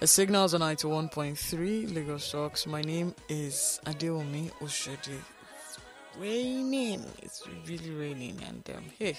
The 0.00 0.06
signals 0.06 0.54
are 0.54 0.60
91.3 0.60 1.92
Lagos 1.92 2.30
Talks. 2.30 2.68
My 2.68 2.82
name 2.82 3.16
is 3.28 3.80
Adeomi 3.84 4.52
Oshodi. 4.60 5.18
It's 5.58 5.78
raining. 6.16 7.04
It's 7.20 7.42
really 7.66 7.90
raining. 7.90 8.40
And 8.46 8.76
um, 8.76 8.84
hey, 8.96 9.18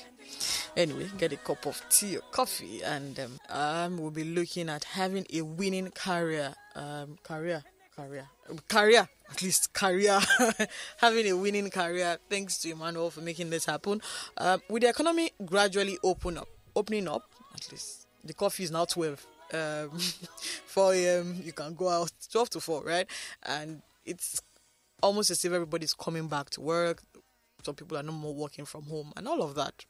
anyway, 0.78 1.10
get 1.18 1.34
a 1.34 1.36
cup 1.36 1.66
of 1.66 1.84
tea 1.90 2.16
or 2.16 2.22
coffee. 2.32 2.82
And 2.82 3.20
um, 3.20 3.40
um, 3.50 3.98
we'll 3.98 4.10
be 4.10 4.24
looking 4.24 4.70
at 4.70 4.86
having 4.86 5.26
a 5.34 5.42
winning 5.42 5.92
career. 5.92 6.54
Um, 6.76 7.18
career. 7.24 7.62
Career. 7.94 8.30
Career. 8.70 9.10
At 9.30 9.42
least 9.42 9.74
career. 9.74 10.18
having 10.98 11.28
a 11.28 11.34
winning 11.34 11.70
career. 11.70 12.20
Thanks 12.30 12.58
to 12.60 12.72
Emmanuel 12.72 13.10
for 13.10 13.20
making 13.20 13.50
this 13.50 13.66
happen. 13.66 14.02
Um, 14.38 14.62
with 14.70 14.84
the 14.84 14.90
economy 14.90 15.32
gradually 15.46 15.98
open 16.06 16.38
up, 16.38 16.48
opening 16.74 17.10
up, 17.10 17.30
at 17.54 17.70
least 17.70 18.08
the 18.24 18.34
coffee 18.34 18.64
is 18.64 18.72
now 18.72 18.86
12 18.86 19.28
um, 19.54 19.98
4 20.66 20.94
a.m. 20.94 21.42
You 21.44 21.54
can 21.54 21.74
go 21.76 21.90
out 21.90 22.12
12 22.32 22.50
to 22.52 22.60
4, 22.60 22.84
right? 22.84 23.08
And 23.44 23.82
it's 24.06 24.42
almost 25.02 25.30
as 25.30 25.44
if 25.46 25.52
everybody's 25.52 25.94
coming 25.94 26.28
back 26.28 26.50
to 26.52 26.62
work. 26.62 27.02
Some 27.64 27.76
people 27.76 27.98
are 27.98 28.04
no 28.04 28.12
more 28.12 28.34
working 28.34 28.66
from 28.66 28.84
home 28.84 29.12
and 29.18 29.28
all 29.28 29.42
of 29.42 29.56
that. 29.56 29.86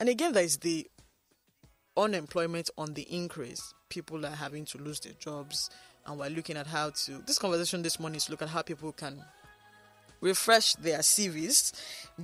And 0.00 0.08
again, 0.08 0.32
there 0.32 0.44
is 0.44 0.58
the 0.58 0.86
unemployment 1.96 2.70
on 2.78 2.94
the 2.94 3.02
increase. 3.02 3.74
People 3.88 4.24
are 4.24 4.30
having 4.30 4.64
to 4.66 4.78
lose 4.78 5.00
their 5.00 5.14
jobs, 5.14 5.70
and 6.06 6.18
we're 6.18 6.28
looking 6.30 6.56
at 6.56 6.66
how 6.66 6.90
to. 6.90 7.22
This 7.26 7.38
conversation 7.38 7.82
this 7.82 7.98
morning 7.98 8.16
is 8.16 8.30
look 8.30 8.42
at 8.42 8.48
how 8.48 8.62
people 8.62 8.92
can 8.92 9.24
refresh 10.20 10.74
their 10.74 10.98
CVs, 10.98 11.72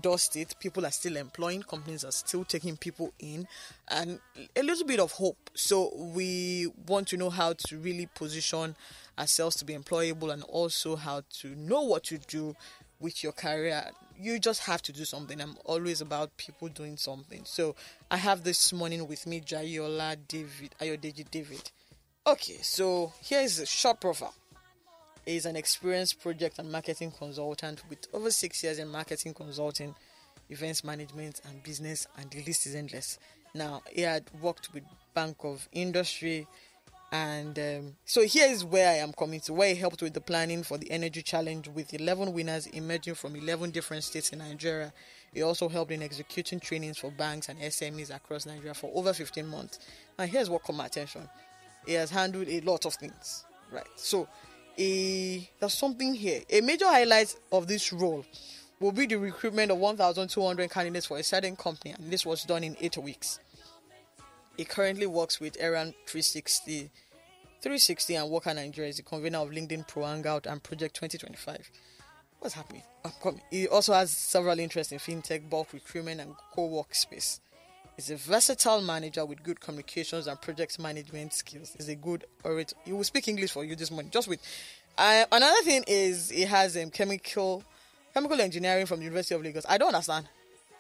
dust 0.01 0.37
it. 0.37 0.55
People 0.59 0.87
are 0.87 0.91
still 0.91 1.16
employing, 1.16 1.62
companies 1.62 2.05
are 2.05 2.12
still 2.12 2.45
taking 2.45 2.77
people 2.77 3.12
in, 3.19 3.47
and 3.89 4.20
a 4.57 4.62
little 4.62 4.87
bit 4.87 5.01
of 5.01 5.12
hope. 5.12 5.51
So, 5.55 5.93
we 5.97 6.69
want 6.87 7.09
to 7.09 7.17
know 7.17 7.30
how 7.30 7.55
to 7.67 7.79
really 7.79 8.07
position 8.15 8.77
ourselves 9.19 9.57
to 9.57 9.65
be 9.65 9.75
employable 9.75 10.33
and 10.33 10.43
also 10.45 10.97
how 10.97 11.23
to 11.41 11.55
know 11.55 11.83
what 11.83 12.05
to 12.05 12.19
do 12.19 12.56
with 13.01 13.23
your 13.23 13.33
career. 13.33 13.91
You 14.19 14.39
just 14.39 14.61
have 14.62 14.83
to 14.83 14.92
do 14.92 15.05
something. 15.05 15.41
I'm 15.41 15.56
always 15.64 16.01
about 16.01 16.36
people 16.36 16.69
doing 16.69 16.97
something. 16.97 17.42
So, 17.45 17.77
I 18.11 18.17
have 18.17 18.45
this 18.45 18.73
morning 18.73 19.06
with 19.06 19.27
me 19.27 19.41
Jayola 19.41 20.17
David, 20.29 20.75
Ayodeji 20.81 21.31
David. 21.31 21.70
Okay, 22.27 22.56
so 22.62 23.12
here 23.20 23.42
is 23.42 23.58
a 23.58 23.67
short 23.67 24.01
profile 24.01 24.34
is 25.27 25.47
an 25.47 25.56
experienced 25.56 26.20
project 26.20 26.58
and 26.58 26.70
marketing 26.70 27.12
consultant 27.17 27.83
with 27.89 28.06
over 28.12 28.30
six 28.30 28.62
years 28.62 28.78
in 28.78 28.89
marketing 28.89 29.34
consulting, 29.34 29.94
events 30.50 30.84
management, 30.84 31.41
and 31.48 31.62
business, 31.62 32.06
and 32.19 32.30
the 32.30 32.42
list 32.44 32.67
is 32.67 32.75
endless. 32.75 33.19
Now, 33.55 33.83
he 33.91 34.02
had 34.02 34.25
worked 34.41 34.72
with 34.75 34.83
Bank 35.14 35.36
of 35.45 35.69
Industry, 35.72 36.47
and 37.12 37.56
um, 37.58 37.97
so 38.05 38.22
here 38.22 38.48
is 38.50 38.64
where 38.64 38.91
I 38.91 38.95
am 38.95 39.12
coming 39.12 39.39
to, 39.42 39.52
where 39.52 39.69
he 39.69 39.77
helped 39.77 40.02
with 40.02 40.14
the 40.14 40.20
planning 40.20 40.64
for 40.64 40.78
the 40.78 40.91
energy 40.91 41.22
challenge 41.22 41.69
with 41.69 41.95
11 41.95 42.33
winners 42.33 42.67
emerging 42.67 43.14
from 43.14 43.36
11 43.36 43.70
different 43.70 44.02
states 44.02 44.30
in 44.30 44.41
Nigeria. 44.41 44.92
He 45.33 45.42
also 45.42 45.69
helped 45.69 45.92
in 45.92 46.02
executing 46.02 46.58
trainings 46.58 46.98
for 46.98 47.12
banks 47.12 47.48
and 47.48 47.61
SMEs 47.61 48.14
across 48.14 48.47
Nigeria 48.47 48.75
for 48.75 48.91
over 48.95 49.12
15 49.12 49.47
months. 49.47 49.78
Now, 50.19 50.27
here's 50.27 50.50
what 50.50 50.64
caught 50.64 50.75
my 50.75 50.86
attention. 50.86 51.28
He 51.86 51.92
has 51.92 52.11
handled 52.11 52.48
a 52.48 52.61
lot 52.62 52.84
of 52.84 52.95
things, 52.95 53.45
right? 53.70 53.86
So, 53.95 54.27
a 54.78 55.48
there's 55.61 55.75
something 55.75 56.14
here. 56.14 56.42
A 56.50 56.61
major 56.61 56.86
highlight 56.86 57.34
of 57.53 57.67
this 57.67 57.92
role 57.92 58.25
will 58.80 58.92
be 58.92 59.06
the 59.06 59.17
recruitment 59.17 59.70
of 59.70 59.78
1,200 59.78 60.70
candidates 60.70 61.06
for 61.06 61.19
a 61.19 61.22
certain 61.22 61.56
company, 61.56 61.94
and 61.97 62.11
this 62.11 62.27
was 62.27 62.44
done 62.44 62.64
in 62.64 62.77
eight 62.80 62.98
weeks. 62.98 63.39
He 64.56 64.64
currently 64.64 65.06
works 65.06 65.41
with 65.41 65.56
Aaron 65.58 65.95
360, 66.06 66.91
360 67.61 68.14
and 68.14 68.30
Worker 68.30 68.55
Nigeria 68.55 68.91
is 68.91 68.98
the 68.98 69.02
convener 69.02 69.39
of 69.39 69.50
LinkedIn 69.50 69.89
Pro 69.89 70.05
Hangout 70.05 70.47
and 70.47 70.62
Project 70.62 70.95
2025. 70.97 71.70
What's 72.41 72.55
happening? 72.55 72.83
He 73.50 73.67
also 73.69 73.95
has 73.95 74.11
several 74.11 74.58
interests 74.58 74.92
in 74.92 74.98
fintech, 74.98 75.48
bulk 75.48 75.72
recruitment, 75.72 76.20
and 76.20 76.35
co-work 76.55 76.95
space. 76.95 77.41
He's 77.96 78.10
a 78.10 78.16
versatile 78.16 78.80
manager 78.80 79.24
with 79.24 79.42
good 79.42 79.60
communications 79.60 80.27
and 80.27 80.40
project 80.40 80.78
management 80.80 81.32
skills. 81.32 81.74
He's 81.77 81.88
a 81.88 81.94
good 81.94 82.24
orator. 82.42 82.74
He 82.84 82.92
will 82.92 83.05
speak 83.05 83.28
English 83.28 83.52
for 83.52 83.64
you 83.64 83.77
this 83.77 83.90
morning. 83.90 84.10
Just 84.10 84.27
wait. 84.27 84.40
uh, 84.98 85.24
another 85.30 85.62
thing 85.62 85.84
is 85.86 86.30
he 86.30 86.42
has 86.42 86.77
um, 86.77 86.90
chemical 86.90 87.62
chemical 88.12 88.40
engineering 88.40 88.86
from 88.86 88.98
the 88.98 89.05
University 89.05 89.34
of 89.34 89.42
Lagos. 89.42 89.64
I 89.68 89.78
don't 89.78 89.94
understand. 89.94 90.28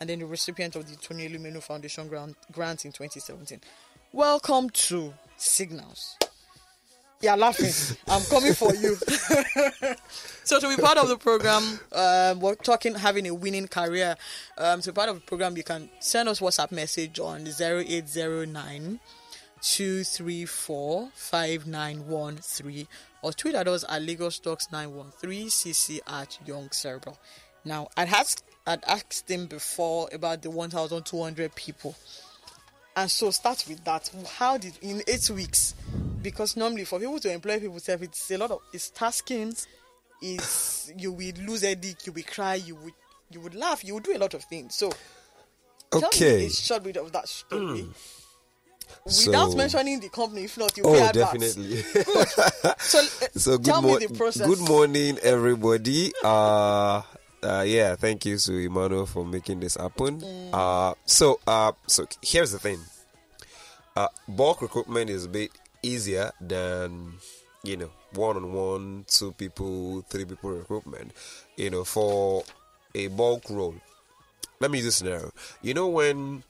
And 0.00 0.10
then 0.10 0.18
the 0.18 0.26
recipient 0.26 0.74
of 0.74 0.90
the 0.90 0.96
Tony 0.96 1.28
Elumelu 1.28 1.62
Foundation 1.62 2.08
grant, 2.08 2.36
grant 2.50 2.84
in 2.84 2.90
2017. 2.92 3.60
Welcome 4.12 4.70
to 4.70 5.14
Signals. 5.36 6.16
You're 7.20 7.36
laughing. 7.36 7.72
I'm 8.08 8.22
coming 8.24 8.52
for 8.52 8.74
you. 8.74 8.96
so 10.44 10.60
to 10.60 10.68
be 10.68 10.80
part 10.80 10.98
of 10.98 11.08
the 11.08 11.16
program, 11.16 11.80
um, 11.92 12.40
we're 12.40 12.54
talking 12.54 12.94
having 12.94 13.26
a 13.26 13.34
winning 13.34 13.66
career. 13.68 14.16
Um, 14.58 14.80
to 14.82 14.92
be 14.92 14.94
part 14.94 15.08
of 15.08 15.16
the 15.16 15.22
program, 15.22 15.56
you 15.56 15.64
can 15.64 15.88
send 16.00 16.28
us 16.28 16.40
WhatsApp 16.40 16.70
message 16.72 17.18
on 17.18 17.46
0809 17.46 19.00
234 19.62 21.08
5913 21.14 22.86
or 23.22 23.32
tweet 23.32 23.54
at 23.54 23.66
us 23.66 23.84
at 23.88 24.02
Lagos 24.02 24.38
Talks 24.38 24.70
913 24.70 25.46
cc 25.46 26.00
at 26.06 26.38
Young 26.46 26.70
Cerebral. 26.70 27.18
Now, 27.64 27.88
I'd 27.96 28.08
asked, 28.08 28.44
I'd 28.66 28.84
asked 28.84 29.30
him 29.30 29.46
before 29.46 30.10
about 30.12 30.42
the 30.42 30.50
1,200 30.50 31.54
people. 31.54 31.94
And 32.96 33.10
so 33.10 33.30
start 33.30 33.64
with 33.68 33.82
that. 33.84 34.10
How 34.36 34.56
did 34.56 34.74
in 34.80 35.02
eight 35.08 35.28
weeks? 35.30 35.74
Because 36.22 36.56
normally 36.56 36.84
for 36.84 36.98
people 36.98 37.18
to 37.20 37.32
employ 37.32 37.58
people, 37.58 37.76
it's 37.76 38.30
a 38.30 38.38
lot 38.38 38.50
of 38.50 38.60
it's 38.72 38.90
tasking. 38.90 39.54
Is 40.22 40.92
you 40.96 41.12
will 41.12 41.32
lose 41.42 41.64
a 41.64 41.74
dick, 41.74 42.06
you 42.06 42.12
will 42.12 42.22
cry, 42.22 42.54
you 42.54 42.76
would 42.76 42.94
you 43.30 43.40
would 43.40 43.54
laugh, 43.54 43.84
you 43.84 43.94
would 43.94 44.04
do 44.04 44.16
a 44.16 44.18
lot 44.18 44.32
of 44.34 44.44
things. 44.44 44.74
So 44.76 44.92
okay, 45.92 46.48
short 46.48 46.84
bit 46.84 46.96
of 46.96 47.12
that 47.12 47.28
story. 47.28 47.82
Mm. 47.82 47.94
Without 49.04 49.50
so, 49.50 49.56
mentioning 49.56 50.00
the 50.00 50.08
company, 50.08 50.44
if 50.44 50.56
not, 50.56 50.76
you 50.76 50.84
oh, 50.86 51.12
definitely. 51.12 51.82
good. 51.92 52.28
So, 52.78 53.00
so 53.36 53.58
good, 53.58 53.82
mo- 53.82 53.98
good 53.98 54.60
morning, 54.60 55.18
everybody. 55.22 56.12
Uh, 56.22 57.02
uh, 57.44 57.62
yeah, 57.66 57.94
thank 57.96 58.24
you 58.24 58.38
to 58.38 58.56
Emmanuel 58.56 59.06
for 59.06 59.24
making 59.24 59.60
this 59.60 59.76
happen. 59.76 60.22
Uh, 60.52 60.94
so, 61.04 61.40
uh, 61.46 61.72
so 61.86 62.06
here's 62.22 62.52
the 62.52 62.58
thing. 62.58 62.78
Uh, 63.96 64.08
bulk 64.26 64.62
recruitment 64.62 65.10
is 65.10 65.26
a 65.26 65.28
bit 65.28 65.50
easier 65.82 66.32
than 66.40 67.12
you 67.62 67.76
know 67.76 67.90
one-on-one, 68.14 69.04
two 69.08 69.32
people, 69.32 70.02
three 70.08 70.24
people 70.24 70.50
recruitment. 70.50 71.12
You 71.56 71.70
know, 71.70 71.84
for 71.84 72.44
a 72.94 73.08
bulk 73.08 73.48
role. 73.50 73.74
Let 74.60 74.70
me 74.70 74.78
use 74.78 74.86
this 74.86 74.96
scenario. 74.96 75.30
You 75.62 75.74
know 75.74 75.88
when 75.88 76.42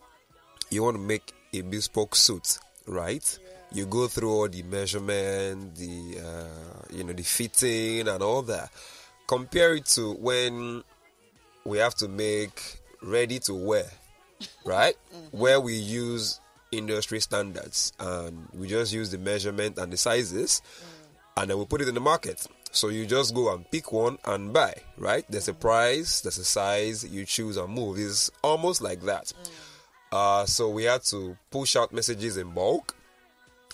you 0.71 0.83
want 0.83 0.97
to 0.97 1.03
make 1.03 1.33
a 1.53 1.63
bespoke 1.63 2.15
suit, 2.15 2.59
right? 2.87 3.39
You 3.73 3.87
go 3.87 4.07
through 4.07 4.33
all 4.33 4.49
the 4.49 4.63
measurement, 4.63 5.75
the 5.75 6.21
uh, 6.21 6.97
you 6.97 7.05
know 7.05 7.13
the 7.13 7.23
fitting 7.25 8.09
and 8.09 8.23
all 8.23 8.43
that 8.43 8.71
compare 9.27 9.75
it 9.75 9.87
to 9.87 10.13
when 10.15 10.85
we 11.65 11.79
have 11.79 11.95
to 11.97 12.09
make 12.09 12.81
ready 13.03 13.39
to 13.41 13.55
wear, 13.55 13.87
right? 14.65 14.95
mm-hmm. 15.15 15.37
Where 15.39 15.61
we 15.61 15.75
use 15.75 16.41
industry 16.73 17.21
standards 17.21 17.93
and 17.99 18.49
we 18.53 18.69
just 18.69 18.93
use 18.93 19.11
the 19.11 19.19
measurement 19.19 19.79
and 19.79 19.93
the 19.93 19.97
sizes 19.97 20.61
mm. 20.63 21.41
and 21.41 21.51
then 21.51 21.59
we 21.59 21.65
put 21.65 21.81
it 21.81 21.89
in 21.89 21.95
the 21.95 22.01
market. 22.01 22.47
So 22.73 22.89
you 22.89 23.07
just 23.07 23.35
go 23.35 23.55
and 23.55 23.71
pick 23.71 23.93
one 23.93 24.19
and 24.25 24.53
buy, 24.53 24.75
right? 24.99 25.25
There's 25.29 25.49
a 25.49 25.53
mm. 25.53 25.61
price, 25.61 26.21
there's 26.23 26.39
a 26.39 26.45
size, 26.45 27.05
you 27.05 27.25
choose 27.25 27.57
and 27.57 27.73
move. 27.73 27.99
It's 27.99 28.31
almost 28.43 28.83
like 28.83 29.03
that. 29.03 29.27
Mm. 29.27 29.51
Uh, 30.13 30.47
so 30.47 30.69
we 30.71 30.85
had 30.85 31.03
to 31.05 31.37
push 31.51 31.77
out 31.77 31.93
messages 31.93 32.37
in 32.37 32.51
bulk. 32.51 32.97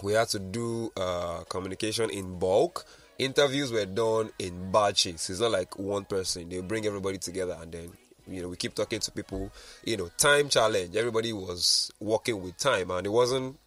We 0.03 0.15
had 0.15 0.29
to 0.29 0.39
do 0.39 0.91
uh, 0.97 1.45
communication 1.49 2.11
in 2.11 2.39
bulk 2.39 2.87
interviews 3.21 3.71
were 3.71 3.87
done 3.87 4.31
in 4.39 4.73
batches. 4.73 5.29
It's 5.31 5.41
not 5.41 5.51
like 5.51 5.79
one 5.79 6.05
person. 6.05 6.49
They 6.49 6.61
bring 6.61 6.87
everybody 6.87 7.19
together 7.19 7.57
and 7.61 7.71
then 7.71 7.93
you 8.27 8.43
know 8.43 8.49
we 8.49 8.57
keep 8.57 8.75
talking 8.75 9.01
to 9.01 9.11
people. 9.11 9.51
You 9.85 9.99
know, 9.99 10.11
time 10.17 10.49
challenge. 10.49 10.97
Everybody 10.97 11.33
was 11.33 11.93
working 12.01 12.43
with 12.43 12.57
time, 12.59 12.91
and 12.91 13.07
it 13.07 13.11
wasn't 13.11 13.59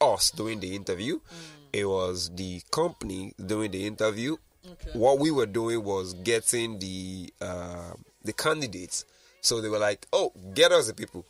us 0.00 0.30
doing 0.30 0.60
the 0.60 0.74
interview. 0.74 1.16
Mm. 1.16 1.20
It 1.72 1.84
was 1.86 2.30
the 2.34 2.62
company 2.70 3.34
doing 3.44 3.70
the 3.70 3.86
interview. 3.86 4.36
Okay. 4.68 4.90
What 4.98 5.18
we 5.18 5.30
were 5.30 5.46
doing 5.46 5.82
was 5.84 6.14
getting 6.14 6.78
the 6.78 7.32
uh, 7.40 7.94
the 8.24 8.32
candidates. 8.32 9.04
So 9.40 9.60
they 9.60 9.68
were 9.68 9.78
like, 9.78 10.06
"Oh, 10.12 10.32
get 10.54 10.70
us 10.72 10.86
the 10.86 10.94
people. 10.94 11.24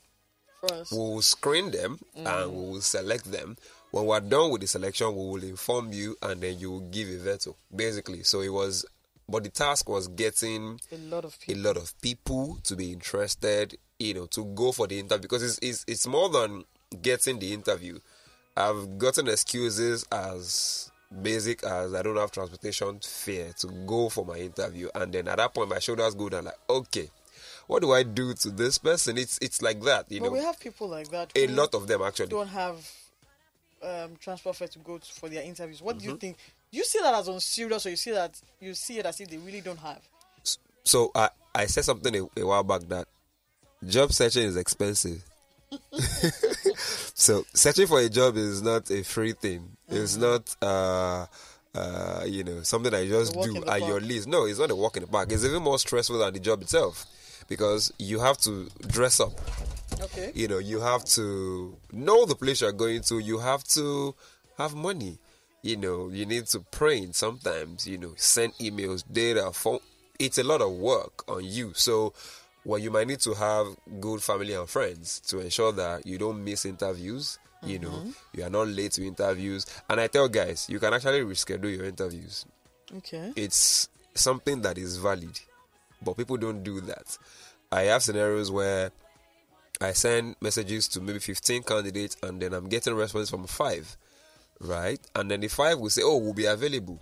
We'll 0.93 1.23
screen 1.23 1.71
them 1.71 1.99
mm. 2.17 2.27
and 2.27 2.53
we 2.53 2.71
will 2.73 2.81
select 2.81 3.31
them." 3.31 3.56
When 3.91 4.07
we're 4.07 4.21
done 4.21 4.51
with 4.51 4.61
the 4.61 4.67
selection, 4.67 5.09
we 5.09 5.15
will 5.15 5.43
inform 5.45 5.93
you 5.93 6.17
and 6.23 6.41
then 6.41 6.59
you 6.59 6.71
will 6.71 6.81
give 6.91 7.09
a 7.09 7.19
veto, 7.19 7.57
basically. 7.75 8.23
So 8.23 8.41
it 8.41 8.49
was, 8.53 8.85
but 9.29 9.45
the 9.45 9.51
task 9.51 9.89
was 9.89 10.09
getting 10.09 10.81
a 10.93 10.97
lot 10.97 11.25
of 11.25 11.39
people, 11.41 11.61
a 11.61 11.67
lot 11.67 11.77
of 11.77 12.01
people 12.01 12.59
to 12.65 12.77
be 12.77 12.93
interested, 12.93 13.77
you 13.99 14.15
know, 14.15 14.27
to 14.27 14.45
go 14.45 14.73
for 14.73 14.87
the 14.87 14.99
interview 14.99 15.23
because 15.23 15.43
it's, 15.43 15.59
it's, 15.61 15.85
it's 15.89 16.07
more 16.07 16.29
than 16.29 16.65
getting 17.03 17.39
the 17.39 17.53
interview. 17.53 17.99
I've 18.57 18.99
gotten 18.99 19.29
excuses 19.29 20.05
as 20.13 20.91
basic 21.23 21.65
as 21.65 21.95
I 21.95 22.03
don't 22.03 22.17
have 22.17 22.31
transportation 22.31 23.01
fare 23.01 23.53
to 23.59 23.67
go 23.87 24.09
for 24.09 24.25
my 24.25 24.37
interview, 24.37 24.89
and 24.95 25.13
then 25.13 25.29
at 25.29 25.39
that 25.39 25.55
point 25.55 25.71
my 25.71 25.79
shoulders 25.79 26.15
go 26.15 26.29
down 26.29 26.45
like, 26.45 26.59
okay, 26.69 27.09
what 27.67 27.81
do 27.83 27.93
I 27.93 28.03
do 28.03 28.35
to 28.35 28.51
this 28.51 28.79
person? 28.79 29.17
It's 29.19 29.39
it's 29.41 29.63
like 29.63 29.81
that, 29.83 30.11
you 30.11 30.21
But 30.21 30.27
know. 30.27 30.33
we 30.33 30.41
have 30.41 30.59
people 30.61 30.89
like 30.89 31.09
that. 31.11 31.31
A 31.37 31.47
lot 31.47 31.75
of 31.75 31.87
them 31.87 32.03
actually. 32.03 32.27
don't 32.29 32.49
have 32.49 32.77
um, 33.82 34.17
transport 34.21 34.56
fare 34.56 34.69
to 34.69 34.79
go 34.81 34.99
to, 34.99 35.12
for 35.12 35.29
their 35.29 35.43
interviews. 35.43 35.81
What 35.82 35.99
do 35.99 36.03
Mm-hmm. 36.05 36.11
you 36.12 36.17
think? 36.19 36.37
Do 36.73 36.79
you 36.79 36.85
see 36.85 37.00
that 37.00 37.15
as 37.15 37.29
unserious, 37.29 37.87
or 37.87 37.91
you 37.91 37.97
see 37.97 38.12
that 38.12 38.41
you 38.61 38.75
see 38.75 38.99
it 38.99 39.06
as 39.06 39.21
if 39.21 39.29
they 39.29 39.38
really 39.38 39.61
don't 39.61 39.79
have? 39.81 40.00
So 40.85 41.11
I 41.15 41.29
I 41.55 41.67
said 41.67 41.85
something 41.85 42.15
a, 42.15 42.41
a 42.41 42.47
while 42.47 42.62
back 42.62 42.82
that 42.88 43.06
job 43.87 44.12
searching 44.12 44.44
is 44.44 44.56
expensive. 44.56 45.25
so 47.15 47.44
searching 47.55 47.87
for 47.87 48.00
a 48.00 48.09
job 48.09 48.37
is 48.37 48.62
not 48.62 48.91
a 48.91 49.03
free 49.03 49.32
thing. 49.32 49.77
It's 49.88 50.17
not 50.17 50.55
uh 50.62 51.27
uh 51.75 52.25
you 52.27 52.43
know 52.44 52.62
something 52.62 52.91
that 52.91 53.05
you 53.05 53.11
just 53.11 53.32
do 53.35 53.65
at 53.65 53.81
your 53.81 54.00
least. 54.00 54.29
No, 54.29 54.47
it's 54.47 54.59
not 54.59 54.71
a 54.71 54.75
walk 54.77 54.97
in 54.97 55.03
the 55.03 55.09
park. 55.09 55.31
It's 55.32 55.44
even 55.44 55.62
more 55.62 55.79
stressful 55.79 56.19
than 56.19 56.32
the 56.35 56.41
job 56.41 56.62
itself 56.62 57.06
because 57.49 57.93
you 57.99 58.21
have 58.21 58.38
to 58.38 58.69
dress 58.87 59.21
up. 59.21 59.32
Okay. 60.02 60.32
You 60.35 60.49
know, 60.49 60.58
you 60.58 60.81
have 60.81 61.05
to 61.17 61.76
know 61.93 62.26
the 62.26 62.35
place 62.35 62.61
you're 62.61 62.73
going 62.73 63.02
to. 63.02 63.19
You 63.19 63.38
have 63.38 63.64
to 63.75 64.14
have 64.58 64.75
money. 64.75 65.19
You 65.62 65.76
know, 65.76 66.08
you 66.08 66.25
need 66.26 66.47
to 66.47 66.61
print 66.61 67.14
sometimes. 67.17 67.87
You 67.87 67.99
know, 67.99 68.14
send 68.17 68.55
emails, 68.55 69.05
data, 69.11 69.50
phone. 69.52 69.81
It's 70.19 70.38
a 70.38 70.44
lot 70.44 70.61
of 70.61 70.73
work 70.73 71.29
on 71.29 71.44
you. 71.44 71.73
So, 71.75 72.12
well, 72.64 72.79
you 72.79 72.91
might 72.91 73.06
need 73.08 73.20
to 73.20 73.35
have 73.35 73.67
good 74.00 74.23
family 74.23 74.55
and 74.55 74.69
friends 74.69 75.20
to 75.29 75.41
ensure 75.41 75.73
that 75.73 76.06
you 76.06 76.19
don't 76.19 76.43
miss 76.44 76.64
interviews. 76.64 77.38
You 77.62 77.79
know, 77.79 77.91
mm-hmm. 77.91 78.11
you 78.32 78.44
are 78.44 78.50
not 78.50 78.69
late 78.69 78.93
to 78.93 79.06
interviews. 79.06 79.67
And 79.88 80.00
I 80.00 80.06
tell 80.06 80.29
guys, 80.29 80.67
you 80.70 80.79
can 80.79 80.94
actually 80.94 81.20
reschedule 81.20 81.76
your 81.76 81.85
interviews 81.85 82.46
Okay. 82.96 83.32
it's 83.37 83.88
something 84.14 84.62
that 84.62 84.79
is 84.79 84.96
valid, 84.96 85.38
but 86.03 86.17
people 86.17 86.37
don't 86.37 86.62
do 86.62 86.81
that. 86.82 87.17
I 87.70 87.82
have 87.82 88.03
scenarios 88.03 88.50
where 88.50 88.91
I 89.81 89.93
send 89.93 90.37
messages 90.41 90.88
to 90.88 91.00
maybe 91.00 91.19
15 91.19 91.62
candidates 91.62 92.17
and 92.23 92.41
then 92.41 92.53
I'm 92.53 92.69
getting 92.69 92.94
response 92.94 93.31
from 93.31 93.47
five, 93.47 93.97
right? 94.61 95.00
And 95.15 95.31
then 95.31 95.41
the 95.41 95.49
five 95.49 95.79
will 95.79 95.88
say, 95.88 96.03
Oh, 96.05 96.19
we'll 96.19 96.35
be 96.35 96.44
available. 96.44 97.00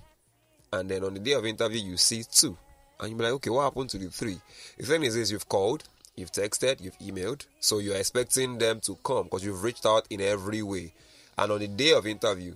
And 0.72 0.88
then 0.88 1.02
on 1.02 1.14
the 1.14 1.20
day 1.20 1.32
of 1.32 1.44
interview, 1.44 1.80
you 1.80 1.96
see 1.96 2.22
two. 2.30 2.56
And 3.00 3.10
you'll 3.10 3.18
be 3.18 3.24
like, 3.24 3.34
Okay, 3.34 3.50
what 3.50 3.64
happened 3.64 3.90
to 3.90 3.98
the 3.98 4.10
three? 4.10 4.38
The 4.78 4.86
thing 4.86 5.02
is, 5.02 5.16
is 5.16 5.32
you've 5.32 5.48
called, 5.48 5.82
you've 6.14 6.30
texted, 6.30 6.80
you've 6.80 6.98
emailed, 6.98 7.46
so 7.58 7.80
you're 7.80 7.96
expecting 7.96 8.58
them 8.58 8.80
to 8.80 8.96
come 9.02 9.24
because 9.24 9.44
you've 9.44 9.64
reached 9.64 9.84
out 9.84 10.06
in 10.10 10.20
every 10.20 10.62
way. 10.62 10.92
And 11.36 11.50
on 11.50 11.58
the 11.58 11.68
day 11.68 11.92
of 11.94 12.06
interview, 12.06 12.54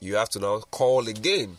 you 0.00 0.16
have 0.16 0.30
to 0.30 0.40
now 0.40 0.58
call 0.58 1.06
again 1.06 1.58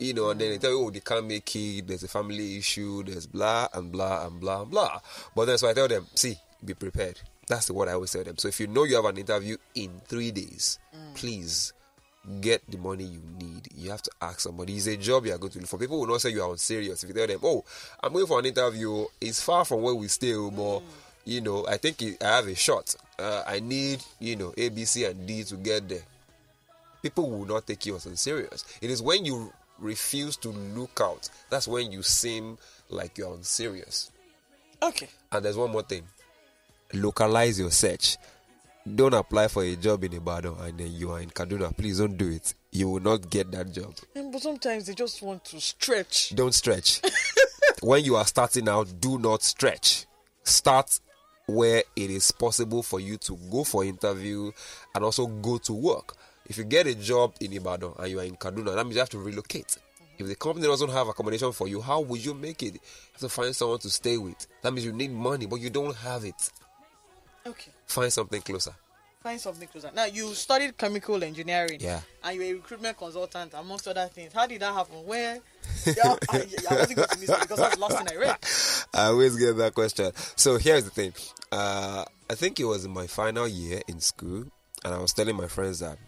you 0.00 0.14
know, 0.14 0.30
and 0.30 0.40
then 0.40 0.50
they 0.50 0.58
tell 0.58 0.70
you, 0.70 0.86
oh, 0.86 0.90
they 0.90 1.00
can't 1.00 1.26
make 1.26 1.54
it, 1.54 1.86
there's 1.86 2.02
a 2.02 2.08
family 2.08 2.56
issue, 2.56 3.02
there's 3.02 3.26
blah 3.26 3.68
and 3.74 3.92
blah 3.92 4.26
and 4.26 4.40
blah 4.40 4.62
and 4.62 4.70
blah. 4.70 4.98
But 5.36 5.44
then 5.44 5.58
so 5.58 5.68
I 5.68 5.74
tell 5.74 5.88
them, 5.88 6.06
see, 6.14 6.36
be 6.64 6.72
prepared. 6.72 7.20
That's 7.50 7.66
the 7.66 7.74
word 7.74 7.88
I 7.88 7.92
always 7.92 8.12
tell 8.12 8.22
them. 8.22 8.38
So 8.38 8.48
if 8.48 8.60
you 8.60 8.68
know 8.68 8.84
you 8.84 8.94
have 8.94 9.04
an 9.04 9.18
interview 9.18 9.56
in 9.74 10.00
three 10.06 10.30
days, 10.30 10.78
please 11.14 11.72
get 12.40 12.62
the 12.70 12.78
money 12.78 13.04
you 13.04 13.20
need. 13.38 13.68
You 13.74 13.90
have 13.90 14.02
to 14.02 14.10
ask 14.22 14.40
somebody. 14.40 14.76
It's 14.76 14.86
a 14.86 14.96
job 14.96 15.26
you 15.26 15.34
are 15.34 15.38
going 15.38 15.52
to 15.52 15.58
do. 15.58 15.66
For 15.66 15.78
people 15.78 15.98
will 15.98 16.06
not 16.06 16.20
say 16.20 16.30
you 16.30 16.42
are 16.42 16.50
unserious, 16.50 17.02
if 17.02 17.08
you 17.08 17.14
tell 17.14 17.26
them, 17.26 17.40
oh, 17.42 17.64
I'm 18.02 18.12
going 18.12 18.26
for 18.26 18.38
an 18.38 18.46
interview, 18.46 19.04
it's 19.20 19.42
far 19.42 19.64
from 19.64 19.82
where 19.82 19.94
we 19.94 20.06
stay, 20.06 20.32
oh, 20.34 20.50
but 20.50 20.82
you 21.24 21.40
know, 21.40 21.66
I 21.66 21.76
think 21.76 22.02
I 22.22 22.36
have 22.36 22.46
a 22.46 22.54
shot. 22.54 22.94
Uh, 23.18 23.42
I 23.46 23.58
need, 23.58 24.00
you 24.20 24.36
know, 24.36 24.54
A, 24.56 24.68
B, 24.68 24.84
C, 24.84 25.04
and 25.04 25.26
D 25.26 25.42
to 25.44 25.56
get 25.56 25.88
there 25.88 26.02
people 27.02 27.30
will 27.30 27.46
not 27.46 27.66
take 27.66 27.86
you 27.86 27.96
as 27.96 28.06
unserious. 28.06 28.64
It 28.80 28.90
is 28.90 29.02
when 29.02 29.24
you 29.24 29.52
refuse 29.78 30.36
to 30.36 30.50
look 30.50 31.00
out 31.02 31.30
that's 31.48 31.66
when 31.66 31.90
you 31.90 32.02
seem 32.02 32.58
like 32.90 33.16
you're 33.16 33.32
unserious. 33.32 34.10
Okay. 34.82 35.08
And 35.32 35.44
there's 35.44 35.56
one 35.56 35.70
more 35.70 35.82
thing: 35.82 36.02
localize 36.92 37.58
your 37.58 37.70
search. 37.70 38.16
Don't 38.94 39.14
apply 39.14 39.48
for 39.48 39.62
a 39.62 39.76
job 39.76 40.04
in 40.04 40.14
Ibadan 40.14 40.54
and 40.60 40.78
then 40.78 40.92
you 40.92 41.10
are 41.12 41.20
in 41.20 41.30
Kaduna. 41.30 41.76
Please 41.76 41.98
don't 41.98 42.16
do 42.16 42.30
it. 42.30 42.54
You 42.72 42.88
will 42.88 43.00
not 43.00 43.28
get 43.28 43.50
that 43.52 43.72
job. 43.72 43.94
But 44.14 44.40
sometimes 44.40 44.86
they 44.86 44.94
just 44.94 45.22
want 45.22 45.44
to 45.46 45.60
stretch. 45.60 46.34
Don't 46.34 46.54
stretch. 46.54 47.00
when 47.82 48.04
you 48.04 48.16
are 48.16 48.24
starting 48.26 48.68
out, 48.68 48.88
do 49.00 49.18
not 49.18 49.42
stretch. 49.42 50.06
Start 50.44 50.98
where 51.46 51.82
it 51.96 52.10
is 52.10 52.30
possible 52.32 52.82
for 52.82 53.00
you 53.00 53.16
to 53.18 53.36
go 53.50 53.64
for 53.64 53.84
interview 53.84 54.50
and 54.94 55.04
also 55.04 55.26
go 55.26 55.58
to 55.58 55.72
work. 55.72 56.16
If 56.46 56.58
you 56.58 56.64
get 56.64 56.86
a 56.86 56.94
job 56.94 57.34
in 57.40 57.52
Ibadan 57.52 57.92
and 57.98 58.08
you 58.10 58.18
are 58.20 58.24
in 58.24 58.36
Kaduna, 58.36 58.74
that 58.74 58.84
means 58.84 58.94
you 58.94 59.00
have 59.00 59.10
to 59.10 59.18
relocate. 59.18 59.76
If 60.18 60.26
the 60.26 60.34
company 60.34 60.66
doesn't 60.66 60.90
have 60.90 61.08
accommodation 61.08 61.52
for 61.52 61.66
you, 61.68 61.80
how 61.80 62.00
would 62.00 62.24
you 62.24 62.34
make 62.34 62.62
it? 62.62 62.74
You 62.74 62.80
have 63.12 63.20
to 63.20 63.28
find 63.28 63.54
someone 63.56 63.78
to 63.78 63.90
stay 63.90 64.18
with. 64.18 64.46
That 64.62 64.72
means 64.72 64.84
you 64.84 64.92
need 64.92 65.12
money, 65.12 65.46
but 65.46 65.60
you 65.60 65.70
don't 65.70 65.96
have 65.96 66.24
it. 66.24 66.50
Okay. 67.46 67.70
Find 67.86 68.12
something 68.12 68.42
closer. 68.42 68.72
Find 69.22 69.38
something 69.38 69.68
closer. 69.68 69.90
Now 69.94 70.06
you 70.06 70.32
studied 70.34 70.78
chemical 70.78 71.22
engineering. 71.22 71.78
Yeah. 71.80 72.00
And 72.24 72.36
you're 72.36 72.44
a 72.44 72.52
recruitment 72.54 72.96
consultant 72.96 73.52
amongst 73.54 73.86
other 73.86 74.06
things. 74.06 74.32
How 74.32 74.46
did 74.46 74.60
that 74.60 74.72
happen? 74.72 74.96
Where? 75.04 75.38
Yeah, 75.86 76.16
I, 76.30 76.46
I 76.70 76.74
wasn't 76.74 76.96
going 76.96 77.08
to 77.08 77.18
miss 77.20 77.28
it 77.28 77.40
because 77.40 77.58
that's 77.58 77.74
the 77.74 77.80
last 77.80 77.98
thing 77.98 78.08
I 78.10 78.16
read. 78.16 78.36
I 78.94 79.06
always 79.08 79.36
get 79.36 79.56
that 79.58 79.74
question. 79.74 80.12
So 80.36 80.56
here's 80.56 80.84
the 80.84 80.90
thing. 80.90 81.12
Uh, 81.52 82.04
I 82.30 82.34
think 82.34 82.60
it 82.60 82.64
was 82.64 82.84
in 82.84 82.92
my 82.92 83.06
final 83.06 83.46
year 83.46 83.82
in 83.88 84.00
school, 84.00 84.44
and 84.84 84.94
I 84.94 84.98
was 84.98 85.12
telling 85.12 85.36
my 85.36 85.48
friends 85.48 85.80
that 85.80 85.98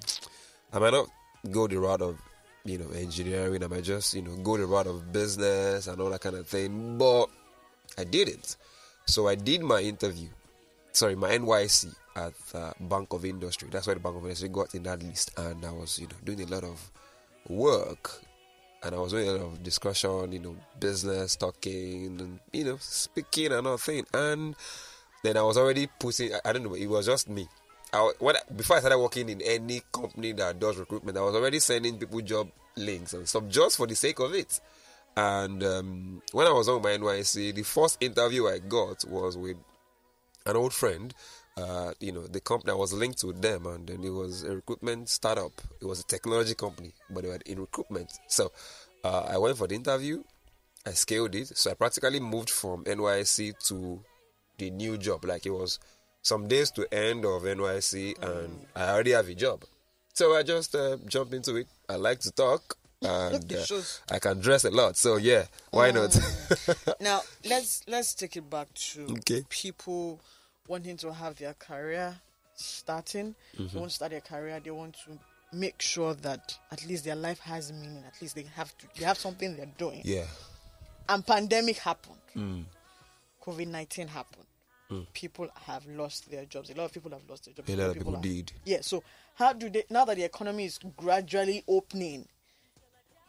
I 0.72 0.78
might 0.78 0.92
not 0.92 1.08
go 1.50 1.66
the 1.66 1.78
route 1.78 2.00
of, 2.00 2.18
you 2.64 2.78
know, 2.78 2.88
engineering. 2.94 3.62
I 3.62 3.66
might 3.66 3.84
just, 3.84 4.14
you 4.14 4.22
know, 4.22 4.36
go 4.36 4.56
the 4.56 4.64
route 4.64 4.86
of 4.86 5.12
business 5.12 5.86
and 5.86 6.00
all 6.00 6.10
that 6.10 6.20
kind 6.22 6.36
of 6.36 6.46
thing. 6.46 6.96
But 6.96 7.26
I 7.98 8.04
didn't. 8.04 8.56
So 9.04 9.28
I 9.28 9.34
did 9.34 9.62
my 9.62 9.80
interview. 9.80 10.28
Sorry, 10.92 11.16
my 11.16 11.30
NYSC 11.30 11.94
at 12.16 12.34
uh, 12.54 12.72
Bank 12.80 13.12
of 13.12 13.24
Industry. 13.24 13.68
That's 13.70 13.86
why 13.86 13.94
the 13.94 14.00
Bank 14.00 14.16
of 14.16 14.22
Industry 14.22 14.48
got 14.48 14.74
in 14.74 14.82
that 14.84 15.02
list, 15.02 15.32
and 15.38 15.64
I 15.64 15.72
was, 15.72 15.98
you 15.98 16.06
know, 16.06 16.16
doing 16.24 16.42
a 16.42 16.46
lot 16.46 16.64
of 16.64 16.90
work 17.48 18.22
and 18.82 18.94
I 18.94 18.98
was 18.98 19.12
doing 19.12 19.28
a 19.28 19.32
lot 19.32 19.42
of 19.42 19.62
discussion, 19.62 20.32
you 20.32 20.40
know, 20.40 20.56
business 20.78 21.36
talking, 21.36 22.20
and 22.20 22.40
you 22.52 22.64
know, 22.64 22.76
speaking 22.80 23.52
and 23.52 23.66
all 23.66 23.78
thing. 23.78 24.04
And 24.12 24.56
then 25.22 25.36
I 25.36 25.42
was 25.42 25.56
already 25.56 25.88
putting. 25.98 26.34
I, 26.34 26.40
I 26.44 26.52
don't 26.52 26.64
know. 26.64 26.74
It 26.74 26.86
was 26.86 27.06
just 27.06 27.28
me. 27.28 27.48
I, 27.92 28.12
when 28.18 28.34
before 28.56 28.76
I 28.76 28.80
started 28.80 28.98
working 28.98 29.28
in 29.28 29.40
any 29.42 29.82
company 29.92 30.32
that 30.32 30.58
does 30.58 30.78
recruitment, 30.78 31.16
I 31.16 31.22
was 31.22 31.34
already 31.34 31.60
sending 31.60 31.98
people 31.98 32.20
job 32.22 32.50
links 32.76 33.12
and 33.12 33.28
stuff 33.28 33.48
just 33.48 33.76
for 33.76 33.86
the 33.86 33.94
sake 33.94 34.18
of 34.18 34.34
it. 34.34 34.60
And 35.16 35.62
um, 35.62 36.22
when 36.32 36.46
I 36.46 36.52
was 36.52 36.68
on 36.68 36.82
my 36.82 36.90
NYSC, 36.90 37.54
the 37.54 37.62
first 37.62 38.02
interview 38.02 38.48
I 38.48 38.58
got 38.58 39.04
was 39.06 39.36
with 39.36 39.58
an 40.46 40.56
old 40.56 40.72
friend. 40.72 41.14
Uh, 41.56 41.92
you 42.00 42.12
know, 42.12 42.26
the 42.26 42.40
company 42.40 42.72
I 42.72 42.76
was 42.76 42.94
linked 42.94 43.20
to 43.20 43.32
them, 43.32 43.66
and 43.66 43.86
then 43.86 44.02
it 44.02 44.10
was 44.10 44.42
a 44.42 44.54
recruitment 44.56 45.10
startup. 45.10 45.52
It 45.80 45.84
was 45.84 46.00
a 46.00 46.04
technology 46.04 46.54
company, 46.54 46.94
but 47.10 47.22
they 47.22 47.28
were 47.28 47.38
in 47.44 47.60
recruitment. 47.60 48.10
So 48.26 48.52
uh, 49.04 49.26
I 49.28 49.36
went 49.36 49.58
for 49.58 49.66
the 49.66 49.74
interview. 49.74 50.22
I 50.86 50.92
scaled 50.92 51.34
it. 51.34 51.56
So 51.56 51.70
I 51.70 51.74
practically 51.74 52.20
moved 52.20 52.50
from 52.50 52.84
NYSC 52.84 53.58
to 53.68 54.02
the 54.58 54.70
new 54.70 54.96
job. 54.96 55.24
Like 55.24 55.44
it 55.44 55.50
was 55.50 55.78
some 56.22 56.48
days 56.48 56.70
to 56.72 56.92
end 56.94 57.24
of 57.24 57.42
NYSC, 57.42 58.22
and 58.22 58.66
I 58.74 58.90
already 58.90 59.10
have 59.10 59.28
a 59.28 59.34
job. 59.34 59.64
So 60.14 60.34
I 60.34 60.42
just 60.42 60.74
uh, 60.74 60.96
jumped 61.06 61.34
into 61.34 61.56
it. 61.56 61.66
I 61.88 61.96
like 61.96 62.20
to 62.20 62.30
talk, 62.30 62.76
and 63.04 63.52
uh. 63.52 63.82
I 64.10 64.18
can 64.18 64.40
dress 64.40 64.64
a 64.64 64.70
lot. 64.70 64.96
So 64.96 65.16
yeah, 65.16 65.44
why 65.70 65.90
not? 65.90 66.16
Now 67.00 67.20
let's 67.44 67.82
let's 67.88 68.14
take 68.14 68.36
it 68.36 68.48
back 68.48 68.72
to 68.92 69.06
Okay. 69.18 69.44
people 69.48 70.20
wanting 70.68 70.96
to 70.98 71.12
have 71.12 71.36
their 71.36 71.54
career 71.54 72.14
starting. 72.54 73.34
Mm-hmm. 73.56 73.66
They 73.74 73.78
want 73.78 73.90
to 73.90 73.94
start 73.96 74.10
their 74.12 74.20
career. 74.20 74.60
They 74.62 74.70
want 74.70 74.94
to 75.06 75.18
make 75.56 75.82
sure 75.82 76.14
that 76.14 76.56
at 76.70 76.86
least 76.86 77.04
their 77.04 77.16
life 77.16 77.40
has 77.40 77.72
meaning. 77.72 78.04
At 78.06 78.20
least 78.22 78.34
they 78.36 78.46
have 78.54 78.76
to. 78.78 78.86
They 78.98 79.04
have 79.04 79.18
something 79.18 79.56
they're 79.56 79.66
doing. 79.78 80.02
yeah. 80.04 80.24
And 81.08 81.26
pandemic 81.26 81.78
happened. 81.78 82.16
Mm. 82.36 82.64
COVID 83.44 83.66
nineteen 83.68 84.08
happened. 84.08 84.46
People 85.14 85.48
have 85.66 85.86
lost 85.86 86.30
their 86.30 86.44
jobs. 86.44 86.68
A 86.68 86.74
lot 86.74 86.84
of 86.84 86.92
people 86.92 87.10
have 87.12 87.22
lost 87.26 87.46
their 87.46 87.54
jobs. 87.54 87.70
A 87.70 87.76
lot 87.76 87.88
of 87.90 87.94
people 87.96 88.14
are- 88.14 88.20
did. 88.20 88.52
Yeah. 88.66 88.82
So 88.82 89.02
how 89.36 89.54
do 89.54 89.70
they 89.70 89.84
now 89.88 90.04
that 90.04 90.16
the 90.18 90.24
economy 90.24 90.66
is 90.66 90.78
gradually 90.98 91.64
opening? 91.66 92.28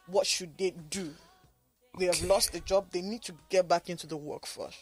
What 0.06 0.26
should 0.26 0.56
they 0.58 0.70
do? 0.90 1.12
They 1.98 2.06
have 2.06 2.22
lost 2.24 2.52
the 2.52 2.60
job. 2.60 2.86
They 2.90 3.02
need 3.02 3.22
to 3.22 3.32
get 3.48 3.68
back 3.68 3.88
into 3.88 4.06
the 4.06 4.16
workforce. 4.16 4.76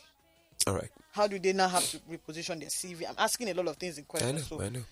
All 0.67 0.75
right. 0.75 0.91
How 1.13 1.27
do 1.27 1.39
they 1.39 1.53
now 1.53 1.69
have 1.69 1.85
to 1.91 1.99
reposition 2.11 2.61
their 2.61 2.69
CV? 2.69 3.07
I'm 3.09 3.15
asking 3.19 3.51
a 3.51 3.55
lot 3.55 3.69
of 3.69 3.77
things 3.77 3.99
in 3.99 4.05
question. 4.05 4.29
I 4.29 4.33
know, 4.33 4.39
So 4.39 4.63
I 4.63 4.69
know. 4.69 4.83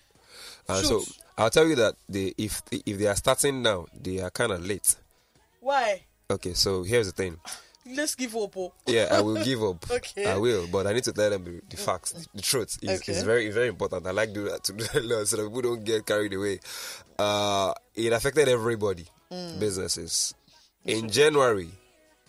Uh, 0.68 0.82
so 0.82 1.02
I'll 1.38 1.50
tell 1.50 1.66
you 1.66 1.74
that 1.76 1.94
they, 2.08 2.32
if 2.38 2.62
if 2.70 2.98
they 2.98 3.06
are 3.06 3.16
starting 3.16 3.62
now, 3.62 3.86
they 3.98 4.20
are 4.20 4.30
kind 4.30 4.52
of 4.52 4.64
late. 4.64 4.96
why? 5.60 6.02
Okay, 6.30 6.54
so 6.54 6.82
here's 6.84 7.06
the 7.06 7.12
thing. 7.12 7.36
Let's 7.86 8.14
give 8.14 8.36
up. 8.36 8.56
oh. 8.56 8.72
Yeah, 8.86 9.08
I 9.10 9.20
will 9.20 9.42
give 9.44 9.62
up. 9.64 9.90
Okay. 9.90 10.26
I 10.26 10.36
will, 10.36 10.66
but 10.68 10.86
I 10.86 10.92
need 10.92 11.02
to 11.04 11.12
tell 11.12 11.30
them 11.30 11.44
the, 11.44 11.60
the 11.68 11.76
facts, 11.76 12.12
the, 12.12 12.26
the 12.34 12.42
truth. 12.42 12.78
is 12.82 13.00
Okay. 13.00 13.12
it's 13.12 13.22
very, 13.22 13.50
very 13.50 13.68
important. 13.68 14.06
I 14.06 14.10
like 14.12 14.32
do 14.32 14.44
that 14.48 14.62
to 14.64 14.72
do 14.74 15.00
lot 15.00 15.26
so 15.26 15.38
that 15.38 15.42
people 15.48 15.62
don't 15.62 15.82
get 15.84 16.06
carried 16.06 16.32
away. 16.34 16.60
Uh, 17.18 17.72
it 17.94 18.12
affected 18.12 18.48
everybody. 18.48 19.06
Businesses. 19.30 20.34
In 20.84 21.08
January, 21.08 21.70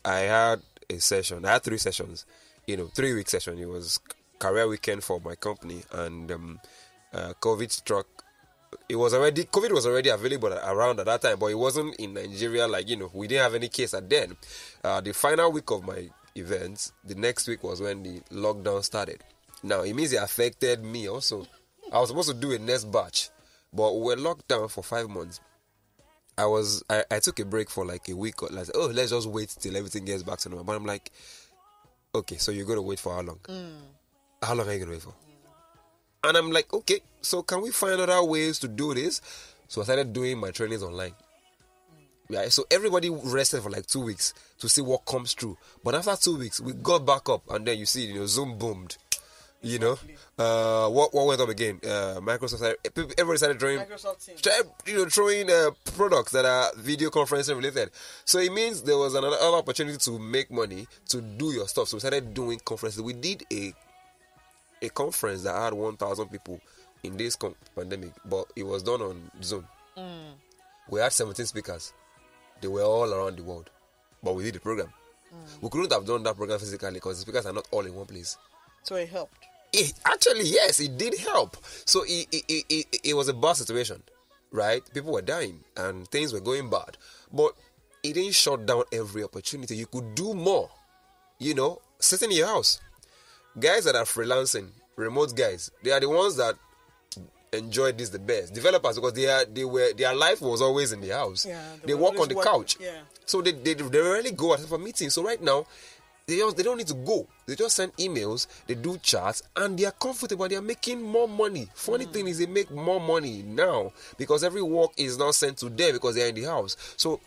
I 0.05 0.20
had 0.20 0.62
a 0.89 1.00
session. 1.00 1.46
I 1.46 1.53
had 1.53 1.63
three 1.63 1.77
sessions. 1.77 2.25
You 2.67 2.77
know, 2.77 2.88
three 2.88 3.13
week 3.13 3.29
session. 3.29 3.58
It 3.58 3.67
was 3.67 4.00
career 4.39 4.67
weekend 4.67 5.03
for 5.03 5.20
my 5.20 5.36
company, 5.36 5.84
and 5.91 6.31
um, 6.31 6.60
uh, 7.13 7.34
COVID 7.41 7.72
struck. 7.72 8.08
It 8.88 8.96
was 8.96 9.13
already 9.13 9.43
COVID 9.46 9.72
was 9.72 9.86
already 9.86 10.10
available 10.10 10.53
around 10.53 11.00
at 11.00 11.05
that 11.08 11.22
time, 11.22 11.39
but 11.39 11.48
it 11.48 11.58
wasn't 11.58 11.96
in 11.96 12.13
Nigeria. 12.13 12.67
Like 12.67 12.89
you 12.89 12.98
know, 12.98 13.10
we 13.13 13.27
didn't 13.27 13.43
have 13.43 13.55
any 13.55 13.67
case 13.67 13.93
at 13.93 14.10
then. 14.10 14.38
Uh, 14.84 15.01
the 15.01 15.13
final 15.13 15.51
week 15.51 15.70
of 15.72 15.84
my 15.84 16.10
events, 16.36 16.93
the 17.03 17.15
next 17.15 17.48
week 17.48 17.63
was 17.63 17.81
when 17.81 18.03
the 18.03 18.20
lockdown 18.31 18.84
started. 18.84 19.24
Now 19.63 19.81
it 19.81 19.93
means 19.93 20.13
it 20.13 20.22
affected 20.22 20.84
me 20.84 21.08
also. 21.10 21.48
I 21.91 22.00
was 22.00 22.10
supposed 22.10 22.29
to 22.29 22.36
do 22.36 22.53
a 22.53 22.60
next 22.60 22.86
batch, 22.86 23.29
but 23.74 23.93
we 23.93 24.05
were 24.05 24.15
locked 24.15 24.48
down 24.48 24.70
for 24.70 24.84
five 24.84 25.10
months. 25.10 25.41
I 26.38 26.46
was 26.46 26.84
I, 26.90 27.04
I 27.12 27.20
took 27.20 27.40
a 27.40 27.46
break 27.46 27.70
for 27.70 27.86
like 27.86 28.08
a 28.10 28.16
week 28.16 28.42
or 28.42 28.50
like 28.50 28.68
oh 28.74 28.92
let's 28.94 29.12
just 29.12 29.28
wait 29.28 29.56
till 29.60 29.76
everything 29.76 30.06
gets 30.06 30.24
back 30.24 30.40
to 30.40 30.50
normal. 30.50 30.66
But 30.66 30.76
I'm 30.76 30.86
like, 30.86 31.12
okay, 32.16 32.38
so 32.38 32.52
you're 32.52 32.66
gonna 32.66 32.82
wait 32.82 33.00
for 33.00 33.14
how 33.14 33.22
long? 33.22 33.40
Mm. 33.48 33.74
How 34.42 34.54
long 34.54 34.68
are 34.68 34.74
you 34.74 34.80
gonna 34.80 34.92
wait 34.92 35.02
for? 35.02 35.14
And 36.24 36.38
I'm 36.38 36.52
like, 36.52 36.72
okay, 36.74 37.02
so 37.22 37.42
can 37.42 37.62
we 37.62 37.72
find 37.72 38.00
other 38.00 38.24
ways 38.24 38.60
to 38.60 38.68
do 38.68 38.94
this? 38.94 39.22
So 39.68 39.82
I 39.82 39.84
started 39.86 40.14
doing 40.14 40.38
my 40.38 40.52
trainings 40.52 40.84
online. 40.84 41.12
Mm. 41.12 42.06
Yeah, 42.30 42.50
so 42.50 42.66
everybody 42.72 43.10
rested 43.10 43.62
for 43.62 43.70
like 43.70 43.88
two 43.88 44.02
weeks 44.02 44.34
to 44.60 44.70
see 44.70 44.82
what 44.82 45.06
comes 45.06 45.34
through. 45.34 45.58
But 45.84 45.96
after 45.96 46.16
two 46.16 46.38
weeks, 46.38 46.60
we 46.60 46.74
got 46.74 47.06
back 47.06 47.30
up, 47.30 47.50
and 47.50 47.66
then 47.66 47.78
you 47.78 47.86
see, 47.86 48.06
you 48.06 48.16
know, 48.16 48.26
Zoom 48.28 48.58
boomed. 48.58 48.98
You 49.63 49.77
know, 49.77 50.00
uh, 50.39 50.89
what 50.89 51.13
what 51.13 51.27
went 51.27 51.39
up 51.41 51.50
again? 51.50 51.80
Uh, 51.84 52.20
Microsoft. 52.20 52.58
Started, 52.58 52.77
everybody 53.20 53.38
started 53.38 53.60
throwing, 53.60 53.77
Microsoft 53.80 54.25
Teams. 54.25 54.41
you 54.88 54.96
know, 54.98 55.06
throwing 55.06 55.51
uh, 55.51 55.70
products 55.96 56.32
that 56.32 56.46
are 56.46 56.72
video 56.77 57.12
conferencing 57.12 57.56
related. 57.56 57.91
So 58.25 58.39
it 58.39 58.51
means 58.51 58.82
there 58.82 58.98
was 58.98 59.13
another 59.13 59.38
other 59.39 59.58
opportunity 59.58 59.98
to 60.00 60.18
make 60.18 60.50
money 60.50 60.88
to 61.10 61.22
do 61.22 61.51
your 61.53 61.68
stuff. 61.68 61.89
So 61.89 61.98
we 61.98 62.00
started 62.00 62.34
doing 62.34 62.60
conferences. 62.65 63.01
We 63.03 63.13
did 63.13 63.46
a 63.53 63.72
a 64.82 64.89
conference 64.89 65.44
that 65.44 65.53
had 65.53 65.74
1,000 65.75 66.30
people 66.30 66.60
in 67.03 67.15
this 67.15 67.36
com- 67.36 67.53
pandemic, 67.75 68.13
but 68.25 68.46
it 68.56 68.63
was 68.63 68.82
done 68.82 69.00
on 69.03 69.30
Zoom. 69.44 69.68
We 70.89 71.00
had 71.00 71.13
17 71.13 71.46
speakers. 71.46 71.94
They 72.62 72.68
were 72.68 72.82
all 72.82 73.13
around 73.13 73.38
the 73.38 73.44
world, 73.44 73.70
but 74.24 74.34
we 74.34 74.44
did 74.44 74.56
the 74.56 74.60
program. 74.60 74.91
We 75.62 75.70
couldn't 75.70 75.91
have 75.94 76.06
done 76.08 76.24
that 76.24 76.36
program 76.36 76.58
physically 76.58 76.94
because 76.94 77.18
the 77.18 77.22
speakers 77.22 77.46
are 77.46 77.53
not 77.53 77.68
all 77.70 77.86
in 77.86 77.94
one 77.94 78.08
place. 78.08 78.38
So 78.84 78.96
it 78.96 79.10
helped. 79.10 79.46
It, 79.74 79.94
actually, 80.06 80.44
yes, 80.46 80.80
it 80.80 80.98
did 80.98 81.18
help. 81.20 81.58
So 81.86 82.04
it, 82.04 82.28
it, 82.32 82.44
it, 82.48 82.66
it, 82.70 83.00
it 83.04 83.13
was 83.13 83.30
a 83.30 83.34
bad 83.34 83.54
situation, 83.54 84.04
right? 84.51 84.82
People 84.94 85.13
were 85.13 85.22
dying 85.22 85.63
and 85.78 86.08
things 86.10 86.34
were 86.34 86.42
going 86.42 86.70
bad, 86.70 86.98
but 87.32 87.54
it 88.04 88.13
didn't 88.13 88.34
shut 88.34 88.66
down 88.66 88.84
every 88.92 89.24
opportunity. 89.24 89.75
You 89.78 89.86
could 89.86 90.16
do 90.16 90.34
more, 90.34 90.70
you 91.40 91.54
know, 91.54 91.82
sitting 92.00 92.32
in 92.32 92.38
your 92.38 92.48
house. 92.48 92.82
Guys 93.60 93.86
that 93.86 93.96
are 93.96 94.04
freelancing, 94.04 94.70
remote 94.96 95.36
guys, 95.36 95.72
they 95.84 95.92
are 95.92 96.00
the 96.00 96.10
ones 96.10 96.36
that 96.38 96.56
enjoyed 97.54 97.98
this 97.98 98.10
the 98.10 98.20
best. 98.20 98.54
Developers 98.54 98.96
because 98.96 99.13
they 99.13 99.28
are 99.28 99.46
they 99.46 99.66
were 99.66 99.94
their 99.94 100.16
life 100.16 100.42
was 100.42 100.62
always 100.62 100.92
in 100.92 101.01
the 101.01 101.10
house. 101.10 101.46
Yeah, 101.46 101.62
they, 101.82 101.88
they 101.88 101.94
work 101.94 102.20
on 102.20 102.28
the 102.28 102.36
working. 102.36 102.51
couch. 102.51 102.78
Yeah. 102.80 103.01
So 103.25 103.42
they 103.42 103.51
they, 103.51 103.74
they 103.74 104.00
rarely 104.00 104.32
go 104.32 104.54
out 104.54 104.60
for 104.62 104.78
meetings. 104.78 105.13
So 105.13 105.24
right 105.24 105.42
now, 105.42 105.66
they 106.28 106.38
just, 106.38 106.58
they 106.58 106.63
don't 106.63 106.78
need 106.78 106.88
to 106.88 106.94
go. 106.94 107.28
They 107.46 107.56
just 107.56 107.75
send 107.75 107.96
emails, 107.98 108.48
they 108.68 108.75
do 108.75 108.98
chats, 109.00 109.44
and 109.56 109.78
they 109.78 109.86
are 109.86 109.92
comfortable. 109.92 110.48
They 110.48 110.56
are 110.56 110.62
making 110.62 111.01
more 111.01 111.28
money. 111.28 111.68
Funny 111.74 112.06
hmm. 112.06 112.12
thing 112.12 112.28
is, 112.28 112.38
they 112.38 112.46
make 112.46 112.72
more 112.72 113.00
money 113.00 113.44
now 113.46 113.92
because 114.18 114.44
every 114.44 114.62
work 114.62 114.92
is 114.98 115.18
now 115.18 115.32
sent 115.32 115.58
to 115.58 115.70
them 115.70 115.94
because 115.94 116.16
they 116.16 116.24
are 116.24 116.30
in 116.30 116.36
the 116.36 116.44
house. 116.44 116.78
So, 116.98 117.20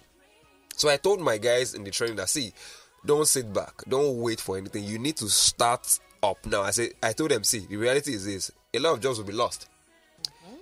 so 0.76 0.88
I 0.88 0.96
told 0.96 1.20
my 1.20 1.38
guys 1.38 1.74
in 1.74 1.84
the 1.84 1.90
training 1.90 2.16
that 2.16 2.28
see, 2.28 2.52
don't 3.04 3.28
sit 3.28 3.52
back, 3.52 3.82
don't 3.88 4.18
wait 4.20 4.40
for 4.40 4.56
anything. 4.56 4.84
You 4.84 4.98
need 4.98 5.16
to 5.16 5.28
start 5.28 5.98
up 6.22 6.44
now. 6.46 6.62
I 6.62 6.70
said, 6.70 6.90
I 7.02 7.12
told 7.12 7.30
them, 7.30 7.44
see, 7.44 7.60
the 7.60 7.76
reality 7.76 8.14
is 8.14 8.24
this: 8.24 8.50
a 8.72 8.78
lot 8.78 8.94
of 8.94 9.00
jobs 9.00 9.18
will 9.18 9.26
be 9.26 9.32
lost. 9.32 9.68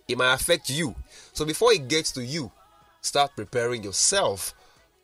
It 0.09 0.19
might 0.19 0.35
affect 0.35 0.69
you. 0.69 0.95
So 1.33 1.45
before 1.45 1.73
it 1.73 1.89
gets 1.89 2.11
to 2.13 2.25
you, 2.25 2.51
start 3.01 3.33
preparing 3.37 3.85
yourself. 3.85 4.55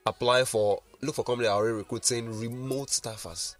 Apply 0.04 0.44
for 0.44 0.82
look 1.00 1.14
for 1.14 1.24
companies 1.24 1.48
that 1.48 1.54
are 1.54 1.58
already 1.58 1.76
recruiting 1.76 2.38
remote 2.38 2.88
staffers. 2.88 3.56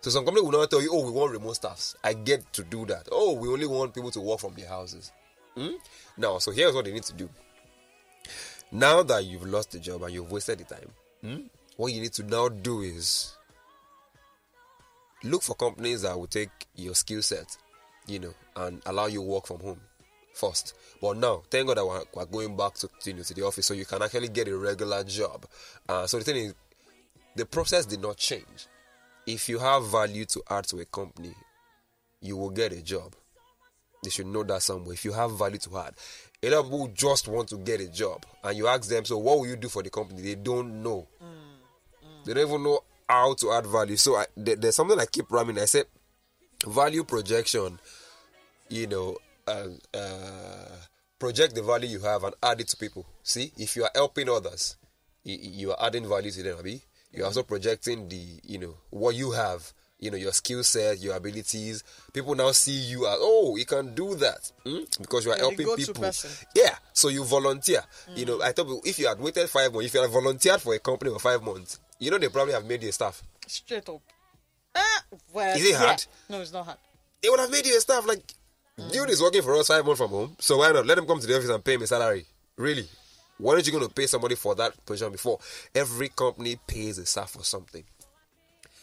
So 0.00 0.10
some 0.10 0.24
company 0.24 0.44
will 0.44 0.52
not 0.52 0.70
tell 0.70 0.82
you, 0.82 0.90
oh, 0.92 1.04
we 1.04 1.12
want 1.12 1.32
remote 1.32 1.56
staffs. 1.56 1.96
I 2.04 2.12
get 2.12 2.52
to 2.52 2.62
do 2.62 2.84
that. 2.86 3.08
Oh, 3.10 3.32
we 3.32 3.48
only 3.48 3.66
want 3.66 3.94
people 3.94 4.10
to 4.10 4.20
work 4.20 4.40
from 4.40 4.54
their 4.54 4.68
houses. 4.68 5.12
Hmm? 5.56 5.76
Now, 6.16 6.38
so 6.38 6.50
here's 6.52 6.74
what 6.74 6.84
they 6.84 6.92
need 6.92 7.04
to 7.04 7.14
do. 7.14 7.28
Now 8.70 9.02
that 9.04 9.24
you've 9.24 9.46
lost 9.46 9.70
the 9.72 9.78
job 9.78 10.02
and 10.02 10.12
you've 10.12 10.30
wasted 10.30 10.58
the 10.58 10.64
time, 10.64 10.90
hmm, 11.22 11.46
what 11.76 11.92
you 11.92 12.00
need 12.00 12.12
to 12.14 12.22
now 12.24 12.48
do 12.48 12.82
is 12.82 13.36
look 15.22 15.42
for 15.42 15.54
companies 15.54 16.02
that 16.02 16.18
will 16.18 16.26
take 16.26 16.50
your 16.74 16.94
skill 16.94 17.22
set, 17.22 17.56
you 18.06 18.18
know, 18.18 18.34
and 18.56 18.82
allow 18.86 19.06
you 19.06 19.22
work 19.22 19.46
from 19.46 19.60
home 19.60 19.80
first. 20.34 20.74
But 21.00 21.16
now, 21.16 21.42
thank 21.50 21.66
God 21.66 21.78
that 21.78 21.86
we're, 21.86 22.02
we're 22.14 22.26
going 22.26 22.56
back 22.56 22.74
to 22.74 22.88
you 23.04 23.14
know 23.14 23.22
to 23.22 23.34
the 23.34 23.42
office, 23.46 23.66
so 23.66 23.74
you 23.74 23.84
can 23.86 24.02
actually 24.02 24.28
get 24.28 24.48
a 24.48 24.56
regular 24.56 25.02
job. 25.04 25.46
Uh, 25.88 26.06
so 26.06 26.18
the 26.18 26.24
thing 26.24 26.36
is, 26.36 26.54
the 27.36 27.46
process 27.46 27.86
did 27.86 28.00
not 28.02 28.16
change. 28.16 28.66
If 29.26 29.48
you 29.48 29.58
have 29.58 29.86
value 29.86 30.24
to 30.26 30.42
add 30.50 30.64
to 30.68 30.80
a 30.80 30.84
company, 30.84 31.34
you 32.20 32.36
will 32.36 32.50
get 32.50 32.72
a 32.72 32.82
job. 32.82 33.14
They 34.02 34.10
should 34.10 34.26
know 34.26 34.42
that 34.44 34.62
somewhere. 34.62 34.92
If 34.92 35.04
you 35.06 35.12
have 35.12 35.38
value 35.38 35.58
to 35.58 35.78
add, 35.78 35.94
a 36.42 36.50
lot 36.50 36.58
of 36.60 36.64
people 36.66 36.88
just 36.88 37.26
want 37.26 37.48
to 37.48 37.56
get 37.56 37.80
a 37.80 37.88
job, 37.88 38.26
and 38.42 38.56
you 38.56 38.66
ask 38.68 38.88
them, 38.88 39.04
"So 39.06 39.16
what 39.18 39.38
will 39.38 39.46
you 39.46 39.56
do 39.56 39.68
for 39.68 39.82
the 39.82 39.90
company?" 39.90 40.20
They 40.22 40.34
don't 40.34 40.82
know. 40.82 41.06
They 42.24 42.34
don't 42.34 42.48
even 42.48 42.62
know 42.62 42.80
how 43.08 43.34
to 43.34 43.52
add 43.52 43.66
value. 43.66 43.96
So 43.96 44.16
I, 44.16 44.26
there- 44.36 44.56
there's 44.56 44.76
something 44.76 44.98
I 44.98 45.06
keep 45.06 45.30
ramming. 45.30 45.58
I 45.58 45.66
said, 45.66 45.84
value 46.66 47.04
projection. 47.04 47.78
You 48.70 48.86
know, 48.86 49.16
uh, 49.46 49.68
uh, 49.92 50.76
project 51.18 51.54
the 51.54 51.62
value 51.62 51.88
you 51.88 52.00
have 52.00 52.24
and 52.24 52.34
add 52.42 52.60
it 52.60 52.68
to 52.68 52.76
people. 52.76 53.06
See, 53.22 53.52
if 53.58 53.76
you 53.76 53.84
are 53.84 53.90
helping 53.94 54.28
others, 54.28 54.76
you, 55.22 55.38
you 55.40 55.70
are 55.72 55.86
adding 55.86 56.08
value 56.08 56.30
to 56.30 56.42
them. 56.42 56.58
Abi? 56.58 56.82
You're 57.12 57.26
also 57.26 57.42
projecting 57.44 58.08
the, 58.08 58.40
you 58.42 58.58
know, 58.58 58.74
what 58.90 59.14
you 59.14 59.32
have. 59.32 59.72
You 60.00 60.10
know, 60.10 60.16
your 60.18 60.32
skill 60.32 60.62
set, 60.64 60.98
your 60.98 61.16
abilities. 61.16 61.82
People 62.12 62.34
now 62.34 62.50
see 62.50 62.72
you 62.72 63.06
as, 63.06 63.16
oh, 63.20 63.56
you 63.56 63.64
can 63.64 63.94
do 63.94 64.14
that 64.16 64.50
hmm? 64.66 64.80
because 65.00 65.24
you 65.24 65.30
are 65.30 65.38
You're 65.38 65.48
helping 65.50 65.76
people. 65.76 65.94
person. 65.94 66.30
Yeah, 66.54 66.74
so 66.92 67.08
you 67.08 67.24
volunteer. 67.24 67.80
You 68.14 68.26
know, 68.26 68.42
I 68.42 68.52
thought 68.52 68.82
if 68.84 68.98
you 68.98 69.06
had 69.06 69.18
waited 69.18 69.48
five 69.48 69.72
months, 69.72 69.86
if 69.86 69.94
you 69.94 70.02
had 70.02 70.10
volunteered 70.10 70.60
for 70.60 70.74
a 70.74 70.78
company 70.78 71.10
for 71.10 71.20
five 71.20 71.42
months, 71.42 71.78
you 71.98 72.10
know 72.10 72.18
they 72.18 72.28
probably 72.28 72.52
have 72.52 72.66
made 72.66 72.82
you 72.82 72.90
a 72.90 72.92
staff. 72.92 73.22
Straight 73.46 73.88
up. 73.88 74.02
Ah, 74.74 75.02
well, 75.32 75.56
Is 75.56 75.64
it 75.64 75.70
yeah. 75.70 75.78
hard? 75.78 76.04
No, 76.28 76.40
it's 76.40 76.52
not 76.52 76.66
hard. 76.66 76.78
They 77.22 77.30
would 77.30 77.40
have 77.40 77.50
made 77.50 77.64
you 77.64 77.76
a 77.76 77.80
staff. 77.80 78.06
Like, 78.06 78.34
Mm. 78.78 78.92
dude 78.92 79.10
is 79.10 79.22
working 79.22 79.42
for 79.42 79.54
us 79.54 79.68
five 79.68 79.84
months 79.84 80.00
from 80.00 80.10
home, 80.10 80.36
so 80.40 80.58
why 80.58 80.72
not 80.72 80.86
let 80.86 80.98
him 80.98 81.06
come 81.06 81.20
to 81.20 81.26
the 81.26 81.36
office 81.36 81.48
and 81.48 81.64
pay 81.64 81.76
me 81.76 81.86
salary? 81.86 82.26
Really? 82.56 82.88
Why 83.38 83.54
aren't 83.54 83.66
you 83.66 83.72
going 83.72 83.86
to 83.86 83.92
pay 83.92 84.06
somebody 84.06 84.34
for 84.34 84.54
that 84.56 84.84
position 84.84 85.12
before? 85.12 85.38
Every 85.74 86.08
company 86.08 86.56
pays 86.66 86.98
a 86.98 87.06
staff 87.06 87.30
for 87.30 87.44
something. 87.44 87.84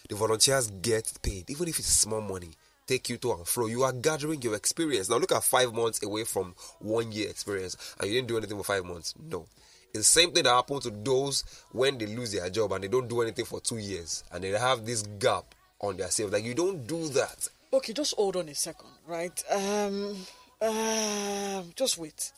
The 0.08 0.16
volunteers 0.16 0.72
get 0.82 1.12
paid, 1.22 1.50
even 1.50 1.68
if 1.68 1.80
it's 1.80 1.88
small 1.88 2.22
money. 2.22 2.52
Take 2.88 3.10
you 3.10 3.18
to 3.18 3.34
and 3.34 3.48
fro. 3.48 3.68
You 3.68 3.84
are 3.84 3.94
gathering 3.94 4.42
your 4.42 4.56
experience. 4.56 5.10
Now 5.10 5.18
look 5.18 5.32
at 5.32 5.44
five 5.44 5.74
months 5.74 6.04
away 6.04 6.24
from 6.26 6.56
one 6.80 7.12
year 7.12 7.30
experience, 7.30 7.96
and 8.00 8.10
you 8.10 8.16
didn't 8.16 8.28
do 8.28 8.38
anything 8.38 8.58
for 8.58 8.64
five 8.64 8.84
months. 8.86 9.14
No, 9.30 9.46
it's 9.94 10.00
the 10.00 10.04
same 10.04 10.32
thing 10.32 10.44
that 10.44 10.54
happens 10.54 10.84
to 10.84 10.90
those 10.90 11.44
when 11.72 11.98
they 11.98 12.06
lose 12.06 12.32
their 12.32 12.50
job 12.50 12.72
and 12.74 12.84
they 12.84 12.88
don't 12.88 13.08
do 13.08 13.22
anything 13.22 13.46
for 13.46 13.60
two 13.62 13.78
years, 13.78 14.24
and 14.32 14.44
they 14.44 14.50
have 14.50 14.86
this 14.86 15.04
gap 15.20 15.54
on 15.80 15.98
their 15.98 16.10
self. 16.10 16.32
Like 16.32 16.44
you 16.44 16.54
don't 16.54 16.86
do 16.88 17.10
that. 17.10 17.50
Okay, 17.74 17.94
just 17.94 18.14
hold 18.16 18.36
on 18.36 18.50
a 18.50 18.56
second, 18.56 18.90
right? 19.08 19.44
Um, 19.50 20.16
um, 20.62 21.72
just 21.76 21.98
wait. 21.98 22.32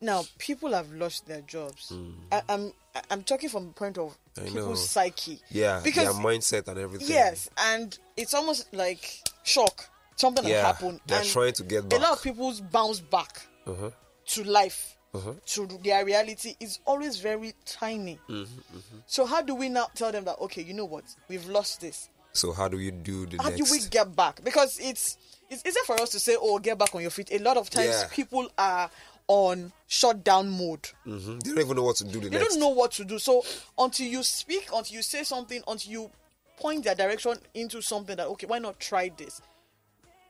Now, 0.00 0.24
people 0.38 0.72
have 0.72 0.92
lost 0.92 1.26
their 1.26 1.40
jobs. 1.42 1.92
I, 2.30 2.42
I'm 2.48 2.72
I- 2.94 3.02
I'm 3.10 3.22
talking 3.22 3.48
from 3.48 3.68
the 3.68 3.72
point 3.72 3.96
of. 3.98 4.16
I 4.36 4.42
people's 4.42 4.66
know. 4.66 4.74
psyche. 4.74 5.40
Yeah, 5.50 5.80
because 5.82 6.04
their 6.04 6.24
mindset 6.24 6.68
and 6.68 6.78
everything. 6.78 7.08
yes, 7.08 7.48
and 7.58 7.96
it's 8.16 8.34
almost 8.34 8.72
like 8.74 9.22
shock. 9.44 9.88
Something 10.16 10.46
Yeah, 10.46 10.66
happened. 10.66 11.00
they're 11.06 11.24
trying 11.24 11.54
to 11.54 11.64
get 11.64 11.88
back. 11.88 11.98
A 11.98 12.02
lot 12.02 12.12
of 12.12 12.22
people's 12.22 12.60
bounce 12.60 13.00
back 13.00 13.46
Uh-huh. 13.66 13.90
to 14.26 14.44
life, 14.44 14.96
Uh-huh. 15.14 15.32
to 15.46 15.66
their 15.82 16.04
reality, 16.04 16.54
is 16.60 16.78
always 16.86 17.18
very 17.18 17.52
tiny. 17.64 18.18
Mm-hmm, 18.28 18.98
So 19.06 19.24
how 19.26 19.42
do 19.42 19.54
we 19.56 19.68
now 19.68 19.88
tell 19.94 20.12
them 20.12 20.24
that 20.26 20.38
okay, 20.40 20.62
you 20.62 20.72
know 20.74 20.84
what, 20.84 21.04
we've 21.28 21.46
lost 21.48 21.80
this. 21.80 22.08
So 22.34 22.52
how 22.52 22.68
do 22.68 22.78
you 22.78 22.90
do 22.90 23.26
the 23.26 23.40
how 23.42 23.48
next? 23.48 23.62
do 23.64 23.70
we 23.72 23.80
get 23.88 24.14
back? 24.14 24.42
Because 24.44 24.78
it's 24.80 25.16
it's 25.50 25.64
easier 25.64 25.82
for 25.86 26.00
us 26.00 26.10
to 26.10 26.18
say, 26.20 26.36
"Oh, 26.38 26.58
get 26.58 26.76
back 26.76 26.94
on 26.94 27.00
your 27.02 27.10
feet." 27.10 27.30
A 27.32 27.38
lot 27.38 27.56
of 27.56 27.70
times, 27.70 27.88
Yeah. 27.90 28.08
people 28.10 28.48
are 28.58 28.90
on 29.28 29.72
shutdown 29.86 30.50
mode. 30.50 30.82
Mhm. 31.06 31.42
They 31.42 31.50
don't 31.50 31.60
even 31.60 31.76
know 31.76 31.84
what 31.84 31.96
to 31.96 32.04
do 32.04 32.20
the 32.20 32.28
They 32.28 32.38
next. 32.38 32.50
don't 32.50 32.60
know 32.60 32.68
what 32.70 32.90
to 32.92 33.04
do. 33.04 33.18
So 33.18 33.44
until 33.78 34.06
you 34.06 34.22
speak, 34.22 34.68
until 34.74 34.96
you 34.96 35.02
say 35.02 35.22
something, 35.24 35.62
until 35.66 35.92
you 35.92 36.10
point 36.58 36.84
their 36.84 36.94
direction 36.94 37.38
into 37.54 37.80
something 37.80 38.16
that 38.16 38.26
okay, 38.26 38.46
why 38.46 38.58
not 38.58 38.78
try 38.80 39.10
this? 39.16 39.40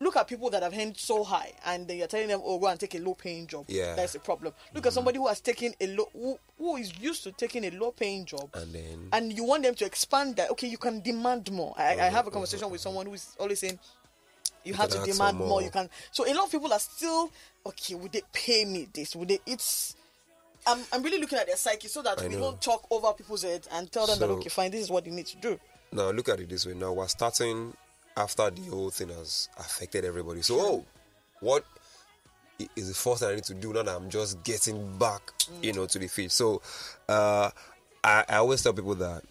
Look 0.00 0.16
at 0.16 0.26
people 0.26 0.50
that 0.50 0.62
have 0.62 0.76
earned 0.76 0.96
so 0.96 1.24
high 1.24 1.52
and 1.66 1.86
then 1.88 1.98
you're 1.98 2.06
telling 2.06 2.28
them, 2.28 2.40
oh, 2.44 2.58
go 2.58 2.66
and 2.66 2.78
take 2.78 2.94
a 2.94 2.98
low 2.98 3.14
paying 3.14 3.46
job. 3.46 3.64
Yeah. 3.68 3.94
That's 3.94 4.14
a 4.14 4.20
problem. 4.20 4.52
Look 4.74 4.84
at 4.84 4.88
mm-hmm. 4.90 4.94
somebody 4.94 5.18
who 5.18 5.28
has 5.28 5.40
taken 5.40 5.72
a 5.80 5.86
low, 5.88 6.08
who, 6.12 6.38
who 6.58 6.76
is 6.76 6.92
used 6.98 7.22
to 7.24 7.32
taking 7.32 7.64
a 7.64 7.70
low 7.70 7.90
paying 7.92 8.24
job. 8.24 8.50
And 8.54 8.72
then 8.72 9.08
And 9.12 9.32
you 9.32 9.44
want 9.44 9.62
them 9.62 9.74
to 9.76 9.84
expand 9.84 10.36
that. 10.36 10.50
Okay, 10.50 10.66
you 10.66 10.78
can 10.78 11.00
demand 11.00 11.50
more. 11.52 11.74
I, 11.78 11.82
I 11.82 11.94
have 11.94 12.12
a 12.26 12.28
mm-hmm. 12.28 12.34
conversation 12.34 12.70
with 12.70 12.80
someone 12.80 13.06
who 13.06 13.14
is 13.14 13.36
always 13.38 13.60
saying, 13.60 13.78
you, 14.64 14.74
have 14.74 14.88
to 14.90 15.04
demand 15.04 15.38
more. 15.38 15.48
more. 15.48 15.62
You 15.62 15.70
can. 15.70 15.88
So 16.10 16.26
a 16.26 16.32
lot 16.34 16.46
of 16.46 16.50
people 16.52 16.72
are 16.72 16.78
still 16.78 17.30
okay. 17.66 17.94
Would 17.94 18.12
they 18.12 18.22
pay 18.32 18.64
me 18.64 18.88
this? 18.92 19.14
Would 19.14 19.28
they? 19.28 19.38
It's. 19.46 19.94
I'm, 20.66 20.78
I'm 20.90 21.02
really 21.02 21.18
looking 21.18 21.38
at 21.38 21.46
their 21.46 21.56
psyche 21.56 21.88
so 21.88 22.00
that 22.00 22.22
I 22.22 22.28
we 22.28 22.34
know. 22.36 22.40
don't 22.40 22.62
talk 22.62 22.86
over 22.90 23.12
people's 23.12 23.42
heads 23.42 23.68
and 23.70 23.92
tell 23.92 24.06
them 24.06 24.18
that 24.18 24.30
okay, 24.30 24.48
fine, 24.48 24.70
this 24.70 24.80
is 24.80 24.90
what 24.90 25.04
you 25.04 25.12
need 25.12 25.26
to 25.26 25.36
do. 25.36 25.60
now 25.92 26.10
look 26.10 26.30
at 26.30 26.40
it 26.40 26.48
this 26.48 26.64
way. 26.64 26.72
Now 26.72 26.94
we're 26.94 27.06
starting 27.06 27.74
after 28.16 28.50
the 28.50 28.62
whole 28.70 28.90
thing 28.90 29.08
has 29.08 29.48
affected 29.58 30.04
everybody. 30.04 30.42
So 30.42 30.56
oh, 30.60 30.84
what 31.40 31.64
is 32.76 32.88
the 32.88 32.94
first 32.94 33.20
thing 33.20 33.30
I 33.30 33.34
need 33.34 33.44
to 33.44 33.54
do 33.54 33.72
now 33.72 33.82
that 33.82 33.96
I'm 33.96 34.10
just 34.10 34.42
getting 34.44 34.96
back, 34.98 35.22
you 35.62 35.72
know, 35.72 35.86
to 35.86 35.98
the 35.98 36.08
field? 36.08 36.32
So 36.32 36.62
uh, 37.08 37.50
I, 38.02 38.24
I 38.28 38.36
always 38.36 38.62
tell 38.62 38.72
people 38.72 38.94
that 38.96 39.22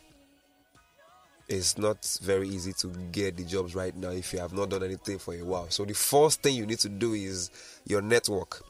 it's 1.48 1.78
not 1.78 2.18
very 2.22 2.48
easy 2.48 2.74
to 2.74 2.88
get 3.12 3.38
the 3.38 3.44
jobs 3.44 3.76
right 3.76 3.96
now 3.96 4.10
if 4.10 4.34
you 4.34 4.40
have 4.40 4.54
not 4.54 4.70
done 4.70 4.84
anything 4.84 5.20
for 5.20 5.34
a 5.34 5.44
while. 5.44 5.70
So 5.70 5.86
the 5.86 5.94
first 5.94 6.42
thing 6.42 6.56
you 6.56 6.66
need 6.66 6.80
to 6.80 6.90
do 6.90 7.14
is 7.14 7.52
your 7.86 8.02
network, 8.02 8.64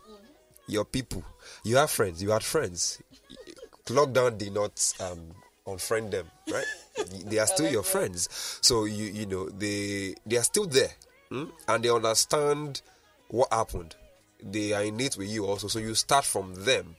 your 0.68 0.86
people. 0.86 1.24
You 1.64 1.78
have 1.78 1.92
friends. 1.92 2.22
You 2.22 2.32
had 2.32 2.44
friends. 2.44 3.02
Lockdown 3.86 4.38
did 4.38 4.54
not 4.54 4.94
um, 5.00 5.34
unfriend 5.68 6.12
them, 6.12 6.28
right? 6.52 6.66
they 7.26 7.40
are 7.40 7.48
still 7.48 7.72
your 7.72 7.84
friends. 7.84 8.30
So 8.62 8.86
you 8.86 9.06
you 9.06 9.26
know 9.26 9.50
they 9.50 10.16
they 10.26 10.38
are 10.38 10.44
still 10.44 10.66
there, 10.66 10.92
hmm? 11.30 11.46
and 11.68 11.84
they 11.84 11.90
understand 11.90 12.82
what 13.30 13.52
happened. 13.52 13.96
They 14.42 14.74
are 14.74 14.84
in 14.84 15.00
it 15.00 15.16
with 15.18 15.30
you 15.30 15.46
also. 15.46 15.68
So 15.68 15.80
you 15.80 15.96
start 15.96 16.26
from 16.26 16.54
them. 16.66 16.96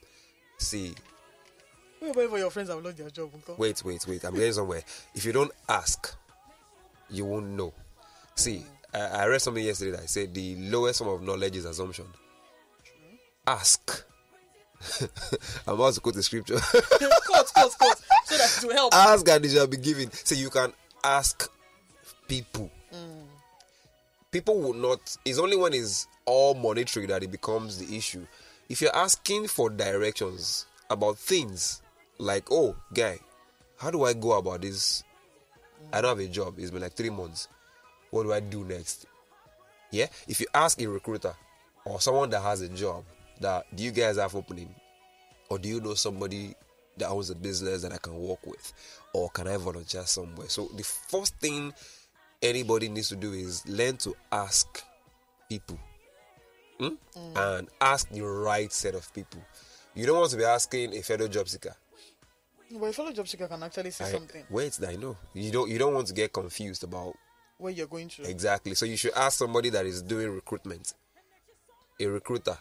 See, 0.57 0.95
Wait, 2.01 2.15
wait 2.15 2.29
for 2.29 2.37
your 2.37 2.51
friends 2.51 2.69
have 2.69 2.83
lost 2.83 2.97
their 2.97 3.09
job. 3.09 3.31
Uncle. 3.33 3.55
wait, 3.57 3.83
wait, 3.83 4.05
wait. 4.07 4.23
I'm 4.23 4.35
getting 4.35 4.53
somewhere. 4.53 4.83
If 5.15 5.25
you 5.25 5.31
don't 5.31 5.51
ask, 5.67 6.15
you 7.09 7.25
won't 7.25 7.47
know. 7.47 7.73
See, 8.35 8.63
I, 8.93 8.99
I 8.99 9.27
read 9.27 9.41
something 9.41 9.63
yesterday 9.63 9.91
that 9.97 10.09
said 10.09 10.33
the 10.33 10.55
lowest 10.69 10.99
form 10.99 11.15
of 11.15 11.21
knowledge 11.23 11.55
is 11.55 11.65
assumption. 11.65 12.05
Ask. 13.47 14.05
I'm 15.67 15.75
about 15.75 15.93
to 15.95 16.01
quote 16.01 16.15
the 16.15 16.23
scripture. 16.23 16.57
cut, 16.59 17.51
cut, 17.55 17.71
cut. 17.79 18.01
So 18.29 18.37
that 18.37 18.57
it 18.63 18.67
will 18.67 18.73
help. 18.73 18.93
ask 18.93 19.27
and 19.29 19.45
it 19.45 19.51
shall 19.51 19.67
be 19.67 19.77
given. 19.77 20.11
So 20.11 20.35
you 20.35 20.49
can 20.49 20.73
ask 21.03 21.49
people. 22.27 22.71
Mm. 22.93 23.23
People 24.31 24.59
will 24.59 24.73
not. 24.73 25.15
It's 25.25 25.37
only 25.39 25.55
when 25.55 25.73
it's 25.73 26.07
all 26.25 26.55
monetary 26.55 27.05
that 27.07 27.23
it 27.23 27.31
becomes 27.31 27.77
the 27.77 27.95
issue. 27.95 28.25
If 28.67 28.81
you're 28.81 28.95
asking 28.95 29.47
for 29.47 29.69
directions 29.69 30.65
about 30.89 31.17
things 31.19 31.81
like, 32.17 32.51
oh, 32.51 32.75
guy, 32.93 33.19
how 33.77 33.91
do 33.91 34.03
I 34.03 34.13
go 34.13 34.33
about 34.33 34.61
this? 34.61 35.03
I 35.93 36.01
don't 36.01 36.17
have 36.17 36.25
a 36.25 36.31
job. 36.31 36.55
It's 36.57 36.71
been 36.71 36.81
like 36.81 36.93
three 36.93 37.11
months. 37.11 37.47
What 38.09 38.23
do 38.23 38.33
I 38.33 38.39
do 38.39 38.63
next? 38.65 39.05
Yeah. 39.91 40.07
If 40.27 40.39
you 40.39 40.47
ask 40.53 40.81
a 40.81 40.87
recruiter 40.87 41.35
or 41.85 42.01
someone 42.01 42.31
that 42.31 42.41
has 42.41 42.61
a 42.61 42.69
job, 42.69 43.03
that 43.41 43.65
do 43.75 43.83
you 43.83 43.91
guys 43.91 44.17
have 44.17 44.35
opening? 44.35 44.73
or 45.49 45.59
do 45.59 45.69
you 45.69 45.79
know 45.79 45.93
somebody 45.93 46.55
that 46.97 47.09
owns 47.09 47.29
a 47.29 47.35
business 47.35 47.81
that 47.81 47.91
I 47.91 47.97
can 47.97 48.17
work 48.17 48.45
with, 48.45 48.73
or 49.13 49.29
can 49.29 49.47
I 49.47 49.57
volunteer 49.57 50.05
somewhere? 50.05 50.47
So 50.49 50.69
the 50.75 50.83
first 50.83 51.35
thing 51.37 51.73
anybody 52.41 52.89
needs 52.89 53.09
to 53.09 53.15
do 53.15 53.33
is 53.33 53.65
learn 53.67 53.97
to 53.97 54.15
ask 54.31 54.83
people, 55.49 55.79
Hmm? 56.79 56.95
and 57.35 57.69
ask 57.79 58.09
the 58.09 58.21
right 58.21 58.71
set 58.71 58.95
of 58.95 59.13
people. 59.13 59.41
You 59.93 60.05
don't 60.05 60.19
want 60.19 60.31
to 60.31 60.37
be 60.37 60.43
asking 60.43 60.93
a 60.95 61.01
fellow 61.01 61.27
job 61.27 61.47
seeker. 61.47 61.75
But 62.71 62.87
a 62.87 62.93
fellow 62.93 63.11
job 63.13 63.27
seeker 63.27 63.47
can 63.47 63.63
actually 63.63 63.91
say 63.91 64.05
I- 64.05 64.11
something 64.11 64.43
wait, 64.49 64.77
I 64.85 64.95
know 64.97 65.15
you 65.33 65.51
don't. 65.51 65.69
You 65.69 65.77
don't 65.77 65.93
want 65.93 66.07
to 66.07 66.13
get 66.13 66.33
confused 66.33 66.83
about 66.83 67.15
where 67.57 67.71
you're 67.71 67.87
going 67.87 68.09
to. 68.09 68.29
Exactly. 68.29 68.75
So 68.75 68.85
you 68.85 68.97
should 68.97 69.13
ask 69.13 69.37
somebody 69.37 69.69
that 69.69 69.85
is 69.85 70.01
doing 70.01 70.29
recruitment. 70.33 70.93
A 71.99 72.07
recruiter. 72.07 72.57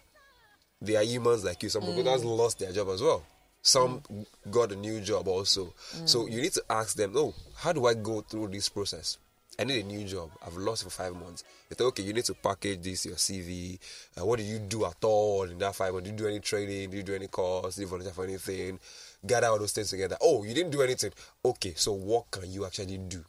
They 0.80 0.94
are 0.94 1.02
humans 1.02 1.42
like 1.44 1.60
you. 1.64 1.68
Some 1.70 1.84
recruiters 1.86 2.24
lost 2.24 2.58
their 2.60 2.70
job 2.70 2.88
as 2.90 3.02
well. 3.02 3.24
Some 3.64 4.00
mm. 4.00 4.26
got 4.50 4.70
a 4.72 4.76
new 4.76 5.00
job 5.00 5.26
also. 5.26 5.72
Mm. 5.96 6.08
So 6.08 6.26
you 6.26 6.40
need 6.40 6.52
to 6.52 6.62
ask 6.70 6.96
them, 6.96 7.14
oh, 7.16 7.34
how 7.56 7.72
do 7.72 7.86
I 7.86 7.94
go 7.94 8.20
through 8.20 8.48
this 8.48 8.68
process? 8.68 9.18
I 9.58 9.64
need 9.64 9.84
a 9.84 9.86
new 9.88 10.04
job. 10.04 10.30
I've 10.44 10.56
lost 10.56 10.84
for 10.84 10.90
five 10.90 11.14
months. 11.14 11.44
They 11.68 11.76
say, 11.76 11.84
okay, 11.84 12.02
you 12.02 12.12
need 12.12 12.24
to 12.26 12.34
package 12.34 12.82
this, 12.82 13.06
your 13.06 13.14
CV. 13.16 13.78
Uh, 14.20 14.26
what 14.26 14.38
did 14.38 14.46
you 14.46 14.58
do 14.58 14.84
at 14.84 15.02
all 15.02 15.44
in 15.44 15.58
that 15.58 15.74
five 15.74 15.92
months? 15.92 16.10
Did 16.10 16.18
you 16.20 16.24
do 16.26 16.30
any 16.30 16.40
training? 16.40 16.90
Did 16.90 16.96
you 16.98 17.02
do 17.02 17.14
any 17.14 17.28
course? 17.28 17.76
Did 17.76 17.82
you 17.82 17.88
volunteer 17.88 18.12
for 18.12 18.24
anything? 18.24 18.78
Gather 19.26 19.46
all 19.46 19.58
those 19.58 19.72
things 19.72 19.90
together. 19.90 20.16
Oh, 20.20 20.44
you 20.44 20.54
didn't 20.54 20.70
do 20.72 20.82
anything. 20.82 21.12
Okay, 21.44 21.72
so 21.76 21.92
what 21.92 22.30
can 22.30 22.50
you 22.52 22.66
actually 22.66 22.98
do? 22.98 23.24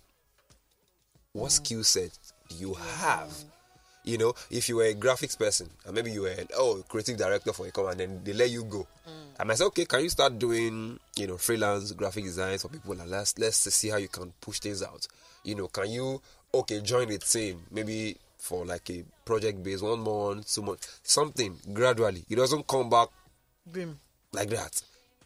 what 1.35 1.49
mm. 1.49 1.51
skill 1.51 1.83
set 1.83 2.17
do 2.49 2.55
you 2.55 2.73
have? 2.73 3.31
You 4.05 4.17
know, 4.19 4.33
if 4.49 4.69
you 4.69 4.77
were 4.77 4.85
a 4.85 4.93
graphics 4.93 5.37
person 5.37 5.69
and 5.85 5.93
maybe 5.95 6.11
you 6.11 6.21
were 6.21 6.29
an, 6.29 6.47
oh 6.55 6.83
creative 6.87 7.17
director 7.17 7.51
for 7.53 7.67
a 7.67 7.71
company 7.71 8.03
and 8.03 8.11
then 8.13 8.21
they 8.23 8.33
let 8.33 8.49
you 8.51 8.63
go, 8.63 8.87
mm. 9.07 9.11
I 9.39 9.43
might 9.43 9.57
say, 9.57 9.65
okay, 9.65 9.85
can 9.85 10.03
you 10.03 10.09
start 10.09 10.37
doing 10.39 10.99
you 11.17 11.27
know 11.27 11.37
freelance 11.37 11.91
graphic 11.91 12.23
designs 12.23 12.61
for 12.61 12.69
people 12.69 12.93
and 12.93 13.09
let's 13.09 13.37
let's 13.39 13.57
see 13.57 13.89
how 13.89 13.97
you 13.97 14.07
can 14.07 14.31
push 14.39 14.59
things 14.59 14.83
out. 14.83 15.07
You 15.43 15.55
know, 15.55 15.67
can 15.67 15.89
you 15.89 16.21
okay 16.53 16.81
join 16.81 17.09
a 17.11 17.17
team 17.17 17.61
maybe 17.71 18.17
for 18.45 18.65
like 18.65 18.89
a 18.91 19.03
project 19.25 19.63
based 19.63 19.83
one 19.83 19.99
month, 19.99 20.53
two 20.53 20.61
months, 20.61 20.99
something 21.03 21.57
gradually. 21.73 22.23
It 22.29 22.35
doesn't 22.35 22.67
come 22.67 22.89
back 22.89 23.09
Boom. 23.65 23.99
like 24.31 24.49
that. 24.49 24.81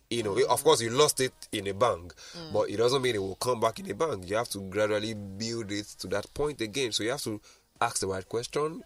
You 0.09 0.23
know, 0.23 0.33
mm. 0.33 0.45
of 0.45 0.63
course, 0.63 0.81
you 0.81 0.89
lost 0.89 1.19
it 1.21 1.33
in 1.51 1.67
a 1.67 1.73
bang, 1.73 2.09
mm. 2.33 2.53
but 2.53 2.69
it 2.69 2.77
doesn't 2.77 3.01
mean 3.01 3.15
it 3.15 3.21
will 3.21 3.35
come 3.35 3.59
back 3.59 3.79
in 3.79 3.91
a 3.91 3.93
bang. 3.93 4.23
You 4.25 4.37
have 4.37 4.49
to 4.49 4.59
gradually 4.61 5.13
build 5.13 5.71
it 5.71 5.85
to 5.99 6.07
that 6.07 6.33
point 6.33 6.61
again. 6.61 6.91
So 6.93 7.03
you 7.03 7.11
have 7.11 7.21
to 7.23 7.39
ask 7.81 7.99
the 7.99 8.07
right 8.07 8.27
question, 8.27 8.83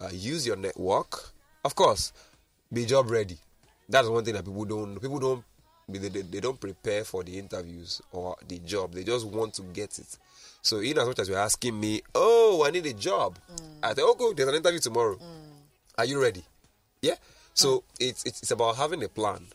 uh, 0.00 0.08
use 0.12 0.46
your 0.46 0.56
network. 0.56 1.30
Of 1.64 1.74
course, 1.74 2.12
be 2.72 2.84
job 2.86 3.10
ready. 3.10 3.38
That's 3.88 4.08
one 4.08 4.24
thing 4.24 4.34
that 4.34 4.44
people 4.44 4.64
don't. 4.64 5.00
People 5.00 5.18
don't. 5.18 5.44
They, 5.88 6.08
they, 6.08 6.22
they 6.22 6.40
don't 6.40 6.58
prepare 6.58 7.04
for 7.04 7.22
the 7.22 7.38
interviews 7.38 8.02
or 8.10 8.36
the 8.48 8.58
job. 8.58 8.92
They 8.92 9.04
just 9.04 9.26
want 9.26 9.54
to 9.54 9.62
get 9.62 9.98
it. 9.98 10.18
So 10.60 10.80
in 10.80 10.98
as 10.98 11.06
much 11.06 11.20
as 11.20 11.28
you're 11.28 11.38
asking 11.38 11.78
me, 11.78 12.02
oh, 12.14 12.64
I 12.66 12.70
need 12.70 12.86
a 12.86 12.92
job, 12.92 13.38
I 13.82 13.94
say, 13.94 14.02
oh, 14.04 14.14
good. 14.14 14.36
There's 14.36 14.48
an 14.48 14.56
interview 14.56 14.80
tomorrow. 14.80 15.16
Are 15.96 16.04
you 16.04 16.20
ready? 16.20 16.42
Yeah. 17.00 17.14
So 17.54 17.84
it's, 18.00 18.24
it's 18.26 18.42
it's 18.42 18.50
about 18.50 18.76
having 18.76 19.02
a 19.04 19.08
plan. 19.08 19.46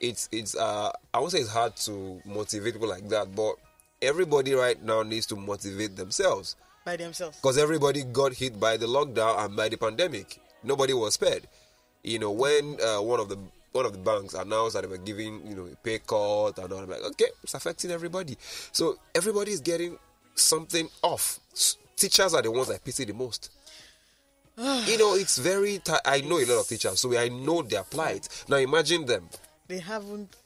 It's 0.00 0.28
it's 0.32 0.56
uh 0.56 0.90
I 1.14 1.20
won't 1.20 1.32
say 1.32 1.38
it's 1.38 1.50
hard 1.52 1.76
to 1.76 2.20
motivate 2.24 2.74
people 2.74 2.88
like 2.88 3.08
that, 3.08 3.34
but 3.34 3.54
everybody 4.02 4.54
right 4.54 4.82
now 4.82 5.02
needs 5.02 5.26
to 5.26 5.36
motivate 5.36 5.96
themselves 5.96 6.56
By 6.84 6.96
themselves. 6.96 7.36
because 7.36 7.58
everybody 7.58 8.04
got 8.04 8.32
hit 8.34 8.58
by 8.58 8.76
the 8.76 8.86
lockdown 8.86 9.44
and 9.44 9.54
by 9.56 9.68
the 9.68 9.76
pandemic. 9.76 10.40
Nobody 10.62 10.92
was 10.94 11.14
spared. 11.14 11.46
You 12.02 12.18
know 12.18 12.30
when 12.30 12.78
uh, 12.82 13.02
one 13.02 13.20
of 13.20 13.28
the 13.28 13.36
one 13.72 13.84
of 13.86 13.92
the 13.92 13.98
banks 13.98 14.34
announced 14.34 14.74
that 14.74 14.82
they 14.82 14.88
were 14.88 14.96
giving 14.98 15.46
you 15.46 15.54
know 15.54 15.66
a 15.66 15.76
pay 15.76 15.98
cut 15.98 16.58
and 16.58 16.72
all, 16.72 16.78
I'm 16.80 16.88
like 16.90 17.02
okay, 17.02 17.26
it's 17.42 17.54
affecting 17.54 17.90
everybody. 17.90 18.36
So 18.72 18.96
everybody 19.14 19.52
is 19.52 19.60
getting 19.60 19.98
something 20.34 20.88
off. 21.02 21.38
Teachers 21.96 22.32
are 22.34 22.40
the 22.42 22.50
ones 22.50 22.70
I 22.70 22.78
pity 22.78 23.04
the 23.04 23.12
most 23.14 23.50
you 24.60 24.98
know, 24.98 25.14
it's 25.14 25.38
very. 25.38 25.78
Ti- 25.78 26.04
I 26.04 26.20
know 26.22 26.38
a 26.38 26.44
lot 26.44 26.60
of 26.60 26.68
teachers, 26.68 27.00
so 27.00 27.16
I 27.16 27.28
know 27.28 27.62
their 27.62 27.82
plight. 27.84 28.28
Now 28.48 28.56
imagine 28.56 29.06
them. 29.06 29.28
They 29.68 29.78
haven't 29.78 30.36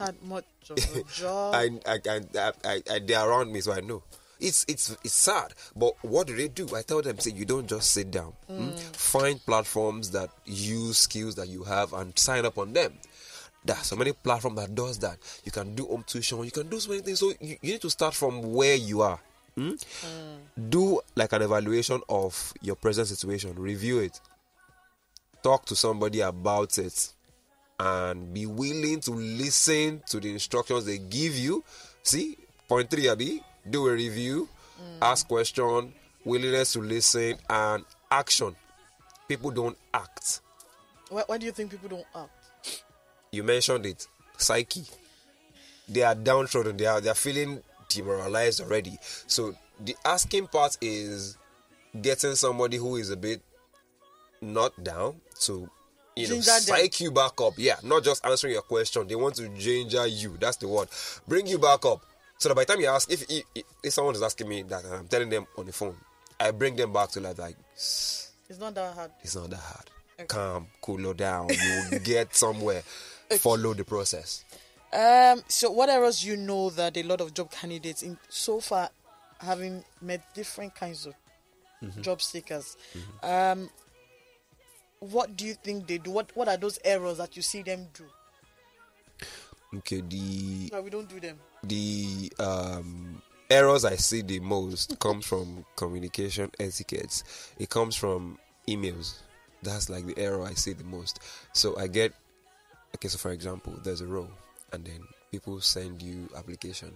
had 0.00 0.20
much 0.22 0.44
of 0.70 0.78
a 0.96 1.02
job. 1.14 1.54
I, 1.54 1.70
I, 1.86 1.98
I, 2.08 2.52
I, 2.64 2.82
I, 2.90 2.98
they're 2.98 3.28
around 3.28 3.52
me, 3.52 3.60
so 3.60 3.72
I 3.72 3.80
know. 3.80 4.02
It's 4.42 4.64
it's 4.68 4.96
it's 5.04 5.14
sad, 5.14 5.54
but 5.76 5.94
what 6.02 6.26
do 6.26 6.34
they 6.36 6.48
do? 6.48 6.68
I 6.74 6.82
tell 6.82 7.00
them, 7.00 7.18
say 7.18 7.30
you 7.30 7.44
don't 7.44 7.66
just 7.66 7.92
sit 7.92 8.10
down. 8.10 8.32
mm? 8.50 8.76
Find 8.96 9.40
platforms 9.46 10.10
that 10.10 10.30
use 10.44 10.98
skills 10.98 11.36
that 11.36 11.48
you 11.48 11.62
have 11.62 11.92
and 11.92 12.18
sign 12.18 12.44
up 12.44 12.58
on 12.58 12.72
them. 12.72 12.92
There 13.64 13.76
are 13.76 13.84
so 13.84 13.94
many 13.94 14.12
platforms 14.12 14.58
that 14.58 14.74
does 14.74 14.98
that. 14.98 15.18
You 15.44 15.52
can 15.52 15.76
do 15.76 15.86
home 15.86 16.04
tuition. 16.04 16.42
You 16.44 16.50
can 16.50 16.68
do 16.68 16.80
so 16.80 16.90
many 16.90 17.02
things. 17.02 17.20
So 17.20 17.32
you, 17.40 17.56
you 17.62 17.72
need 17.72 17.80
to 17.82 17.90
start 17.90 18.14
from 18.14 18.52
where 18.52 18.74
you 18.74 19.02
are. 19.02 19.20
mm? 19.56 19.80
Do 20.68 21.00
like 21.14 21.32
an 21.32 21.42
evaluation 21.42 22.00
of 22.08 22.52
your 22.60 22.74
present 22.74 23.06
situation. 23.06 23.54
Review 23.54 24.00
it. 24.00 24.20
Talk 25.44 25.64
to 25.66 25.76
somebody 25.76 26.20
about 26.20 26.78
it 26.78 27.12
and 27.78 28.34
be 28.34 28.46
willing 28.46 29.00
to 29.00 29.12
listen 29.12 30.02
to 30.08 30.18
the 30.20 30.32
instructions 30.32 30.84
they 30.84 30.98
give 30.98 31.36
you. 31.36 31.62
See, 32.02 32.36
point 32.68 32.90
three, 32.90 33.08
Abby, 33.08 33.42
do 33.68 33.88
a 33.88 33.92
review, 33.92 34.48
mm. 34.80 34.98
ask 35.00 35.26
question, 35.28 35.92
willingness 36.24 36.72
to 36.74 36.80
listen, 36.80 37.36
and 37.48 37.84
action. 38.10 38.54
People 39.28 39.50
don't 39.50 39.76
act. 39.94 40.40
why, 41.08 41.22
why 41.26 41.38
do 41.38 41.46
you 41.46 41.52
think 41.52 41.70
people 41.70 41.88
don't 41.88 42.06
act? 42.14 42.84
You 43.30 43.42
mentioned 43.42 43.86
it, 43.86 44.06
psyche. 44.36 44.84
They 45.88 46.02
are 46.02 46.14
downtrodden. 46.14 46.76
They 46.76 46.86
are 46.86 47.00
they 47.00 47.08
are 47.08 47.14
feeling 47.14 47.62
demoralized 47.88 48.60
already. 48.60 48.98
So 49.26 49.54
the 49.80 49.96
asking 50.04 50.48
part 50.48 50.76
is 50.80 51.36
getting 52.00 52.34
somebody 52.34 52.76
who 52.76 52.96
is 52.96 53.10
a 53.10 53.16
bit 53.16 53.42
not 54.40 54.72
down 54.82 55.16
to 55.40 55.68
you 56.16 56.28
know 56.28 56.34
Ginger 56.34 56.50
them. 56.50 56.60
psych 56.60 57.00
you 57.00 57.10
back 57.10 57.40
up. 57.40 57.54
Yeah, 57.56 57.76
not 57.82 58.04
just 58.04 58.24
answering 58.24 58.52
your 58.52 58.62
question. 58.62 59.08
They 59.08 59.14
want 59.14 59.36
to 59.36 59.48
ginger 59.50 60.06
you. 60.06 60.36
That's 60.38 60.56
the 60.58 60.68
word. 60.68 60.88
Bring 61.26 61.46
you 61.46 61.58
back 61.58 61.84
up. 61.86 62.04
So 62.42 62.48
that 62.48 62.56
by 62.56 62.64
the 62.64 62.72
time 62.72 62.80
you 62.80 62.88
ask, 62.88 63.08
if 63.08 63.22
if, 63.30 63.44
if 63.84 63.92
someone 63.92 64.16
is 64.16 64.22
asking 64.22 64.48
me 64.48 64.62
that 64.62 64.82
and 64.84 64.94
I'm 64.94 65.06
telling 65.06 65.28
them 65.28 65.46
on 65.56 65.64
the 65.64 65.72
phone, 65.72 65.94
I 66.40 66.50
bring 66.50 66.74
them 66.74 66.92
back 66.92 67.10
to 67.10 67.20
life. 67.20 67.38
Like 67.38 67.54
It's 67.72 68.58
not 68.58 68.74
that 68.74 68.94
hard. 68.94 69.12
it's 69.22 69.36
not 69.36 69.48
that 69.50 69.60
hard. 69.60 70.28
Calm, 70.28 70.66
cool 70.80 71.14
down. 71.14 71.50
You 71.50 71.82
will 71.92 71.98
get 72.04 72.34
somewhere. 72.34 72.82
Follow 73.38 73.74
the 73.74 73.84
process. 73.84 74.44
Um, 74.92 75.44
so 75.46 75.70
what 75.70 75.88
errors 75.88 76.24
you 76.24 76.36
know 76.36 76.70
that 76.70 76.96
a 76.96 77.04
lot 77.04 77.20
of 77.20 77.32
job 77.32 77.52
candidates 77.52 78.02
in 78.02 78.18
so 78.28 78.60
far 78.60 78.90
having 79.38 79.84
met 80.00 80.34
different 80.34 80.74
kinds 80.74 81.06
of 81.06 81.14
job 82.00 82.20
seekers, 82.20 82.76
um, 83.22 83.70
what 84.98 85.36
do 85.36 85.46
you 85.46 85.54
think 85.54 85.86
they 85.86 85.98
do? 85.98 86.10
What 86.10 86.32
what 86.34 86.48
are 86.48 86.56
those 86.56 86.80
errors 86.84 87.18
that 87.18 87.36
you 87.36 87.42
see 87.42 87.62
them 87.62 87.86
do? 87.94 88.04
Okay, 89.78 90.02
the 90.02 90.70
No, 90.72 90.82
we 90.82 90.90
don't 90.90 91.08
do 91.08 91.18
them. 91.20 91.38
the 91.64 92.30
um, 92.38 93.22
errors 93.50 93.84
I 93.84 93.96
see 93.96 94.20
the 94.22 94.40
most 94.40 94.98
comes 94.98 95.24
from 95.26 95.64
communication 95.76 96.50
etiquettes. 96.60 97.24
It 97.58 97.70
comes 97.70 97.96
from 97.96 98.38
emails. 98.68 99.14
That's 99.62 99.88
like 99.88 100.06
the 100.06 100.18
error 100.18 100.44
I 100.44 100.54
see 100.54 100.72
the 100.74 100.84
most. 100.84 101.20
So 101.52 101.78
I 101.78 101.86
get 101.86 102.12
okay. 102.96 103.08
So 103.08 103.16
for 103.18 103.30
example, 103.32 103.72
there's 103.82 104.00
a 104.02 104.06
role, 104.06 104.30
and 104.72 104.84
then 104.84 105.00
people 105.30 105.60
send 105.60 106.02
you 106.02 106.28
application. 106.36 106.92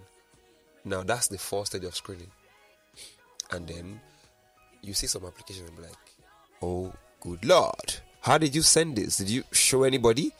Now 0.85 1.01
that's 1.03 1.27
the 1.27 1.37
first 1.39 1.71
stage 1.71 1.83
of 1.83 1.95
screening, 1.95 2.31
and 3.51 3.67
then 3.67 3.99
you 4.83 4.93
see 4.93 5.07
some 5.07 5.25
application 5.25 5.65
and 5.65 5.75
be 5.75 5.81
like, 5.83 5.97
oh 6.61 6.93
good 7.21 7.43
lord, 7.43 7.95
how 8.21 8.37
did 8.37 8.53
you 8.53 8.61
send 8.61 8.95
this? 8.97 9.17
Did 9.17 9.29
you 9.29 9.43
show 9.51 9.83
anybody? 9.83 10.31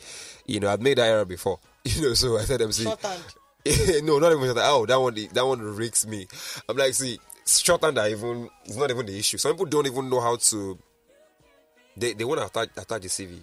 You 0.45 0.59
know, 0.59 0.69
I've 0.69 0.81
made 0.81 0.97
that 0.99 1.07
error 1.07 1.25
before. 1.25 1.59
You 1.95 2.01
know, 2.01 2.13
so 2.13 2.37
I 2.37 2.43
said 2.43 2.59
Shorthand. 2.73 3.23
no, 4.03 4.19
not 4.19 4.31
even 4.31 4.55
that. 4.55 4.69
Oh, 4.69 4.85
that 4.85 4.99
one, 4.99 5.15
that 5.15 5.45
one 5.45 5.61
rigs 5.61 6.05
me. 6.07 6.27
I'm 6.67 6.75
like, 6.75 6.93
see, 6.93 7.19
shorthand 7.45 7.97
are 7.97 8.09
even 8.09 8.49
it's 8.65 8.75
not 8.75 8.89
even 8.91 9.05
the 9.05 9.17
issue. 9.17 9.37
Some 9.37 9.53
people 9.53 9.65
don't 9.67 9.87
even 9.87 10.09
know 10.09 10.19
how 10.19 10.35
to. 10.35 10.77
They 11.95 12.13
they 12.13 12.25
want 12.25 12.41
to 12.41 12.47
attach 12.47 12.69
attach 12.77 13.01
the 13.01 13.07
CV. 13.07 13.39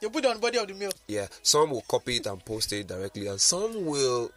You 0.00 0.10
put 0.10 0.24
it 0.24 0.28
on 0.28 0.34
the 0.34 0.40
body 0.40 0.58
of 0.58 0.66
the 0.66 0.74
mail. 0.74 0.92
Yeah, 1.06 1.26
some 1.42 1.70
will 1.70 1.82
copy 1.82 2.16
it 2.16 2.26
and 2.26 2.44
post 2.44 2.72
it 2.72 2.86
directly, 2.86 3.26
and 3.28 3.40
some 3.40 3.84
will 3.84 4.30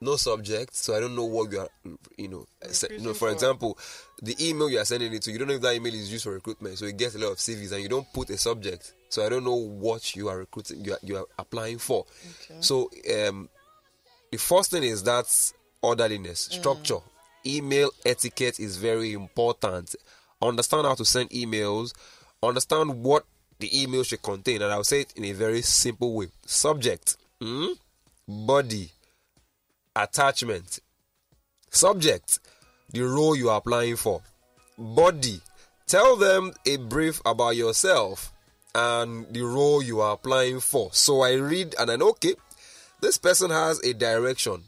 no 0.00 0.16
subject. 0.16 0.74
So 0.74 0.94
I 0.96 1.00
don't 1.00 1.14
know 1.14 1.24
what 1.24 1.50
you 1.52 1.60
are, 1.60 1.68
you 2.16 2.28
know. 2.28 2.46
se- 2.70 2.88
You 2.92 2.98
know, 3.00 3.12
for 3.14 3.28
for. 3.28 3.30
example, 3.30 3.78
the 4.22 4.34
email 4.48 4.70
you 4.70 4.78
are 4.78 4.84
sending 4.84 5.12
it 5.12 5.22
to, 5.22 5.30
you 5.32 5.38
don't 5.38 5.48
know 5.48 5.54
if 5.54 5.60
that 5.62 5.74
email 5.74 5.94
is 5.94 6.10
used 6.10 6.24
for 6.24 6.32
recruitment, 6.32 6.78
so 6.78 6.84
it 6.86 6.96
gets 6.96 7.14
a 7.14 7.18
lot 7.18 7.32
of 7.32 7.38
CVs, 7.38 7.72
and 7.72 7.82
you 7.82 7.88
don't 7.88 8.10
put 8.12 8.30
a 8.30 8.38
subject. 8.38 8.92
So 9.08 9.24
I 9.24 9.28
don't 9.28 9.44
know 9.44 9.54
what 9.56 10.14
you 10.16 10.28
are 10.28 10.38
recruiting, 10.38 10.84
you 10.84 10.92
are, 10.92 10.98
you 11.02 11.16
are 11.16 11.26
applying 11.38 11.78
for. 11.78 12.06
Okay. 12.44 12.60
So 12.60 12.90
um, 13.28 13.48
the 14.30 14.38
first 14.38 14.70
thing 14.70 14.82
is 14.84 15.02
that 15.04 15.26
orderliness, 15.82 16.40
structure. 16.50 16.98
Email 17.46 17.90
etiquette 18.04 18.60
is 18.60 18.76
very 18.76 19.12
important. 19.12 19.94
Understand 20.42 20.86
how 20.86 20.94
to 20.94 21.04
send 21.04 21.30
emails. 21.30 21.92
Understand 22.42 23.02
what 23.02 23.24
the 23.58 23.82
email 23.82 24.02
should 24.04 24.22
contain, 24.22 24.62
and 24.62 24.72
I'll 24.72 24.84
say 24.84 25.00
it 25.02 25.12
in 25.16 25.24
a 25.24 25.32
very 25.32 25.60
simple 25.62 26.14
way. 26.14 26.28
Subject, 26.46 27.16
mm, 27.42 27.74
body, 28.28 28.90
attachment. 30.02 30.80
Subject, 31.70 32.38
the 32.92 33.02
role 33.02 33.36
you 33.36 33.50
are 33.50 33.58
applying 33.58 33.96
for. 33.96 34.22
Body, 34.76 35.40
tell 35.86 36.16
them 36.16 36.52
a 36.66 36.76
brief 36.76 37.20
about 37.24 37.56
yourself 37.56 38.32
and 38.74 39.26
the 39.32 39.42
role 39.42 39.82
you 39.82 40.00
are 40.00 40.14
applying 40.14 40.60
for. 40.60 40.90
So 40.92 41.22
I 41.22 41.34
read 41.34 41.74
and 41.78 41.90
I 41.90 41.96
know, 41.96 42.10
okay, 42.10 42.34
this 43.00 43.18
person 43.18 43.50
has 43.50 43.78
a 43.84 43.94
direction. 43.94 44.64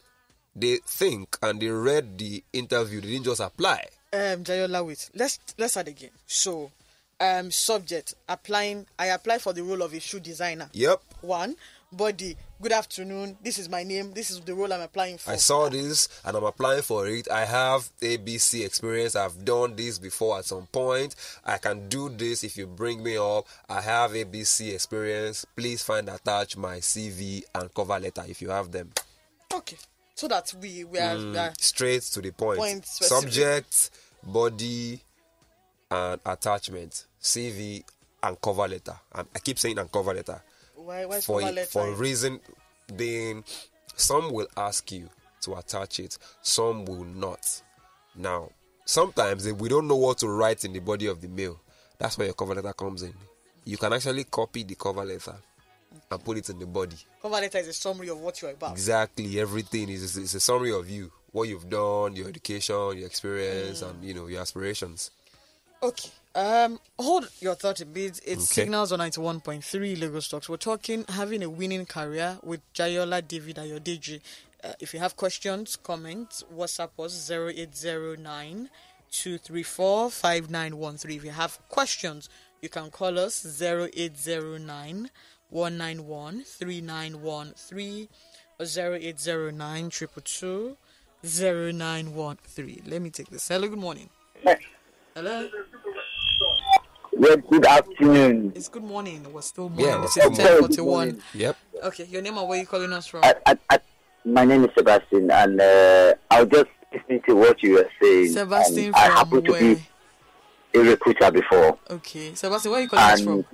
They 0.55 0.79
think 0.87 1.39
and 1.43 1.61
they 1.61 1.69
read 1.69 2.19
the 2.19 2.45
interview, 2.53 3.01
they 3.01 3.09
didn't 3.09 3.25
just 3.25 3.41
apply. 3.41 3.87
Um, 4.13 4.45
Jayola, 4.45 4.87
wait. 4.87 5.09
Let's 5.15 5.39
let's 5.57 5.73
start 5.73 5.89
again. 5.89 6.11
So, 6.27 6.71
um, 7.23 7.51
subject 7.51 8.15
applying. 8.29 8.87
I 8.99 9.07
apply 9.07 9.39
for 9.39 9.53
the 9.53 9.63
role 9.63 9.83
of 9.83 9.95
a 9.95 10.01
shoe 10.01 10.21
designer. 10.21 10.69
Yep. 10.73 11.01
One 11.23 11.57
body. 11.93 12.37
Good 12.61 12.73
afternoon. 12.73 13.37
This 13.43 13.59
is 13.59 13.69
my 13.69 13.83
name. 13.85 14.13
This 14.13 14.31
is 14.31 14.41
the 14.41 14.55
role 14.55 14.73
I'm 14.73 14.81
applying 14.81 15.19
for. 15.19 15.31
I 15.31 15.37
saw 15.37 15.69
this 15.69 16.09
and 16.25 16.37
I'm 16.37 16.45
applying 16.45 16.83
for 16.83 17.07
it. 17.07 17.31
I 17.31 17.45
have 17.45 17.89
ABC 18.01 18.65
experience. 18.65 19.15
I've 19.15 19.45
done 19.45 19.77
this 19.77 19.99
before 19.99 20.39
at 20.39 20.45
some 20.47 20.67
point. 20.67 21.15
I 21.45 21.59
can 21.59 21.89
do 21.89 22.09
this 22.09 22.45
if 22.45 22.57
you 22.57 22.67
bring 22.67 23.03
me 23.03 23.17
up. 23.17 23.47
I 23.69 23.81
have 23.81 24.13
ABC 24.13 24.75
experience. 24.75 25.45
Please 25.57 25.83
find 25.83 26.09
attached 26.09 26.57
my 26.57 26.79
CV 26.79 27.43
and 27.55 27.73
cover 27.75 27.99
letter 27.99 28.25
if 28.29 28.43
you 28.43 28.51
have 28.51 28.73
them. 28.73 28.91
Okay. 29.53 29.77
So 30.15 30.29
that 30.29 30.53
we 30.61 30.85
we 30.85 30.99
are, 30.99 31.17
we 31.17 31.37
are 31.37 31.53
Straight 31.59 32.03
to 32.03 32.21
the 32.21 32.31
point. 32.33 32.59
Point. 32.59 32.87
Subject, 32.87 33.91
body, 34.23 35.01
and 35.91 36.21
attachment. 36.25 37.07
CV 37.23 37.83
and 38.23 38.41
cover 38.41 38.69
letter. 38.69 38.97
I 39.15 39.21
I 39.35 39.39
keep 39.39 39.59
saying 39.59 39.79
and 39.79 39.91
cover 39.91 40.13
letter. 40.15 40.43
why 40.77 41.05
why 41.07 41.21
for 41.21 41.41
cover 41.41 41.53
letter? 41.53 41.69
for 41.71 41.89
a 41.89 41.93
reason 41.95 42.41
being 42.97 43.45
some 43.97 44.33
will 44.33 44.49
ask 44.57 44.91
you 44.93 45.09
to 45.43 45.55
attach 45.55 46.01
it 46.01 46.19
some 46.43 46.85
will 46.85 47.05
not 47.05 47.63
now 48.17 48.49
sometimes 48.85 49.47
if 49.47 49.57
we 49.59 49.69
don't 49.69 49.87
know 49.89 49.97
what 49.97 50.19
to 50.19 50.29
write 50.29 50.65
in 50.65 50.73
the 50.73 50.81
body 50.81 51.07
of 51.07 51.21
the 51.21 51.29
mail 51.29 51.61
that's 51.99 52.19
where 52.19 52.27
your 52.27 52.35
cover 52.35 52.55
letter 52.55 52.73
comes 52.73 53.03
in 53.03 53.15
you 53.65 53.77
can 53.77 53.93
actually 53.93 54.25
copy 54.25 54.65
the 54.65 54.75
cover 54.75 55.05
letter 55.05 55.35
and 56.11 56.25
put 56.25 56.37
it 56.37 56.49
in 56.51 56.59
the 56.59 56.67
body 56.67 56.97
cover 57.21 57.35
letter 57.37 57.59
is 57.59 57.69
a 57.69 57.73
summary 57.73 58.09
of 58.09 58.19
what 58.19 58.41
you're 58.43 58.51
about. 58.51 58.73
exactly 58.73 59.39
everything 59.41 59.89
is 59.89 60.17
is 60.17 60.35
a 60.35 60.41
summary 60.41 60.73
of 60.73 60.89
you 60.91 61.11
what 61.31 61.49
you've 61.49 61.69
done 61.71 62.15
your 62.17 62.29
education 62.29 62.99
your 62.99 63.07
experience 63.07 63.83
Mm. 63.83 63.91
and 63.91 64.05
you 64.05 64.15
know 64.15 64.27
your 64.27 64.41
aspirations 64.43 65.11
Okay. 65.83 66.11
Um, 66.35 66.81
hold 66.99 67.29
your 67.41 67.55
thought 67.55 67.81
a 67.81 67.87
bit. 67.87 68.21
It's 68.25 68.51
Okay. 68.51 68.63
Signals 68.63 68.91
on 68.93 69.01
91.3 69.01 70.01
Lagos 70.01 70.29
Talks. 70.29 70.49
We're 70.49 70.57
talking 70.57 71.05
having 71.09 71.43
a 71.43 71.51
winning 71.51 71.85
career 71.85 72.39
with 72.43 72.61
Jayola 72.73 73.27
David 73.27 73.57
Ayodeji. 73.57 74.21
Uh, 74.65 74.73
if 74.81 74.95
you 74.95 75.01
have 75.01 75.17
questions, 75.17 75.77
comments, 75.77 76.45
WhatsApp 76.55 76.91
us 77.05 77.31
0809 77.31 78.71
234 79.11 80.11
5913. 80.11 81.17
If 81.19 81.25
you 81.25 81.31
have 81.33 81.59
questions, 81.69 82.31
you 82.63 82.71
can 82.71 82.91
call 82.91 83.19
us 83.19 83.45
0809 83.61 85.11
191 85.51 86.45
3913 86.45 88.09
or 88.59 88.65
0809 88.65 89.91
222 89.91 90.77
0913. 91.25 92.83
Let 92.87 93.03
me 93.03 93.11
take 93.11 93.29
this. 93.29 93.49
Hello, 93.49 93.69
good 93.69 93.79
morning. 93.79 94.09
Hello. 95.15 95.47
Well, 97.23 97.37
good 97.37 97.65
afternoon. 97.65 98.53
It's 98.57 98.69
good 98.69 98.83
morning. 98.83 99.25
We're 99.33 99.43
still 99.43 99.69
morning. 99.69 99.87
Yeah, 99.87 100.03
it's 100.03 100.17
is 100.17 100.25
good 100.25 100.85
morning. 100.85 101.21
1041. 101.21 101.23
yep 101.35 101.57
Okay, 101.85 102.05
your 102.07 102.21
name 102.21 102.37
and 102.37 102.49
where 102.49 102.59
you 102.59 102.67
calling 102.67 102.93
us 102.93 103.07
from? 103.07 103.21
I, 103.23 103.37
I, 103.47 103.57
I, 103.71 103.79
my 104.25 104.45
name 104.45 104.65
is 104.65 104.71
Sebastian, 104.77 105.31
and 105.31 105.61
uh, 105.61 106.15
I 106.33 106.43
was 106.43 106.49
just 106.51 106.71
listening 106.93 107.23
to 107.29 107.37
what 107.37 107.63
you 107.63 107.75
were 107.75 107.89
saying. 108.03 108.33
Sebastian 108.33 108.87
and 108.87 108.97
I 108.97 109.03
happen 109.03 109.45
to 109.45 109.53
where? 109.53 109.77
be 109.77 109.83
a 110.75 110.79
recruiter 110.81 111.31
before. 111.31 111.79
Okay. 111.91 112.35
Sebastian, 112.35 112.73
where 112.73 112.81
you 112.81 112.89
calling 112.89 113.05
us 113.05 113.21
from? 113.21 113.45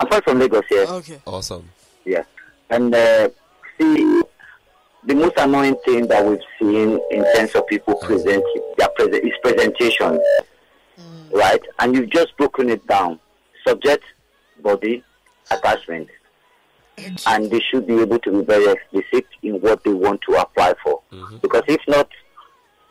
I'm 0.00 0.08
from- 0.08 0.22
from 0.22 0.38
Lagos, 0.40 0.64
yes. 0.68 0.90
Okay. 0.90 1.20
awesome 1.24 1.70
yes. 2.04 2.26
And 2.70 2.92
uh, 2.92 3.28
see, 3.80 4.22
the 5.04 5.14
most 5.14 5.34
annoying 5.38 5.76
thing 5.84 6.08
that 6.08 6.26
we've 6.26 6.40
seen 6.58 6.98
in 7.12 7.24
terms 7.36 7.52
of 7.52 7.64
people 7.68 7.94
presenting 8.02 8.74
their 8.76 8.88
present 8.96 9.24
is 9.24 9.32
presentation, 9.40 10.20
right? 11.32 11.60
And 11.78 11.94
you've 11.94 12.10
just 12.10 12.36
broken 12.36 12.70
it 12.70 12.86
down: 12.86 13.18
subject, 13.66 14.04
body, 14.62 15.02
attachment. 15.50 16.08
and 17.26 17.48
they 17.50 17.60
should 17.70 17.86
be 17.86 18.00
able 18.00 18.18
to 18.18 18.30
be 18.40 18.44
very 18.44 18.72
explicit 18.72 19.26
in 19.42 19.60
what 19.60 19.82
they 19.84 19.92
want 19.94 20.20
to 20.28 20.34
apply 20.34 20.74
for. 20.82 21.00
Because 21.40 21.62
if 21.68 21.80
not, 21.86 22.08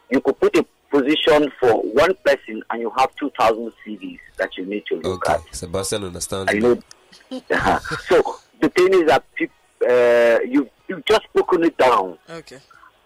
you 0.10 0.21
could 0.21 0.39
put 0.39 0.56
a 0.56 0.65
position 0.89 1.52
for 1.60 1.73
one 1.82 2.13
person 2.26 2.63
and 2.69 2.82
you 2.82 2.89
have 2.97 3.13
2,000 3.17 3.73
CVs 3.86 4.19
that 4.38 4.56
you 4.58 4.65
need 4.65 4.86
to 4.88 4.95
look 4.95 5.26
okay 5.30 5.34
at. 5.34 5.41
sebastian 5.56 6.06
understands 6.06 6.50
I 6.50 6.58
know. 6.60 6.82
so 8.08 8.38
the 8.62 8.69
thing 8.69 8.93
is 8.93 9.06
that 9.08 9.26
uh, 9.86 10.39
you 10.47 10.69
you've 10.88 11.04
just 11.06 11.23
broken 11.34 11.65
it 11.65 11.78
down, 11.78 12.17
Okay. 12.30 12.60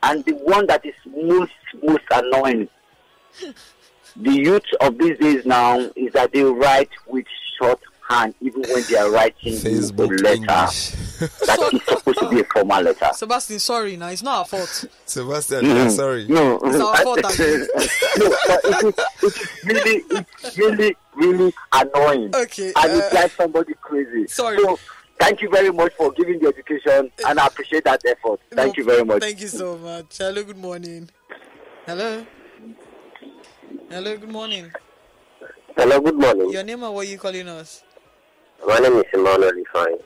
and 0.03 0.23
the 0.25 0.33
one 0.33 0.67
that 0.67 0.85
is 0.85 0.93
most 1.07 1.51
most 1.81 2.03
annoying, 2.11 2.69
the 4.15 4.31
youth 4.31 4.63
of 4.81 4.97
these 4.97 5.17
days 5.19 5.45
now 5.45 5.79
is 5.95 6.13
that 6.13 6.31
they 6.33 6.43
write 6.43 6.89
with 7.07 7.25
shorthand 7.57 8.35
even 8.41 8.61
when 8.63 8.83
they 8.89 8.97
are 8.97 9.09
writing 9.09 9.53
Facebook 9.53 10.09
the 10.09 10.23
letter 10.23 10.45
that 11.45 11.73
is 11.73 11.81
supposed 11.87 12.19
to 12.19 12.29
be 12.29 12.41
a 12.41 12.43
formal 12.45 12.81
letter. 12.81 13.09
Sebastian, 13.13 13.59
sorry 13.59 13.95
now, 13.95 14.07
it's 14.09 14.21
not 14.23 14.39
our 14.39 14.45
fault. 14.45 14.85
Sebastian, 15.05 15.65
yeah, 15.65 15.87
sorry. 15.87 16.27
No, 16.27 16.59
It's 16.63 16.79
our 16.79 16.97
fault, 16.97 17.19
I- 17.23 17.29
no, 18.17 18.35
but 18.47 18.65
it 18.65 18.83
is, 18.83 18.93
it 19.23 19.23
is 19.23 19.63
really, 19.63 20.03
it's 20.09 20.57
really, 20.57 20.97
really 21.15 21.53
annoying. 21.73 22.35
Okay, 22.35 22.73
and 22.75 22.91
uh, 22.91 22.95
it 23.05 23.11
drives 23.11 23.33
somebody 23.33 23.73
crazy. 23.81 24.27
sorry. 24.27 24.57
So, 24.57 24.77
thank 25.19 25.41
you 25.41 25.49
very 25.49 25.71
much 25.71 25.93
for 25.93 26.11
giving 26.11 26.39
the 26.39 26.47
education, 26.47 27.11
and 27.25 27.39
I 27.39 27.45
appreciate 27.45 27.85
that 27.85 28.01
effort. 28.05 28.39
Thank 28.51 28.77
No, 28.77 28.81
you 28.81 28.89
very 28.89 29.05
much. 29.05 29.21
Thank 29.21 29.39
you 29.41 29.47
so 29.47 29.77
much. 29.77 30.17
Hello, 30.17 30.43
good 30.43 30.57
morning. 30.57 31.09
Hello. 31.85 32.25
Hello, 33.91 34.17
good 34.17 34.29
morning. 34.29 34.71
Hello, 35.75 35.99
good 35.99 36.15
morning. 36.15 36.49
Your 36.51 36.63
name 36.63 36.81
and 36.83 36.93
where 36.95 37.03
you 37.03 37.17
calling 37.17 37.47
us? 37.49 37.83
My 38.65 38.79
name 38.79 38.93
is 38.93 39.03
Emmanuel 39.13 39.51
Ifeanyi. 39.51 39.99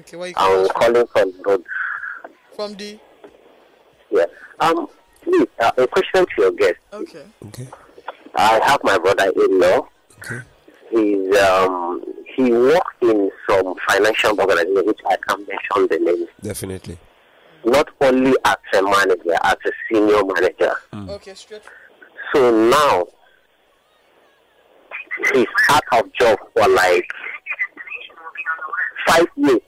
Okay, 0.00 0.16
where 0.16 0.28
you 0.28 0.34
calling 0.34 0.58
I'm 0.58 0.64
us 0.64 0.70
from? 0.72 0.80
calling 0.94 1.06
from 1.12 1.42
road. 1.44 1.64
From 2.56 2.74
the. 2.74 2.98
Yeah. 4.10 4.24
Um, 4.60 4.88
please, 5.22 5.46
uh, 5.60 5.72
a 5.76 5.86
question 5.86 6.24
to 6.24 6.42
your 6.42 6.52
guest. 6.52 6.76
Okay. 6.92 7.24
Okay. 7.48 7.68
I 8.34 8.60
have 8.64 8.80
my 8.82 8.96
brother-in-law. 8.98 9.88
Okay. 10.18 10.40
He's 10.90 11.36
um 11.36 12.02
he 12.34 12.50
works 12.50 12.94
in 13.02 13.30
some 13.48 13.74
financial 13.88 14.40
organization 14.40 14.86
which 14.86 15.00
I 15.06 15.16
can't 15.28 15.46
mention 15.46 15.88
the 15.90 15.98
name. 16.02 16.26
Definitely. 16.42 16.98
Not 17.64 17.88
only 18.00 18.34
as 18.46 18.56
a 18.74 18.82
manager, 18.82 19.36
as 19.42 19.56
a 19.66 19.70
senior 19.92 20.24
manager. 20.24 20.72
Okay, 20.94 21.34
straight. 21.34 21.62
So 22.34 22.68
now 22.70 23.06
he's 25.34 25.46
out 25.70 25.82
of 25.92 26.12
job 26.14 26.38
for 26.54 26.68
like 26.68 27.06
five 29.06 29.26
years. 29.36 29.60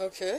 Okay. 0.00 0.38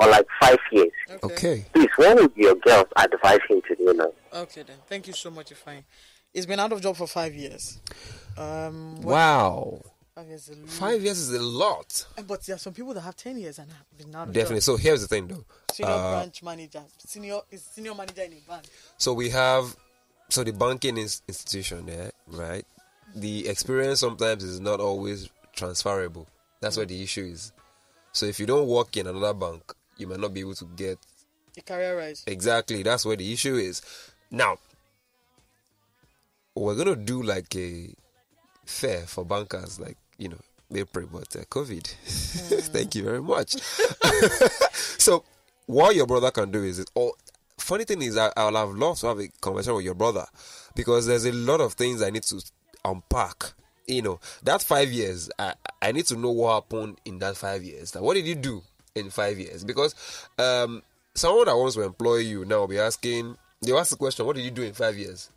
For 0.00 0.08
like 0.08 0.26
five 0.40 0.58
years. 0.72 0.92
Okay. 1.10 1.34
Okay. 1.34 1.64
Please, 1.74 1.88
what 1.96 2.16
would 2.16 2.32
your 2.36 2.54
girls 2.56 2.86
advise 2.96 3.40
him 3.48 3.60
to 3.68 3.74
do 3.76 3.94
now? 3.94 4.12
Okay 4.32 4.62
then. 4.62 4.76
Thank 4.86 5.06
you 5.06 5.12
so 5.12 5.30
much, 5.30 5.50
Ifeanyi. 5.52 5.84
He's 6.32 6.46
been 6.46 6.60
out 6.60 6.72
of 6.72 6.80
job 6.80 6.96
for 6.96 7.06
five 7.06 7.34
years. 7.34 7.80
Um. 8.36 9.00
Wow. 9.00 9.80
Five 10.14 10.28
years. 10.28 10.48
is 10.48 10.58
a 10.58 10.66
Five 10.66 11.02
years 11.02 11.18
is 11.18 11.32
a 11.32 11.40
lot. 11.42 12.04
lot. 12.16 12.26
But 12.28 12.44
there 12.44 12.56
are 12.56 12.58
some 12.58 12.74
people 12.74 12.92
that 12.94 13.00
have 13.00 13.16
ten 13.16 13.38
years 13.38 13.58
and 13.58 13.70
have 13.70 13.86
been 13.98 14.14
out 14.14 14.28
of 14.28 14.34
Definitely. 14.34 14.56
job. 14.56 14.62
So 14.64 14.76
here's 14.76 15.00
the 15.00 15.08
thing, 15.08 15.26
though. 15.28 15.44
Senior 15.72 15.92
Uh, 15.92 16.10
branch 16.20 16.42
manager, 16.42 16.82
senior 16.98 17.40
is 17.50 17.62
senior 17.64 17.94
manager 17.94 18.22
in 18.22 18.32
a 18.32 18.40
bank. 18.48 18.64
So 18.98 19.12
we 19.14 19.30
have, 19.30 19.74
so 20.28 20.44
the 20.44 20.52
banking 20.52 20.98
is, 20.98 21.22
institution 21.28 21.86
there, 21.86 22.10
right? 22.28 22.66
The 23.14 23.48
experience 23.48 24.00
sometimes 24.00 24.44
is 24.44 24.60
not 24.60 24.80
always 24.80 25.28
transferable. 25.54 26.26
That's 26.60 26.76
where 26.76 26.86
the 26.86 27.02
issue 27.02 27.24
is. 27.24 27.52
So 28.12 28.26
if 28.26 28.40
you 28.40 28.46
don't 28.46 28.68
work 28.68 28.96
in 28.96 29.06
another 29.06 29.34
bank, 29.34 29.62
you 29.96 30.06
might 30.06 30.20
not 30.20 30.34
be 30.34 30.40
able 30.40 30.54
to 30.54 30.64
get 30.76 30.98
a 31.56 31.62
career 31.62 31.96
rise. 31.96 32.24
exactly. 32.26 32.82
That's 32.82 33.04
where 33.04 33.16
the 33.16 33.32
issue 33.32 33.56
is. 33.56 33.82
Now, 34.30 34.58
we're 36.54 36.76
gonna 36.76 36.96
do 36.96 37.22
like 37.22 37.54
a 37.56 37.94
fair 38.64 39.00
for 39.06 39.24
bankers, 39.24 39.80
like 39.80 39.96
you 40.18 40.28
know, 40.28 40.40
April, 40.74 41.08
but 41.10 41.34
uh, 41.36 41.44
COVID. 41.44 41.86
Thank 42.72 42.94
you 42.94 43.04
very 43.04 43.22
much. 43.22 43.52
so, 44.72 45.24
what 45.66 45.94
your 45.94 46.06
brother 46.06 46.30
can 46.30 46.50
do 46.50 46.62
is, 46.64 46.84
oh, 46.96 47.12
funny 47.58 47.84
thing 47.84 48.02
is, 48.02 48.16
I, 48.16 48.32
I'll 48.36 48.54
have 48.54 48.70
loved 48.70 49.00
to 49.00 49.08
have 49.08 49.20
a 49.20 49.28
conversation 49.40 49.76
with 49.76 49.84
your 49.84 49.94
brother 49.94 50.26
because 50.74 51.06
there's 51.06 51.24
a 51.24 51.32
lot 51.32 51.60
of 51.60 51.74
things 51.74 52.02
I 52.02 52.10
need 52.10 52.22
to 52.24 52.40
unpack. 52.90 53.52
You 53.86 54.02
know, 54.02 54.20
that 54.42 54.62
five 54.62 54.92
years, 54.92 55.30
I, 55.38 55.54
I 55.80 55.92
need 55.92 56.06
to 56.06 56.16
know 56.16 56.30
what 56.30 56.54
happened 56.54 57.00
in 57.04 57.18
that 57.20 57.36
five 57.36 57.62
years. 57.62 57.94
Like, 57.94 58.04
what 58.04 58.14
did 58.14 58.26
you 58.26 58.34
do 58.34 58.62
in 58.94 59.08
five 59.08 59.38
years? 59.38 59.64
Because 59.64 59.94
um, 60.38 60.82
someone 61.14 61.46
that 61.46 61.56
wants 61.56 61.74
to 61.76 61.82
employ 61.82 62.16
you 62.18 62.44
now 62.44 62.60
will 62.60 62.68
be 62.68 62.78
asking, 62.78 63.36
they 63.62 63.72
ask 63.72 63.90
the 63.90 63.96
question, 63.96 64.26
what 64.26 64.36
did 64.36 64.44
you 64.44 64.50
do 64.50 64.62
in 64.62 64.74
five 64.74 64.98
years? 64.98 65.30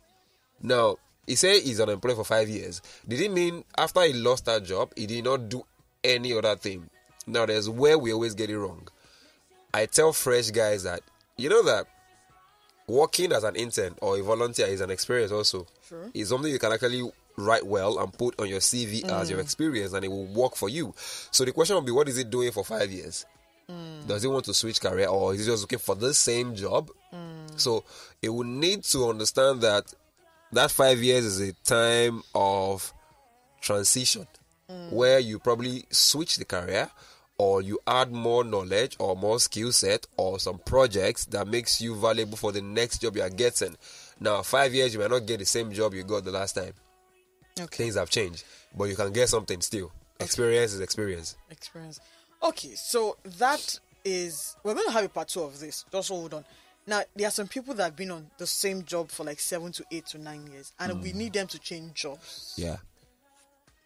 Now, 0.60 0.96
he 1.26 1.34
said 1.34 1.62
he's 1.62 1.80
unemployed 1.80 2.16
for 2.16 2.24
five 2.24 2.48
years. 2.48 2.82
Did 3.08 3.20
it 3.20 3.32
mean 3.32 3.64
after 3.78 4.02
he 4.02 4.12
lost 4.12 4.44
that 4.46 4.64
job, 4.64 4.92
he 4.96 5.06
did 5.06 5.24
not 5.24 5.48
do 5.48 5.64
any 6.04 6.36
other 6.36 6.56
thing? 6.56 6.90
Now, 7.26 7.46
there's 7.46 7.70
where 7.70 7.98
we 7.98 8.12
always 8.12 8.34
get 8.34 8.50
it 8.50 8.58
wrong. 8.58 8.86
I 9.72 9.86
tell 9.86 10.12
fresh 10.12 10.50
guys 10.50 10.82
that, 10.82 11.00
you 11.38 11.48
know, 11.48 11.62
that 11.62 11.86
working 12.86 13.32
as 13.32 13.44
an 13.44 13.56
intern 13.56 13.94
or 14.02 14.18
a 14.18 14.22
volunteer 14.22 14.66
is 14.66 14.80
an 14.80 14.90
experience 14.90 15.32
also. 15.32 15.66
Sure. 15.88 16.10
It's 16.12 16.28
something 16.28 16.52
you 16.52 16.58
can 16.58 16.72
actually 16.72 17.10
write 17.36 17.66
well 17.66 17.98
and 17.98 18.12
put 18.12 18.38
on 18.40 18.48
your 18.48 18.60
CV 18.60 19.04
as 19.08 19.30
your 19.30 19.38
mm. 19.38 19.42
experience 19.42 19.92
and 19.92 20.04
it 20.04 20.08
will 20.08 20.26
work 20.26 20.56
for 20.56 20.68
you. 20.68 20.94
So 20.96 21.44
the 21.44 21.52
question 21.52 21.74
will 21.74 21.82
be, 21.82 21.92
what 21.92 22.08
is 22.08 22.18
it 22.18 22.30
doing 22.30 22.52
for 22.52 22.64
five 22.64 22.90
years? 22.90 23.26
Mm. 23.70 24.06
Does 24.06 24.22
he 24.22 24.28
want 24.28 24.44
to 24.46 24.54
switch 24.54 24.80
career 24.80 25.08
or 25.08 25.34
is 25.34 25.40
he 25.40 25.46
just 25.46 25.62
looking 25.62 25.78
for 25.78 25.94
the 25.94 26.14
same 26.14 26.54
job? 26.54 26.90
Mm. 27.12 27.60
So 27.60 27.84
it 28.20 28.28
will 28.28 28.44
need 28.44 28.84
to 28.84 29.08
understand 29.08 29.62
that 29.62 29.92
that 30.52 30.70
five 30.70 31.02
years 31.02 31.24
is 31.24 31.40
a 31.40 31.52
time 31.64 32.22
of 32.34 32.92
transition 33.60 34.26
where 34.90 35.18
you 35.18 35.38
probably 35.38 35.84
switch 35.90 36.36
the 36.36 36.44
career 36.44 36.90
or 37.38 37.62
you 37.62 37.78
add 37.86 38.12
more 38.12 38.44
knowledge 38.44 38.96
or 38.98 39.16
more 39.16 39.40
skill 39.40 39.72
set 39.72 40.06
or 40.16 40.38
some 40.38 40.58
projects 40.58 41.24
that 41.26 41.46
makes 41.46 41.80
you 41.80 41.94
valuable 41.94 42.36
for 42.36 42.52
the 42.52 42.62
next 42.62 43.00
job 43.02 43.16
you 43.16 43.22
are 43.22 43.30
getting. 43.30 43.76
Now, 44.20 44.42
five 44.42 44.74
years 44.74 44.94
you 44.94 45.00
might 45.00 45.10
not 45.10 45.26
get 45.26 45.40
the 45.40 45.46
same 45.46 45.72
job 45.72 45.94
you 45.94 46.04
got 46.04 46.24
the 46.24 46.30
last 46.30 46.54
time. 46.54 46.72
Okay. 47.60 47.84
Things 47.84 47.96
have 47.96 48.10
changed, 48.10 48.44
but 48.76 48.84
you 48.84 48.96
can 48.96 49.12
get 49.12 49.28
something 49.28 49.60
still. 49.60 49.92
Experience 50.20 50.72
is 50.72 50.80
experience. 50.80 51.36
experience. 51.50 52.00
Okay, 52.42 52.74
so 52.74 53.16
that 53.38 53.78
is 54.04 54.56
we're 54.64 54.74
going 54.74 54.86
to 54.86 54.92
have 54.92 55.04
a 55.04 55.08
part 55.08 55.28
two 55.28 55.42
of 55.42 55.58
this. 55.60 55.84
Just 55.90 56.08
hold 56.08 56.34
on. 56.34 56.44
Now 56.86 57.02
there 57.14 57.28
are 57.28 57.30
some 57.32 57.46
people 57.48 57.74
that 57.74 57.84
have 57.84 57.96
been 57.96 58.10
on 58.10 58.28
the 58.38 58.46
same 58.46 58.84
job 58.84 59.10
for 59.10 59.24
like 59.24 59.38
seven 59.38 59.70
to 59.72 59.84
eight 59.92 60.06
to 60.06 60.18
nine 60.18 60.46
years, 60.52 60.72
and 60.80 61.02
we 61.02 61.12
need 61.12 61.32
them 61.34 61.46
to 61.48 61.58
change 61.58 61.94
jobs. 61.94 62.54
Yeah. 62.56 62.76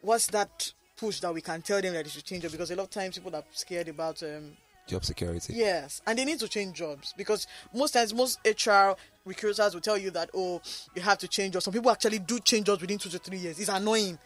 What's 0.01 0.29
that 0.29 0.73
push 0.97 1.21
that 1.21 1.35
we 1.35 1.41
can 1.41 1.63
tell 1.63 1.81
them 1.83 1.93
that 1.95 2.05
they 2.05 2.11
should 2.11 2.25
change 2.25 2.43
job? 2.43 2.53
Because 2.53 2.71
a 2.71 2.77
lot 2.77 2.85
of 2.85 2.91
times 2.91 3.17
people 3.17 3.35
are 3.35 3.45
scared 3.53 3.89
about 3.89 4.23
um 4.23 4.57
Job 4.87 5.05
security. 5.05 5.53
yes, 5.53 6.01
and 6.07 6.17
they 6.17 6.25
need 6.25 6.39
to 6.39 6.49
change 6.49 6.77
jobs 6.77 7.13
because 7.17 7.49
most 7.75 7.91
times 7.93 8.15
most 8.15 8.39
HR 8.47 8.93
recruiters 9.27 9.75
will 9.75 9.81
tell 9.83 9.99
you 9.99 10.11
that 10.13 10.31
oh 10.33 10.63
you 10.95 11.03
have 11.03 11.19
to 11.19 11.29
change 11.29 11.53
jobs. 11.53 11.65
Some 11.65 11.75
people 11.75 11.91
actually 11.91 12.21
do 12.21 12.39
change 12.41 12.67
jobs 12.67 12.81
within 12.81 12.99
two 12.99 13.11
to 13.11 13.19
three 13.19 13.39
years. 13.39 13.59
It's 13.59 13.69
annoying, 13.69 14.19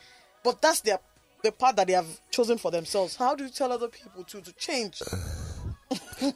but 0.45 0.63
that's 0.63 0.81
their 0.83 1.01
the 1.43 1.51
path 1.53 1.75
that 1.77 1.87
they 1.87 1.95
have 1.95 2.07
chosen 2.31 2.59
for 2.59 2.71
themselves. 2.71 3.17
How 3.17 3.35
do 3.35 3.45
you 3.45 3.51
tell 3.51 3.73
other 3.73 3.89
people 3.89 4.25
to 4.25 4.41
to 4.41 4.53
change? 4.53 5.03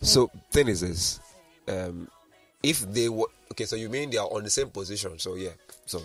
So 0.00 0.31
thing 0.50 0.68
is 0.68 0.81
this, 0.81 1.20
um, 1.68 2.09
if 2.62 2.81
they 2.90 3.09
were 3.09 3.29
okay, 3.53 3.66
so 3.66 3.77
you 3.77 3.88
mean 3.90 4.11
they 4.11 4.16
are 4.16 4.27
on 4.27 4.42
the 4.42 4.50
same 4.50 4.70
position? 4.70 5.18
So 5.18 5.35
yeah, 5.35 5.50
so 5.85 6.00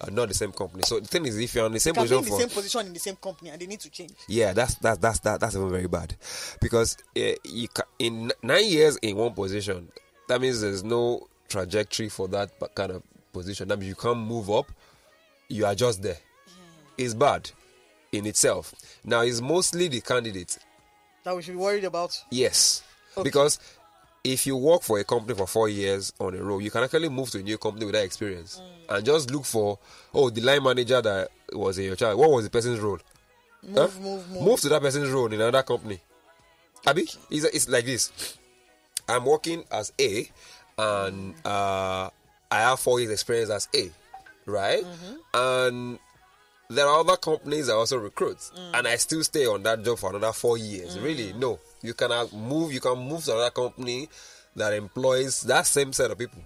uh, 0.00 0.10
not 0.10 0.28
the 0.28 0.34
same 0.34 0.50
company. 0.52 0.82
So 0.84 0.98
the 0.98 1.06
thing 1.06 1.24
is, 1.26 1.38
if 1.38 1.54
you're 1.54 1.64
on 1.64 1.72
the 1.72 1.80
same 1.80 1.94
be 1.94 2.00
in 2.00 2.06
position 2.08 2.24
the 2.24 2.30
for 2.30 2.40
same 2.40 2.48
position 2.48 2.86
in 2.88 2.92
the 2.92 2.98
same 2.98 3.16
company 3.16 3.50
and 3.50 3.60
they 3.60 3.66
need 3.66 3.80
to 3.80 3.90
change. 3.90 4.12
yeah, 4.28 4.52
that's 4.52 4.74
that's 4.74 4.98
that's 4.98 5.20
that, 5.20 5.40
that's 5.40 5.54
even 5.54 5.70
very 5.70 5.86
bad, 5.86 6.16
because 6.60 6.96
uh, 7.16 7.32
you 7.44 7.68
ca- 7.68 7.84
in 8.00 8.32
nine 8.42 8.66
years 8.66 8.96
in 8.96 9.16
one 9.16 9.32
position, 9.32 9.88
that 10.26 10.40
means 10.40 10.60
there's 10.60 10.82
no 10.82 11.28
trajectory 11.50 12.08
for 12.08 12.28
that 12.28 12.50
kind 12.74 12.92
of 12.92 13.02
position. 13.32 13.68
That 13.68 13.78
means 13.78 13.88
you 13.90 13.94
can't 13.94 14.18
move 14.18 14.50
up. 14.50 14.70
You 15.48 15.66
are 15.66 15.74
just 15.74 16.02
there. 16.02 16.16
It's 16.96 17.12
bad 17.14 17.50
in 18.12 18.24
itself. 18.26 18.72
Now 19.04 19.20
it's 19.22 19.40
mostly 19.40 19.88
the 19.88 20.00
candidate 20.00 20.58
That 21.24 21.36
we 21.36 21.42
should 21.42 21.52
be 21.54 21.58
worried 21.58 21.84
about. 21.84 22.18
Yes. 22.30 22.82
Okay. 23.16 23.24
Because 23.24 23.58
if 24.22 24.46
you 24.46 24.56
work 24.56 24.82
for 24.82 24.98
a 24.98 25.04
company 25.04 25.34
for 25.36 25.46
four 25.46 25.68
years 25.68 26.12
on 26.20 26.34
a 26.34 26.42
row, 26.42 26.58
you 26.58 26.70
can 26.70 26.82
actually 26.84 27.08
move 27.08 27.30
to 27.30 27.38
a 27.38 27.42
new 27.42 27.58
company 27.58 27.84
with 27.86 27.94
that 27.94 28.04
experience 28.04 28.60
Mm. 28.60 28.96
and 28.96 29.06
just 29.06 29.30
look 29.30 29.44
for, 29.44 29.78
oh, 30.14 30.30
the 30.30 30.40
line 30.40 30.62
manager 30.62 31.00
that 31.02 31.28
was 31.52 31.78
in 31.78 31.84
your 31.84 31.96
child. 31.96 32.18
What 32.18 32.30
was 32.30 32.44
the 32.44 32.50
person's 32.50 32.80
role? 32.80 32.98
Move, 33.62 33.76
Huh? 33.76 34.00
move, 34.00 34.30
move. 34.30 34.42
Move 34.42 34.60
to 34.60 34.68
that 34.70 34.82
person's 34.82 35.08
role 35.10 35.26
in 35.26 35.34
another 35.34 35.62
company. 35.62 36.00
Abi, 36.86 37.02
it's, 37.30 37.44
it's 37.44 37.68
like 37.68 37.84
this. 37.86 38.36
I'm 39.08 39.24
working 39.24 39.64
as 39.70 39.92
A, 40.00 40.30
and 40.80 41.34
uh, 41.44 42.10
I 42.50 42.60
have 42.60 42.80
four 42.80 43.00
years 43.00 43.12
experience 43.12 43.50
as 43.50 43.68
A, 43.74 43.90
right? 44.46 44.82
Mm-hmm. 44.84 45.14
And 45.34 45.98
there 46.68 46.86
are 46.86 47.00
other 47.00 47.16
companies 47.16 47.66
that 47.66 47.74
also 47.74 47.98
recruit, 47.98 48.38
mm. 48.38 48.78
and 48.78 48.86
I 48.86 48.96
still 48.96 49.22
stay 49.24 49.46
on 49.46 49.62
that 49.64 49.84
job 49.84 49.98
for 49.98 50.10
another 50.10 50.32
four 50.32 50.56
years. 50.56 50.96
Mm. 50.96 51.02
Really, 51.02 51.32
no. 51.34 51.58
You 51.82 51.94
can 51.94 52.10
move. 52.32 52.72
You 52.72 52.80
can 52.80 52.98
move 52.98 53.24
to 53.24 53.32
another 53.32 53.50
company 53.50 54.08
that 54.56 54.72
employs 54.72 55.42
that 55.42 55.66
same 55.66 55.92
set 55.92 56.10
of 56.10 56.18
people, 56.18 56.42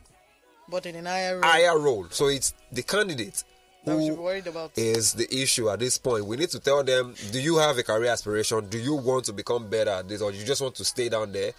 But 0.69 0.87
in 0.87 0.97
an 0.97 1.07
higher 1.07 1.35
role 1.35 1.51
higher 1.51 1.79
role. 1.79 2.07
So 2.11 2.29
it's 2.29 2.55
the 2.73 2.83
candidate 2.83 3.45
that 3.85 3.97
we 3.97 4.07
should 4.07 4.17
who 4.17 4.23
worried 4.23 4.47
about. 4.47 4.73
is 4.77 5.13
the 5.13 5.29
issue 5.35 5.69
at 5.69 5.79
this 5.79 5.99
point. 5.99 6.27
We 6.27 6.37
need 6.37 6.51
to 6.51 6.61
tell 6.61 6.83
them: 6.83 7.15
Do 7.33 7.41
you 7.41 7.57
have 7.59 7.79
a 7.79 7.83
career 7.83 8.11
aspiration? 8.11 8.69
Do 8.69 8.79
you 8.79 8.95
want 8.95 9.27
to 9.27 9.33
become 9.33 9.69
better 9.69 9.91
at 9.91 10.09
this, 10.09 10.23
or 10.23 10.33
you 10.33 10.45
just 10.45 10.63
want 10.63 10.75
to 10.77 10.85
stay 10.85 11.09
down 11.09 11.33
there 11.33 11.53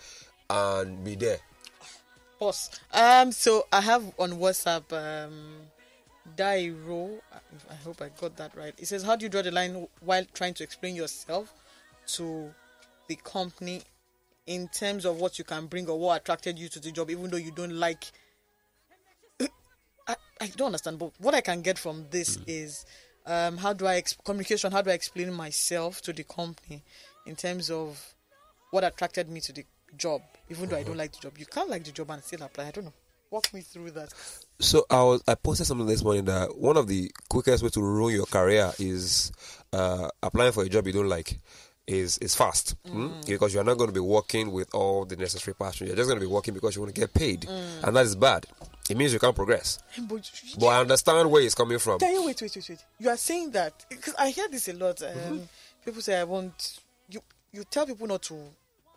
and 0.49 1.03
be 1.03 1.15
there? 1.15 1.39
Pause. 2.39 2.79
Um, 2.93 3.31
so 3.31 3.65
I 3.71 3.81
have 3.81 4.03
on 4.19 4.31
WhatsApp 4.33 4.91
um 4.91 5.61
Dairo. 6.35 7.19
I- 7.31 7.39
I 7.69 7.75
hope 7.75 8.01
I 8.01 8.09
got 8.09 8.35
that 8.37 8.55
right. 8.55 8.73
It 8.77 8.87
says, 8.87 9.03
How 9.03 9.15
do 9.15 9.23
you 9.25 9.29
draw 9.29 9.41
the 9.41 9.51
line 9.51 9.87
while 10.01 10.25
trying 10.33 10.53
to 10.55 10.63
explain 10.63 10.95
yourself 10.95 11.53
to 12.07 12.53
the 13.07 13.15
company 13.17 13.81
in 14.45 14.67
terms 14.67 15.05
of 15.05 15.17
what 15.21 15.39
you 15.39 15.45
can 15.45 15.67
bring 15.67 15.87
or 15.89 15.97
what 15.97 16.21
attracted 16.21 16.59
you 16.59 16.67
to 16.69 16.79
the 16.79 16.91
job, 16.91 17.09
even 17.09 17.29
though 17.29 17.37
you 17.37 17.51
don't 17.51 17.73
like? 17.73 18.03
I, 20.07 20.15
I 20.41 20.47
don't 20.47 20.67
understand, 20.67 20.99
but 20.99 21.11
what 21.19 21.33
I 21.33 21.41
can 21.41 21.61
get 21.61 21.77
from 21.79 22.05
this 22.11 22.37
is 22.47 22.85
um, 23.25 23.57
how 23.57 23.71
do 23.73 23.85
I 23.87 23.95
ex- 23.95 24.17
communication? 24.25 24.71
How 24.71 24.81
do 24.81 24.89
I 24.89 24.93
explain 24.93 25.31
myself 25.33 26.01
to 26.01 26.13
the 26.13 26.23
company 26.23 26.83
in 27.25 27.35
terms 27.35 27.71
of 27.71 28.13
what 28.71 28.83
attracted 28.83 29.29
me 29.29 29.39
to 29.41 29.53
the 29.53 29.65
job, 29.97 30.21
even 30.49 30.69
though 30.69 30.77
I 30.77 30.83
don't 30.83 30.97
like 30.97 31.11
the 31.13 31.19
job? 31.19 31.37
You 31.37 31.45
can't 31.45 31.69
like 31.69 31.83
the 31.83 31.91
job 31.91 32.09
and 32.11 32.23
still 32.23 32.43
apply. 32.43 32.67
I 32.67 32.71
don't 32.71 32.85
know. 32.85 32.93
Walk 33.31 33.53
me 33.53 33.61
through 33.61 33.91
that. 33.91 34.13
So 34.59 34.85
I 34.89 35.01
was 35.03 35.23
I 35.27 35.35
posted 35.35 35.67
something 35.67 35.87
this 35.87 36.03
morning 36.03 36.25
that 36.25 36.57
one 36.57 36.77
of 36.77 36.87
the 36.87 37.11
quickest 37.27 37.63
way 37.63 37.69
to 37.69 37.81
ruin 37.81 38.15
your 38.15 38.25
career 38.25 38.71
is 38.79 39.31
uh, 39.73 40.09
applying 40.21 40.51
for 40.51 40.63
a 40.63 40.69
job 40.69 40.85
you 40.87 40.93
don't 40.93 41.09
like. 41.09 41.39
Is 41.87 42.17
is 42.17 42.33
fast 42.33 42.75
mm? 42.83 43.23
because 43.27 43.53
you 43.53 43.59
are 43.59 43.63
not 43.63 43.77
going 43.77 43.89
to 43.89 43.93
be 43.93 43.99
working 43.99 44.51
with 44.51 44.73
all 44.73 45.05
the 45.05 45.15
necessary 45.15 45.53
passion. 45.53 45.85
You're 45.85 45.95
just 45.95 46.07
going 46.09 46.19
to 46.19 46.25
be 46.25 46.31
working 46.31 46.55
because 46.55 46.75
you 46.75 46.81
want 46.81 46.95
to 46.95 46.99
get 46.99 47.13
paid, 47.13 47.45
and 47.47 47.95
that 47.95 48.05
is 48.05 48.15
bad. 48.15 48.47
It 48.89 48.97
means 48.97 49.13
you 49.13 49.19
can't 49.19 49.35
progress. 49.35 49.77
But, 50.09 50.31
But 50.59 50.65
I 50.65 50.79
understand 50.81 51.29
where 51.29 51.43
it's 51.43 51.53
coming 51.53 51.77
from. 51.77 51.99
Can 51.99 52.11
you 52.13 52.25
wait, 52.25 52.41
wait, 52.41 52.55
wait, 52.55 52.69
wait? 52.69 52.83
You 52.97 53.09
are 53.09 53.17
saying 53.17 53.51
that 53.51 53.85
because 53.87 54.15
I 54.17 54.29
hear 54.29 54.47
this 54.49 54.67
a 54.67 54.73
lot. 54.73 54.99
Um, 55.03 55.09
Mm-hmm. 55.09 55.37
People 55.83 56.01
say 56.01 56.19
I 56.19 56.23
want 56.23 56.79
you. 57.07 57.21
You 57.51 57.63
tell 57.65 57.85
people 57.85 58.07
not 58.07 58.23
to 58.23 58.35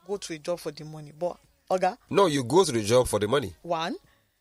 go 0.09 0.16
to 0.16 0.33
a 0.35 0.38
job 0.38 0.59
for 0.59 0.73
the 0.73 0.85
money, 0.85 1.12
but 1.18 1.37
Oga, 1.71 1.99
No, 2.11 2.27
you 2.27 2.42
go 2.44 2.64
to 2.64 2.73
the 2.73 2.83
job 2.83 3.07
for 3.07 3.18
the 3.21 3.29
money. 3.29 3.55
one, 3.62 3.94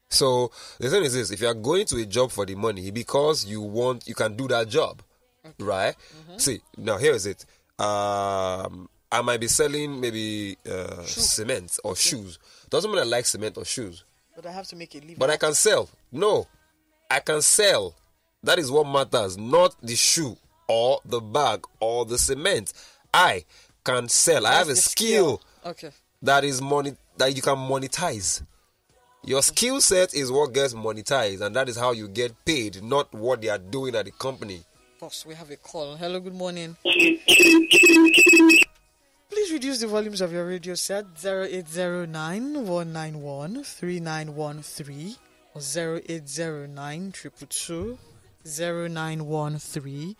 So 0.10 0.50
the 0.80 0.90
thing 0.90 1.04
is 1.04 1.14
this: 1.14 1.32
if 1.32 1.42
you 1.42 1.48
are 1.48 1.54
going 1.54 1.86
to 1.88 1.98
a 1.98 2.06
job 2.06 2.32
for 2.32 2.46
the 2.46 2.56
money 2.56 2.90
because 2.92 3.46
you 3.46 3.62
want, 3.62 4.08
you 4.08 4.16
can 4.16 4.36
do 4.38 4.48
that 4.48 4.70
job, 4.70 5.02
right? 5.60 5.94
See, 6.38 6.62
now 6.78 6.98
here 6.98 7.12
is 7.14 7.26
it. 7.26 7.46
Um, 7.80 8.90
I 9.12 9.22
might 9.22 9.40
be 9.42 9.48
selling 9.48 10.00
maybe 10.00 10.58
uh, 10.70 11.04
cement 11.04 11.78
or 11.84 11.96
shoes. 11.96 12.40
Doesn't 12.70 12.90
mean 12.90 13.00
I 13.00 13.04
like 13.04 13.26
cement 13.26 13.58
or 13.58 13.66
shoes, 13.66 14.04
but 14.36 14.46
I 14.46 14.52
have 14.52 14.68
to 14.68 14.76
make 14.78 14.96
a 14.96 15.00
living. 15.00 15.16
but 15.18 15.30
I 15.30 15.38
can 15.38 15.54
sell. 15.54 15.90
No, 16.12 16.48
I 17.12 17.20
can 17.20 17.42
sell. 17.42 17.94
That 18.44 18.60
is 18.60 18.72
what 18.72 18.86
matters, 18.88 19.38
not 19.38 19.76
the 19.82 19.96
shoe 19.96 20.38
or 20.70 21.02
the 21.04 21.20
bag 21.20 21.66
or 21.82 22.06
the 22.06 22.18
cement. 22.18 22.72
I 23.14 23.44
can 23.84 24.08
sell. 24.10 24.46
I 24.46 24.54
have 24.54 24.68
a 24.68 24.74
That's 24.74 24.84
the 24.86 24.90
skill 24.90 25.42
Okay. 25.68 25.92
that 26.22 26.44
is 26.44 26.62
money 26.62 26.94
that 27.18 27.36
you 27.36 27.42
can 27.42 27.56
monetize. 27.58 28.42
Your 29.24 29.42
skill 29.42 29.82
set 29.82 30.14
is 30.14 30.32
what 30.32 30.54
gets 30.54 30.74
monetized, 30.74 31.42
and 31.42 31.54
that 31.56 31.68
is 31.68 31.76
how 31.78 31.92
you 31.92 32.08
get 32.08 32.34
paid, 32.46 32.82
not 32.82 33.14
what 33.14 33.42
they 33.42 33.50
are 33.50 33.58
doing 33.58 33.94
at 33.96 34.06
the 34.06 34.12
company. 34.12 34.64
Boss, 35.00 35.26
we 35.26 35.36
have 35.36 35.52
a 35.52 35.58
call. 35.58 35.96
Hello, 35.98 36.20
good 36.22 36.34
morning. 36.34 36.78
Please 39.30 39.52
reduce 39.52 39.80
the 39.80 39.88
volumes 39.88 40.22
of 40.22 40.32
your 40.32 40.48
radio 40.48 40.76
set 40.76 41.06
0809 41.24 42.66
191 42.66 43.64
3913 43.64 45.16
or 45.54 45.62
0809 45.62 47.12
222 47.12 47.98
0913 48.46 50.16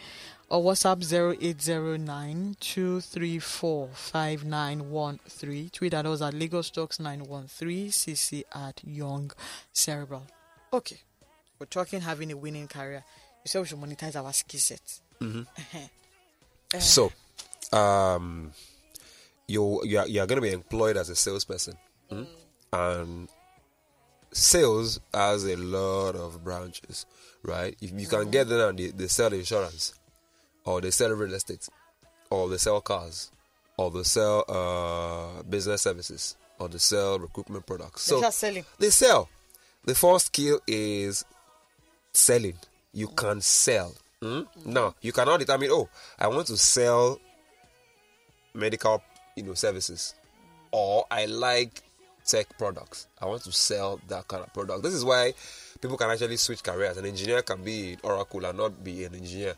or 0.50 0.62
WhatsApp 0.62 1.04
0809 1.04 2.56
234 2.60 3.90
5913. 3.94 5.70
Tweet 5.70 5.94
at 5.94 6.06
us 6.06 6.22
at 6.22 6.34
Lagos 6.34 6.70
Talks 6.70 7.00
913 7.00 7.90
CC 7.90 8.44
at 8.54 8.82
Young 8.84 9.32
Cerebral. 9.74 10.26
Okay, 10.72 11.00
we're 11.60 11.66
talking 11.66 12.02
having 12.02 12.32
a 12.32 12.38
winning 12.38 12.68
career. 12.68 13.04
You 13.44 13.50
said 13.50 13.62
we 13.62 13.68
should 13.68 13.80
monetize 13.80 14.16
our 14.16 14.34
skill 14.34 14.60
set. 14.60 15.00
So, 16.80 17.14
um, 17.72 18.52
you 19.48 19.82
you 19.86 20.00
are, 20.00 20.08
you 20.08 20.20
are 20.20 20.28
going 20.28 20.36
to 20.36 20.42
be 20.42 20.52
employed 20.52 20.98
as 20.98 21.08
a 21.10 21.16
salesperson, 21.16 21.76
mm? 22.12 22.28
and 22.74 23.30
sales 24.34 25.00
has 25.14 25.46
a 25.46 25.56
lot 25.56 26.18
of 26.18 26.44
branches, 26.44 27.06
right? 27.44 27.74
If 27.80 27.98
you 27.98 28.06
can 28.06 28.30
get 28.32 28.50
them, 28.50 28.70
and 28.70 28.78
they, 28.78 28.88
they 28.88 29.08
sell 29.08 29.32
insurance, 29.32 29.94
or 30.68 30.82
they 30.82 30.92
sell 30.92 31.10
real 31.12 31.34
estate, 31.34 31.68
or 32.30 32.50
they 32.50 32.58
sell 32.58 32.82
cars, 32.82 33.32
or 33.78 33.90
they 33.90 34.04
sell 34.04 34.44
uh, 34.50 35.42
business 35.44 35.82
services, 35.82 36.36
or 36.60 36.68
they 36.68 36.78
sell 36.78 37.18
recruitment 37.20 37.66
products. 37.66 38.06
They're 38.08 38.18
So 38.18 38.22
just 38.22 38.38
selling. 38.40 38.66
they 38.78 38.90
sell. 38.90 39.30
The 39.86 39.96
first 39.96 40.28
skill 40.28 40.60
is 40.68 41.24
selling. 42.14 42.58
You 42.94 43.08
can 43.08 43.42
sell. 43.42 43.94
Mm? 44.22 44.48
Now 44.66 44.96
you 45.02 45.12
cannot 45.14 45.40
determine. 45.40 45.70
Oh, 45.72 45.88
I 46.20 46.28
want 46.28 46.48
to 46.48 46.58
sell 46.58 47.20
medical, 48.54 49.02
you 49.36 49.44
know, 49.44 49.54
services, 49.54 50.16
or 50.72 51.06
I 51.12 51.26
like 51.26 51.84
tech 52.26 52.48
products. 52.58 53.08
I 53.22 53.26
want 53.26 53.44
to 53.44 53.52
sell 53.52 54.00
that 54.10 54.28
kind 54.28 54.44
of 54.44 54.54
product. 54.54 54.84
This 54.84 54.94
is 54.94 55.06
why 55.06 55.34
people 55.82 55.98
can 55.98 56.10
actually 56.10 56.38
switch 56.38 56.64
careers. 56.64 56.98
An 56.98 57.06
engineer 57.06 57.42
can 57.42 57.64
be 57.64 57.94
in 57.94 58.00
Oracle 58.04 58.44
and 58.46 58.58
not 58.58 58.84
be 58.84 59.04
an 59.06 59.16
engineer. 59.16 59.54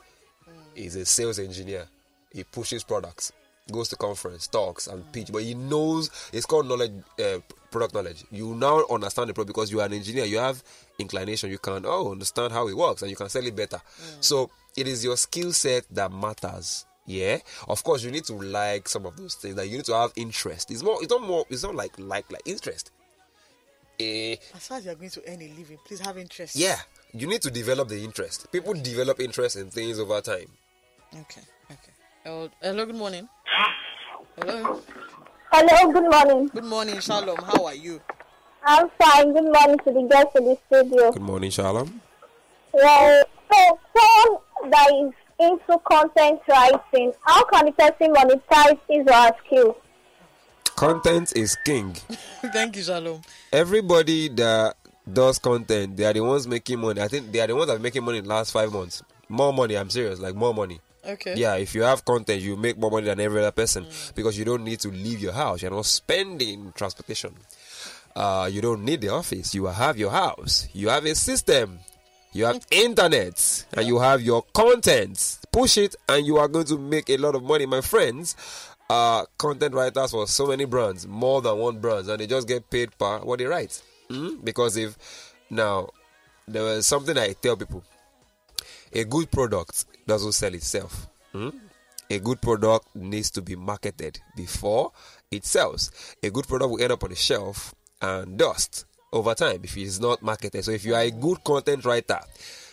He's 0.80 0.96
a 0.96 1.06
sales 1.06 1.40
engineer. 1.40 1.88
He 2.32 2.44
pushes 2.44 2.84
products, 2.84 3.32
goes 3.72 3.90
to 3.90 3.96
conference, 3.96 4.48
talks, 4.48 4.88
and 4.88 5.04
pitch. 5.12 5.30
But 5.32 5.44
he 5.44 5.54
knows 5.56 6.10
it's 6.32 6.46
called 6.46 6.68
knowledge, 6.68 6.94
uh, 7.20 7.40
product 7.72 7.94
knowledge. 7.94 8.24
You 8.32 8.56
now 8.56 8.86
understand 8.90 9.30
the 9.30 9.34
product 9.34 9.50
because 9.56 9.72
you 9.72 9.82
are 9.82 9.86
an 9.88 9.94
engineer. 9.94 10.26
You 10.26 10.38
have 10.38 10.64
inclination. 10.98 11.50
You 11.52 11.58
can 11.60 11.84
oh 11.86 12.12
understand 12.12 12.54
how 12.54 12.68
it 12.68 12.78
works 12.78 13.02
and 13.02 13.12
you 13.12 13.18
can 13.18 13.30
sell 13.30 13.46
it 13.46 13.56
better. 13.56 13.82
So 14.22 14.50
it 14.78 14.88
is 14.88 15.04
your 15.04 15.18
skill 15.18 15.52
set 15.54 15.84
that 15.92 16.12
matters. 16.12 16.86
Yeah, 17.06 17.40
of 17.68 17.84
course 17.84 18.04
you 18.04 18.12
need 18.12 18.26
to 18.26 18.34
like 18.36 18.88
some 18.88 19.06
of 19.08 19.18
those 19.18 19.34
things. 19.36 19.56
That 19.56 19.68
you 19.68 19.78
need 19.78 19.86
to 19.86 19.96
have 19.96 20.14
interest. 20.16 20.70
It's 20.72 20.84
more. 20.84 20.98
It's 21.02 21.10
not 21.12 21.24
more. 21.24 21.44
It's 21.50 21.64
not 21.64 21.76
like 21.76 21.94
like 21.98 22.32
like 22.32 22.44
interest. 22.46 22.92
Eh, 24.00 24.36
As 24.56 24.68
far 24.68 24.78
as 24.78 24.86
you're 24.86 24.96
going 24.96 25.10
to 25.10 25.22
earn 25.28 25.42
a 25.42 25.48
living, 25.58 25.78
please 25.86 26.00
have 26.00 26.18
interest. 26.18 26.56
yeah, 26.56 26.78
you 27.14 27.28
need 27.28 27.42
to 27.42 27.52
develop 27.52 27.90
the 27.90 28.02
interest. 28.02 28.50
People 28.52 28.74
develop 28.76 29.20
interest 29.20 29.58
in 29.58 29.70
things 29.70 30.00
over 30.00 30.22
time. 30.22 30.48
Okay. 31.16 31.42
Okay. 31.72 31.92
Hello, 32.24 32.50
hello 32.62 32.86
good 32.86 32.96
morning. 32.96 33.28
Hello. 34.38 34.80
Hello, 35.52 35.92
good 35.92 36.12
morning. 36.12 36.48
Good 36.54 36.64
morning, 36.64 37.00
Shalom. 37.00 37.38
How 37.38 37.66
are 37.66 37.74
you? 37.74 38.00
I'm 38.64 38.90
fine. 39.02 39.34
Good 39.34 39.52
morning 39.52 39.78
to 39.86 39.92
the 39.92 40.08
guests 40.10 40.36
in 40.36 40.46
the 40.46 40.58
studio. 40.68 41.12
Good 41.12 41.22
morning, 41.22 41.50
Shalom. 41.50 42.00
Well, 42.74 43.24
so 43.52 43.80
someone 43.98 44.72
that 44.72 44.88
is 45.02 45.14
into 45.40 45.80
content 45.92 46.42
writing, 46.48 47.14
how 47.26 47.44
can 47.46 47.66
the 47.66 47.72
person 47.72 48.14
monetize 48.14 48.80
his 48.88 49.08
or 49.08 49.14
her 49.14 49.32
skill? 49.46 49.78
Content 50.76 51.34
is 51.36 51.58
king. 51.66 51.94
Thank 52.54 52.76
you, 52.76 52.84
Shalom. 52.84 53.22
Everybody 53.52 54.30
that 54.30 54.76
does 55.12 55.40
content, 55.40 55.98
they 55.98 56.06
are 56.06 56.14
the 56.14 56.22
ones 56.22 56.48
making 56.48 56.80
money. 56.80 57.02
I 57.02 57.08
think 57.08 57.32
they 57.32 57.40
are 57.40 57.48
the 57.48 57.56
ones 57.56 57.68
that 57.68 57.78
are 57.78 57.80
making 57.80 58.04
money 58.04 58.20
in 58.20 58.26
the 58.26 58.30
last 58.30 58.52
five 58.52 58.72
months. 58.72 59.02
More 59.28 59.52
money, 59.52 59.76
I'm 59.76 59.90
serious, 59.90 60.20
like 60.20 60.36
more 60.36 60.54
money. 60.54 60.80
Okay. 61.06 61.36
Yeah, 61.36 61.56
if 61.56 61.74
you 61.76 61.84
have 61.84 62.04
content, 62.04 62.42
you 62.42 62.56
make 62.56 62.78
more 62.78 62.92
money 62.92 63.06
than 63.06 63.20
every 63.20 63.40
other 63.40 63.52
person 63.52 63.86
because 64.16 64.38
you 64.38 64.46
don't 64.46 64.64
need 64.64 64.80
to 64.82 64.90
leave 64.90 65.22
your 65.22 65.34
house. 65.34 65.62
You're 65.62 65.72
not 65.72 65.86
spending 65.86 66.74
transportation. 66.76 67.34
Uh, 68.16 68.50
you 68.52 68.62
don't 68.62 68.84
need 68.84 69.02
the 69.02 69.10
office. 69.10 69.56
You 69.56 69.66
have 69.66 69.98
your 69.98 70.12
house. 70.12 70.68
You 70.74 70.90
have 70.90 71.06
a 71.06 71.16
system. 71.16 71.80
You 72.32 72.46
have 72.46 72.66
internet 72.70 73.66
and 73.74 73.88
you 73.88 74.00
have 74.00 74.22
your 74.22 74.44
content. 74.54 75.40
Push 75.52 75.78
it 75.78 75.96
and 76.08 76.26
you 76.26 76.38
are 76.38 76.48
going 76.48 76.66
to 76.66 76.78
make 76.78 77.10
a 77.10 77.18
lot 77.18 77.36
of 77.36 77.44
money, 77.44 77.66
my 77.66 77.82
friends. 77.82 78.36
Uh, 78.90 79.24
content 79.38 79.74
writers 79.74 80.12
for 80.12 80.26
so 80.28 80.48
many 80.48 80.66
brands, 80.66 81.08
more 81.08 81.42
than 81.44 81.56
one 81.58 81.80
brand, 81.80 82.10
and 82.10 82.20
they 82.20 82.26
just 82.26 82.48
get 82.48 82.68
paid 82.72 82.90
per 82.98 83.20
what 83.20 83.38
they 83.38 83.46
write. 83.46 83.82
Mm? 84.10 84.44
Because 84.44 84.78
if 84.78 84.98
now 85.50 85.90
there 86.48 86.64
was 86.64 86.88
something 86.88 87.16
I 87.16 87.34
tell 87.34 87.56
people 87.56 87.84
a 88.94 89.04
good 89.04 89.32
product 89.32 89.86
doesn't 90.08 90.34
sell 90.34 90.54
itself. 90.54 91.08
Hmm? 91.32 91.50
A 92.10 92.20
good 92.20 92.42
product 92.42 92.96
needs 92.96 93.30
to 93.32 93.42
be 93.42 93.56
marketed 93.56 94.20
before 94.36 94.92
it 95.30 95.46
sells. 95.46 95.92
A 96.24 96.30
good 96.32 96.48
product 96.48 96.72
will 96.72 96.82
end 96.82 96.92
up 96.92 97.04
on 97.04 97.12
the 97.12 97.16
shelf 97.16 97.76
and 98.02 98.38
dust 98.38 98.86
over 99.14 99.36
time 99.36 99.62
if 99.64 99.78
it 99.78 99.84
is 99.84 100.00
not 100.00 100.22
marketed. 100.22 100.64
So, 100.66 100.72
if 100.72 100.86
you 100.86 100.96
are 100.96 101.02
a 101.02 101.12
good 101.12 101.44
content 101.44 101.86
writer, 101.86 102.20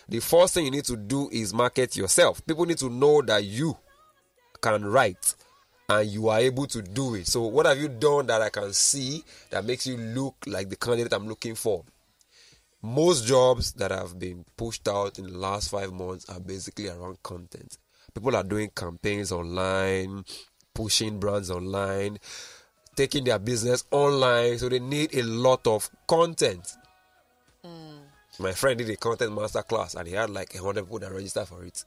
the 0.09 0.19
first 0.19 0.53
thing 0.53 0.65
you 0.65 0.71
need 0.71 0.85
to 0.85 0.97
do 0.97 1.29
is 1.31 1.53
market 1.53 1.95
yourself. 1.95 2.45
People 2.45 2.65
need 2.65 2.79
to 2.79 2.89
know 2.89 3.21
that 3.21 3.43
you 3.43 3.77
can 4.61 4.85
write 4.85 5.35
and 5.89 6.09
you 6.09 6.29
are 6.29 6.39
able 6.39 6.65
to 6.67 6.81
do 6.81 7.15
it. 7.15 7.27
So, 7.27 7.43
what 7.43 7.65
have 7.65 7.77
you 7.77 7.89
done 7.89 8.27
that 8.27 8.41
I 8.41 8.49
can 8.49 8.73
see 8.73 9.23
that 9.51 9.65
makes 9.65 9.85
you 9.85 9.97
look 9.97 10.35
like 10.45 10.69
the 10.69 10.75
candidate 10.75 11.13
I'm 11.13 11.27
looking 11.27 11.55
for? 11.55 11.83
Most 12.81 13.25
jobs 13.25 13.73
that 13.73 13.91
have 13.91 14.17
been 14.17 14.45
pushed 14.55 14.87
out 14.87 15.19
in 15.19 15.25
the 15.25 15.37
last 15.37 15.69
five 15.69 15.91
months 15.91 16.29
are 16.29 16.39
basically 16.39 16.89
around 16.89 17.21
content. 17.23 17.77
People 18.13 18.35
are 18.35 18.43
doing 18.43 18.69
campaigns 18.75 19.31
online, 19.31 20.23
pushing 20.73 21.19
brands 21.19 21.51
online, 21.51 22.17
taking 22.95 23.23
their 23.23 23.39
business 23.39 23.83
online, 23.91 24.57
so 24.57 24.69
they 24.69 24.79
need 24.79 25.13
a 25.15 25.23
lot 25.23 25.65
of 25.67 25.89
content. 26.07 26.75
My 28.39 28.51
friend 28.51 28.77
did 28.77 28.89
a 28.89 28.95
content 28.95 29.33
master 29.33 29.63
class 29.63 29.95
and 29.95 30.07
he 30.07 30.13
had 30.13 30.29
like 30.29 30.53
a 30.53 30.61
hundred 30.61 30.83
people 30.83 30.99
that 30.99 31.11
registered 31.11 31.47
for 31.47 31.63
it. 31.63 31.83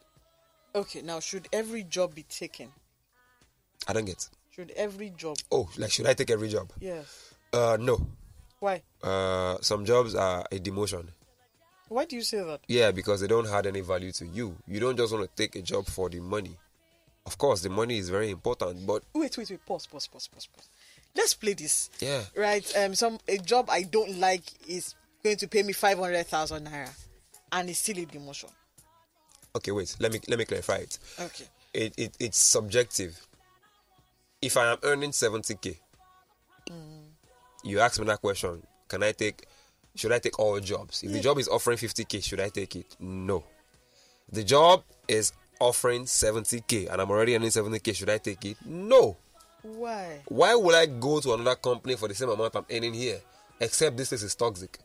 Okay, 0.75 1.01
now 1.03 1.21
should 1.21 1.49
every 1.53 1.85
job 1.85 2.15
be 2.15 2.25
taken? 2.25 2.69
I 3.87 3.93
don't 3.93 4.05
get. 4.05 4.29
Should 4.51 4.73
every 4.77 5.11
job? 5.11 5.37
Oh, 5.53 5.69
like 5.79 5.93
should 5.93 6.07
I 6.07 6.15
take 6.15 6.31
every 6.31 6.49
job? 6.49 6.73
Yes. 6.81 7.35
Uh, 7.53 7.77
no. 7.81 8.05
Why? 8.61 8.83
Uh, 9.03 9.57
some 9.63 9.85
jobs 9.85 10.15
are 10.15 10.45
a 10.53 10.59
demotion. 10.59 11.09
Why 11.89 12.05
do 12.05 12.15
you 12.15 12.23
say 12.23 12.45
that? 12.45 12.61
Yeah, 12.69 12.93
because 12.93 13.21
they 13.21 13.27
don't 13.27 13.49
add 13.49 13.67
any 13.67 13.81
value 13.81 14.13
to 14.13 14.27
you. 14.27 14.55
You 14.69 14.79
don't 14.79 14.97
just 14.97 15.13
want 15.13 15.29
to 15.29 15.37
take 15.43 15.57
a 15.57 15.63
job 15.63 15.87
for 15.87 16.09
the 16.09 16.21
money. 16.21 16.57
Of 17.27 17.37
course, 17.37 17.63
the 17.63 17.69
money 17.71 17.99
is 17.99 18.09
very 18.11 18.31
important, 18.31 18.87
but 18.87 19.03
Wait, 19.15 19.37
wait, 19.37 19.51
wait. 19.51 19.67
Pause, 19.67 19.87
pause, 19.87 20.07
pause, 20.07 20.29
pause, 20.29 20.47
pause. 20.47 20.69
Let's 21.17 21.35
play 21.35 21.55
this. 21.55 21.91
yeah, 21.99 22.23
Right. 22.37 22.65
Um. 22.77 22.95
Some 22.95 23.19
a 23.27 23.39
job 23.39 23.69
I 23.71 23.83
don't 23.83 24.19
like 24.21 24.43
is 24.69 24.95
going 25.25 25.37
to 25.39 25.49
pay 25.49 25.63
me 25.65 25.73
five 25.73 25.99
hundred 25.99 26.25
thousand 26.29 26.69
naira, 26.69 26.91
and 27.51 27.69
it's 27.69 27.81
still 27.81 27.99
a 27.99 28.07
demotion. 28.07 28.51
okay. 29.57 29.73
Wait, 29.73 29.97
let 29.99 30.13
me 30.13 30.21
let 30.29 30.39
me 30.39 30.45
clarify 30.45 30.77
it. 30.77 30.99
Okay. 31.19 31.45
It, 31.75 31.95
it 31.99 32.17
it's 32.21 32.39
subjective. 32.39 33.27
If 34.41 34.57
I 34.57 34.71
am 34.73 34.79
earning 34.85 35.11
seventy 35.13 35.57
k, 35.57 35.79
you 37.63 37.81
ask 37.81 38.01
me 38.01 38.07
that 38.07 38.21
question. 38.21 38.63
Can 38.89 39.03
I 39.03 39.13
take? 39.13 39.47
Should 39.95 40.13
I 40.13 40.19
take 40.19 40.39
all 40.39 40.59
jobs? 40.61 41.03
If 41.03 41.13
the 41.13 41.21
job 41.21 41.39
is 41.39 41.49
offering 41.49 41.79
fifty 41.79 42.05
k, 42.05 42.21
should 42.21 42.41
I 42.41 42.49
take 42.49 42.77
it? 42.77 42.97
No. 43.01 43.45
The 44.31 44.45
job 44.45 44.85
is 45.09 45.33
offering 45.59 46.07
seventy 46.07 46.61
k, 46.61 46.87
and 46.87 47.01
I'm 47.01 47.11
already 47.11 47.35
earning 47.35 47.51
seventy 47.51 47.81
k. 47.81 47.93
Should 47.93 48.11
I 48.11 48.19
take 48.19 48.45
it? 48.45 48.57
No. 48.65 49.17
Why? 49.63 50.23
why 50.29 50.55
would 50.55 50.75
I 50.75 50.87
go 50.87 51.21
to 51.21 51.35
another 51.35 51.55
company 51.57 51.95
for 51.97 52.09
the 52.09 52.15
same 52.15 52.31
amount 52.31 52.57
I'm 52.57 52.65
earning 52.71 52.95
here? 52.95 53.21
Except 53.61 53.97
this 53.97 54.09
place 54.09 54.23
is 54.23 54.35
toxic. 54.35 54.79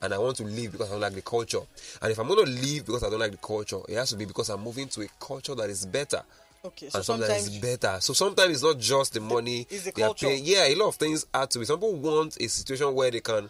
And 0.00 0.12
I 0.14 0.18
want 0.18 0.36
to 0.38 0.44
leave 0.44 0.72
because 0.72 0.88
I 0.88 0.92
don't 0.92 1.00
like 1.00 1.14
the 1.14 1.22
culture. 1.22 1.60
And 2.00 2.12
if 2.12 2.18
I'm 2.18 2.26
going 2.28 2.44
to 2.44 2.50
leave 2.50 2.86
because 2.86 3.02
I 3.02 3.10
don't 3.10 3.18
like 3.18 3.32
the 3.32 3.38
culture, 3.38 3.80
it 3.88 3.94
has 3.94 4.10
to 4.10 4.16
be 4.16 4.24
because 4.24 4.48
I'm 4.48 4.62
moving 4.62 4.88
to 4.88 5.02
a 5.02 5.08
culture 5.20 5.54
that 5.54 5.68
is 5.70 5.84
better. 5.86 6.22
Okay. 6.66 6.88
So 6.88 6.98
and 6.98 7.04
sometimes, 7.04 7.44
sometimes 7.44 7.58
better. 7.58 8.00
So 8.00 8.12
sometimes 8.12 8.54
it's 8.54 8.62
not 8.62 8.78
just 8.78 9.14
the 9.14 9.20
money. 9.20 9.64
the 9.64 9.92
they 9.94 10.02
are 10.02 10.14
paying. 10.14 10.44
Yeah, 10.44 10.66
a 10.66 10.74
lot 10.74 10.88
of 10.88 10.94
things 10.96 11.26
add 11.32 11.50
to 11.50 11.60
it. 11.60 11.66
Some 11.66 11.76
people 11.78 11.94
want 11.96 12.36
a 12.36 12.48
situation 12.48 12.94
where 12.94 13.10
they 13.10 13.20
can 13.20 13.48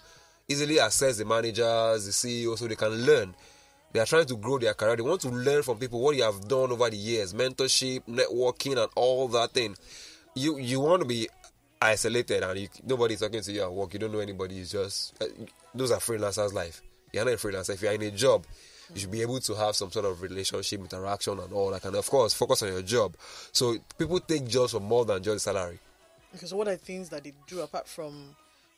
easily 0.48 0.80
access 0.80 1.16
the 1.18 1.24
managers, 1.24 2.06
the 2.06 2.12
CEO, 2.12 2.56
so 2.56 2.66
they 2.66 2.76
can 2.76 2.90
learn. 3.04 3.34
They 3.92 4.00
are 4.00 4.06
trying 4.06 4.26
to 4.26 4.36
grow 4.36 4.58
their 4.58 4.74
career. 4.74 4.96
They 4.96 5.02
want 5.02 5.22
to 5.22 5.30
learn 5.30 5.62
from 5.62 5.78
people 5.78 6.00
what 6.00 6.16
you 6.16 6.22
have 6.22 6.46
done 6.46 6.72
over 6.72 6.90
the 6.90 6.96
years, 6.96 7.32
mentorship, 7.32 8.02
networking, 8.06 8.80
and 8.80 8.90
all 8.94 9.28
that 9.28 9.52
thing. 9.52 9.76
You 10.34 10.58
you 10.58 10.80
want 10.80 11.02
to 11.02 11.08
be 11.08 11.28
isolated 11.80 12.42
and 12.42 12.58
you, 12.58 12.68
nobody's 12.86 13.20
talking 13.20 13.40
to 13.40 13.52
you 13.52 13.62
at 13.62 13.72
work. 13.72 13.92
You 13.94 14.00
don't 14.00 14.12
know 14.12 14.18
anybody. 14.18 14.58
It's 14.58 14.72
just 14.72 15.14
uh, 15.22 15.26
those 15.74 15.90
are 15.90 15.98
freelancers' 15.98 16.52
life. 16.52 16.82
You're 17.12 17.24
not 17.24 17.34
a 17.34 17.36
freelancer. 17.36 17.70
If 17.70 17.82
you're 17.82 17.92
in 17.92 18.02
a 18.02 18.10
job, 18.10 18.44
you 18.94 19.00
should 19.00 19.10
be 19.10 19.22
able 19.22 19.40
to 19.40 19.54
have 19.54 19.74
some 19.76 19.90
sort 19.90 20.04
of 20.04 20.22
relationship, 20.22 20.80
interaction, 20.80 21.38
and 21.38 21.52
all 21.52 21.70
that. 21.70 21.84
And 21.84 21.96
of 21.96 22.08
course, 22.08 22.34
focus 22.34 22.62
on 22.62 22.68
your 22.72 22.82
job. 22.82 23.16
So 23.52 23.76
people 23.98 24.20
take 24.20 24.46
jobs 24.46 24.72
for 24.72 24.80
more 24.80 25.04
than 25.04 25.22
just 25.22 25.44
salary. 25.44 25.78
because 26.32 26.52
what 26.54 26.68
are 26.68 26.76
things 26.76 27.08
that 27.10 27.24
they 27.24 27.32
do 27.46 27.60
apart 27.60 27.88
from 27.88 28.34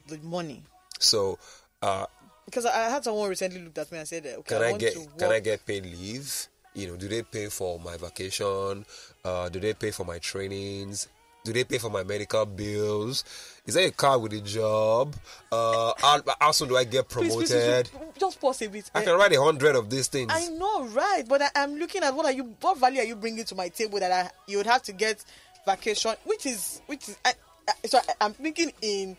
the 0.06 0.18
money? 0.18 0.62
So 0.98 1.38
uh, 1.82 2.06
Because 2.46 2.66
I 2.66 2.88
had 2.88 3.04
someone 3.04 3.28
recently 3.28 3.60
looked 3.60 3.78
at 3.78 3.92
me 3.92 3.98
and 3.98 4.08
said, 4.08 4.24
"Okay, 4.26 4.54
can 4.54 4.62
I, 4.62 4.70
I 4.74 4.78
get 4.78 4.94
can 5.18 5.32
I 5.32 5.40
get 5.40 5.66
paid 5.66 5.84
leave? 5.84 6.48
You 6.74 6.88
know, 6.88 6.96
do 6.96 7.08
they 7.08 7.22
pay 7.22 7.46
for 7.48 7.78
my 7.80 7.96
vacation? 7.96 8.84
Uh, 9.24 9.48
do 9.48 9.58
they 9.60 9.74
pay 9.74 9.90
for 9.90 10.04
my 10.04 10.18
trainings? 10.18 11.08
Do 11.44 11.52
they 11.52 11.64
pay 11.64 11.78
for 11.78 11.90
my 11.90 12.04
medical 12.04 12.46
bills? 12.46 13.24
Is 13.68 13.74
there 13.74 13.86
a 13.86 13.90
car 13.90 14.18
with 14.18 14.32
a 14.32 14.40
job? 14.40 15.14
Uh, 15.52 15.92
how, 15.98 16.22
how 16.40 16.52
soon 16.52 16.68
do 16.68 16.76
I 16.78 16.84
get 16.84 17.06
promoted? 17.06 17.36
please, 17.36 17.50
please, 17.52 17.90
please, 17.90 18.12
just 18.18 18.40
pause 18.40 18.62
a 18.62 18.66
bit. 18.68 18.90
I 18.94 19.02
Eh, 19.02 19.04
can 19.04 19.18
write 19.18 19.32
a 19.34 19.42
hundred 19.42 19.76
of 19.76 19.90
these 19.90 20.08
things. 20.08 20.32
I 20.34 20.48
know, 20.48 20.86
right? 20.86 21.22
But 21.28 21.42
I, 21.42 21.48
I'm 21.54 21.76
looking 21.78 22.02
at 22.02 22.14
what 22.14 22.24
are 22.24 22.32
you, 22.32 22.44
what 22.62 22.78
value 22.78 23.00
are 23.02 23.04
you 23.04 23.14
bringing 23.14 23.44
to 23.44 23.54
my 23.54 23.68
table 23.68 24.00
that 24.00 24.10
I, 24.10 24.30
you 24.50 24.56
would 24.56 24.66
have 24.66 24.82
to 24.84 24.92
get 24.94 25.22
vacation, 25.66 26.14
which 26.24 26.46
is, 26.46 26.80
which 26.86 27.10
is, 27.10 27.18
I, 27.26 27.34
I, 27.68 27.86
so 27.86 27.98
I, 27.98 28.14
I'm 28.24 28.32
thinking 28.32 28.72
in 28.80 29.18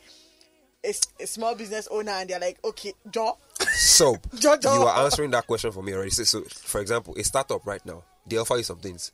a 0.84 0.94
small 1.28 1.54
business 1.54 1.88
owner, 1.92 2.14
and 2.14 2.28
they're 2.28 2.40
like, 2.40 2.58
okay, 2.66 2.94
Joe, 3.12 3.38
So 3.76 4.16
Jojo. 4.36 4.64
you 4.74 4.82
are 4.82 5.04
answering 5.06 5.30
that 5.30 5.46
question 5.46 5.72
for 5.72 5.84
me 5.84 5.94
already. 5.94 6.10
So, 6.10 6.24
so, 6.24 6.42
for 6.50 6.82
example, 6.82 7.14
a 7.20 7.24
startup 7.24 7.68
right 7.68 7.86
now, 7.86 8.04
they 8.26 8.38
offer 8.38 8.58
you 8.58 8.64
some 8.64 8.80
things. 8.80 9.12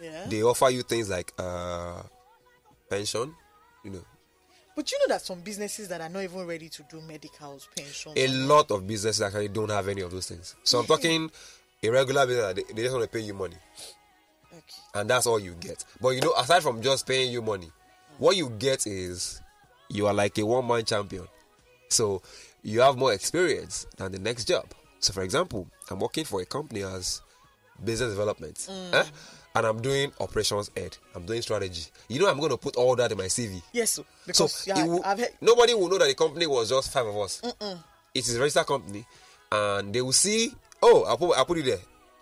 yeah. 0.00 0.26
They 0.28 0.44
offer 0.44 0.70
you 0.70 0.82
things 0.82 1.08
like 1.10 1.32
uh, 1.36 2.02
pension, 2.88 3.34
you 3.82 3.90
know, 3.90 4.04
But 4.78 4.92
you 4.92 4.98
know 5.00 5.14
that 5.14 5.22
some 5.22 5.40
businesses 5.40 5.88
that 5.88 6.00
are 6.00 6.08
not 6.08 6.22
even 6.22 6.46
ready 6.46 6.68
to 6.68 6.84
do 6.88 7.00
medicals, 7.00 7.68
pensions, 7.76 8.14
a 8.16 8.28
lot 8.28 8.70
of 8.70 8.86
businesses 8.86 9.20
actually 9.20 9.48
don't 9.48 9.70
have 9.70 9.88
any 9.88 10.02
of 10.02 10.12
those 10.12 10.28
things. 10.28 10.54
So 10.62 10.78
I'm 10.78 10.86
talking 10.86 11.28
a 11.82 11.90
regular 11.90 12.24
business, 12.28 12.54
they, 12.54 12.74
they 12.74 12.82
just 12.82 12.94
want 12.94 13.02
to 13.02 13.10
pay 13.10 13.24
you 13.24 13.34
money, 13.34 13.56
okay. 14.52 14.62
and 14.94 15.10
that's 15.10 15.26
all 15.26 15.40
you 15.40 15.56
get. 15.58 15.84
But 16.00 16.10
you 16.10 16.20
know, 16.20 16.32
aside 16.38 16.62
from 16.62 16.80
just 16.80 17.08
paying 17.08 17.32
you 17.32 17.42
money, 17.42 17.72
what 18.18 18.36
you 18.36 18.50
get 18.50 18.86
is 18.86 19.40
you 19.88 20.06
are 20.06 20.14
like 20.14 20.38
a 20.38 20.46
one 20.46 20.64
man 20.68 20.84
champion. 20.84 21.26
So 21.88 22.22
you 22.62 22.80
have 22.80 22.96
more 22.96 23.12
experience 23.12 23.84
than 23.96 24.12
the 24.12 24.20
next 24.20 24.44
job. 24.44 24.66
So, 25.00 25.12
for 25.12 25.22
example, 25.22 25.66
I'm 25.90 25.98
working 25.98 26.24
for 26.24 26.40
a 26.40 26.46
company 26.46 26.84
as 26.84 27.20
business 27.84 28.10
development, 28.10 28.64
eh? 28.92 29.04
And 29.58 29.66
I'm 29.66 29.82
doing 29.82 30.12
operations 30.20 30.70
head. 30.76 30.96
I'm 31.14 31.26
doing 31.26 31.42
strategy. 31.42 31.86
You 32.08 32.20
know, 32.20 32.30
I'm 32.30 32.38
going 32.38 32.50
to 32.50 32.56
put 32.56 32.76
all 32.76 32.94
that 32.96 33.10
in 33.10 33.18
my 33.18 33.24
CV. 33.24 33.60
Yes, 33.72 33.90
so, 33.90 34.02
So 34.02 34.06
because 34.26 34.66
yeah, 34.66 34.84
will- 34.86 35.02
heard, 35.02 35.28
nobody 35.40 35.74
will 35.74 35.88
know 35.88 35.98
that 35.98 36.06
the 36.06 36.14
company 36.14 36.46
was 36.46 36.68
just 36.70 36.92
five 36.92 37.06
of 37.06 37.16
us. 37.16 37.42
It 38.14 38.26
is 38.26 38.36
a 38.36 38.40
registered 38.40 38.66
company, 38.66 39.04
and 39.50 39.92
they 39.92 40.00
will 40.02 40.12
see. 40.12 40.54
Oh, 40.82 41.04
I 41.06 41.16
put 41.16 41.36
I 41.36 41.44
put 41.44 41.58
it 41.58 41.64
there. 41.66 41.78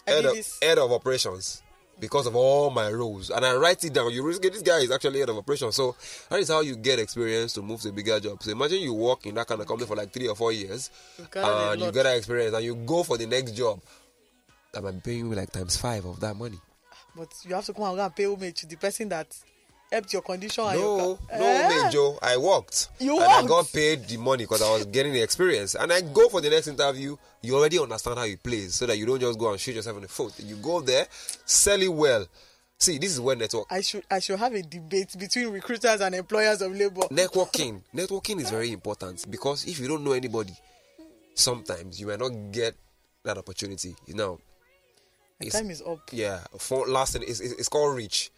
Head 0.06 0.24
of, 0.24 0.36
head 0.62 0.78
of 0.78 0.92
operations 0.92 1.62
because 1.98 2.26
of 2.26 2.36
all 2.36 2.70
my 2.70 2.90
roles, 2.90 3.30
and 3.30 3.44
I 3.44 3.54
write 3.54 3.84
it 3.84 3.92
down. 3.92 4.12
You 4.12 4.22
risk 4.26 4.44
it. 4.44 4.52
This 4.52 4.62
guy 4.62 4.78
is 4.78 4.90
actually 4.90 5.20
head 5.20 5.28
of 5.28 5.36
operations, 5.36 5.74
so 5.76 5.94
that 6.30 6.40
is 6.40 6.48
how 6.48 6.60
you 6.60 6.76
get 6.76 6.98
experience 6.98 7.52
to 7.54 7.62
move 7.62 7.80
to 7.82 7.88
a 7.90 7.92
bigger 7.92 8.18
job. 8.20 8.42
So 8.42 8.50
imagine 8.50 8.80
you 8.80 8.94
work 8.94 9.26
in 9.26 9.34
that 9.34 9.46
kind 9.46 9.60
of 9.60 9.66
company 9.66 9.86
for 9.86 9.96
like 9.96 10.12
three 10.12 10.28
or 10.28 10.34
four 10.36 10.52
years, 10.52 10.90
You've 11.18 11.30
gathered 11.30 11.50
a 11.52 11.70
and 11.72 11.80
you 11.80 11.92
get 11.92 12.02
that 12.04 12.16
experience, 12.16 12.54
and 12.54 12.64
you 12.64 12.74
go 12.76 13.02
for 13.02 13.18
the 13.18 13.26
next 13.26 13.52
job. 13.52 13.80
That 14.72 14.82
might 14.84 14.92
be 14.92 15.00
paying 15.00 15.26
you 15.30 15.34
like 15.34 15.50
times 15.50 15.76
five 15.76 16.04
of 16.04 16.20
that 16.20 16.36
money. 16.36 16.58
But 17.16 17.28
you 17.44 17.54
have 17.54 17.64
to 17.66 17.72
come 17.72 17.84
and 17.84 17.96
go 17.96 18.04
and 18.04 18.14
pay 18.14 18.26
homage 18.26 18.54
to 18.60 18.66
the 18.66 18.76
person 18.76 19.08
that 19.08 19.26
helped 19.90 20.12
your 20.12 20.22
condition. 20.22 20.64
No, 20.64 20.72
your 20.72 20.98
no, 20.98 21.18
Eh? 21.30 21.90
Joe. 21.90 22.18
I 22.22 22.36
worked. 22.36 22.88
You 22.98 23.14
and 23.20 23.24
I 23.24 23.46
got 23.46 23.70
paid 23.72 24.06
the 24.06 24.16
money 24.16 24.44
because 24.44 24.62
I 24.62 24.70
was 24.72 24.84
getting 24.86 25.12
the 25.12 25.22
experience. 25.22 25.74
And 25.74 25.92
I 25.92 26.00
go 26.00 26.28
for 26.28 26.40
the 26.40 26.50
next 26.50 26.68
interview. 26.68 27.16
You 27.42 27.56
already 27.56 27.78
understand 27.78 28.18
how 28.18 28.24
it 28.24 28.42
plays, 28.42 28.74
so 28.74 28.86
that 28.86 28.98
you 28.98 29.06
don't 29.06 29.20
just 29.20 29.38
go 29.38 29.50
and 29.50 29.60
shoot 29.60 29.76
yourself 29.76 29.96
in 29.96 30.02
the 30.02 30.08
foot. 30.08 30.34
You 30.40 30.56
go 30.56 30.80
there, 30.80 31.06
sell 31.44 31.80
it 31.80 31.92
well. 31.92 32.26
See, 32.78 32.98
this 32.98 33.12
is 33.12 33.20
where 33.20 33.34
network 33.36 33.66
I 33.70 33.80
should 33.80 34.04
I 34.10 34.18
should 34.18 34.38
have 34.38 34.52
a 34.52 34.60
debate 34.60 35.16
between 35.18 35.48
recruiters 35.48 36.02
and 36.02 36.14
employers 36.14 36.60
of 36.60 36.72
labor. 36.72 37.02
networking. 37.10 37.80
networking 37.94 38.38
is 38.40 38.50
very 38.50 38.70
important 38.70 39.24
because 39.30 39.64
if 39.66 39.78
you 39.80 39.88
don't 39.88 40.04
know 40.04 40.12
anybody, 40.12 40.52
sometimes 41.34 41.98
you 42.00 42.06
might 42.08 42.18
not 42.18 42.30
get 42.52 42.74
that 43.24 43.38
opportunity. 43.38 43.94
You 44.06 44.14
know, 44.14 44.40
time 45.50 45.70
is 45.70 45.82
up. 45.82 46.00
yeah. 46.12 46.40
For 46.58 46.86
last 46.86 47.12
thing, 47.12 47.22
it's, 47.26 47.40
it's 47.40 47.68
called 47.68 47.96
reach. 47.96 48.30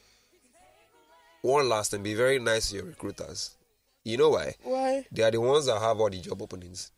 One 1.43 1.69
last 1.69 1.93
thing, 1.93 2.03
be 2.03 2.15
very 2.15 2.39
nice 2.39 2.71
to 2.71 2.77
your 2.77 2.87
recruiters. 2.87 3.57
You 4.05 4.17
know 4.17 4.31
why? 4.31 4.55
Why? 4.63 5.07
They 5.13 5.23
are 5.23 5.31
the 5.31 5.41
ones 5.41 5.67
that 5.67 5.81
have 5.81 6.01
all 6.01 6.11
the 6.11 6.21
job 6.21 6.41
openings. 6.43 6.91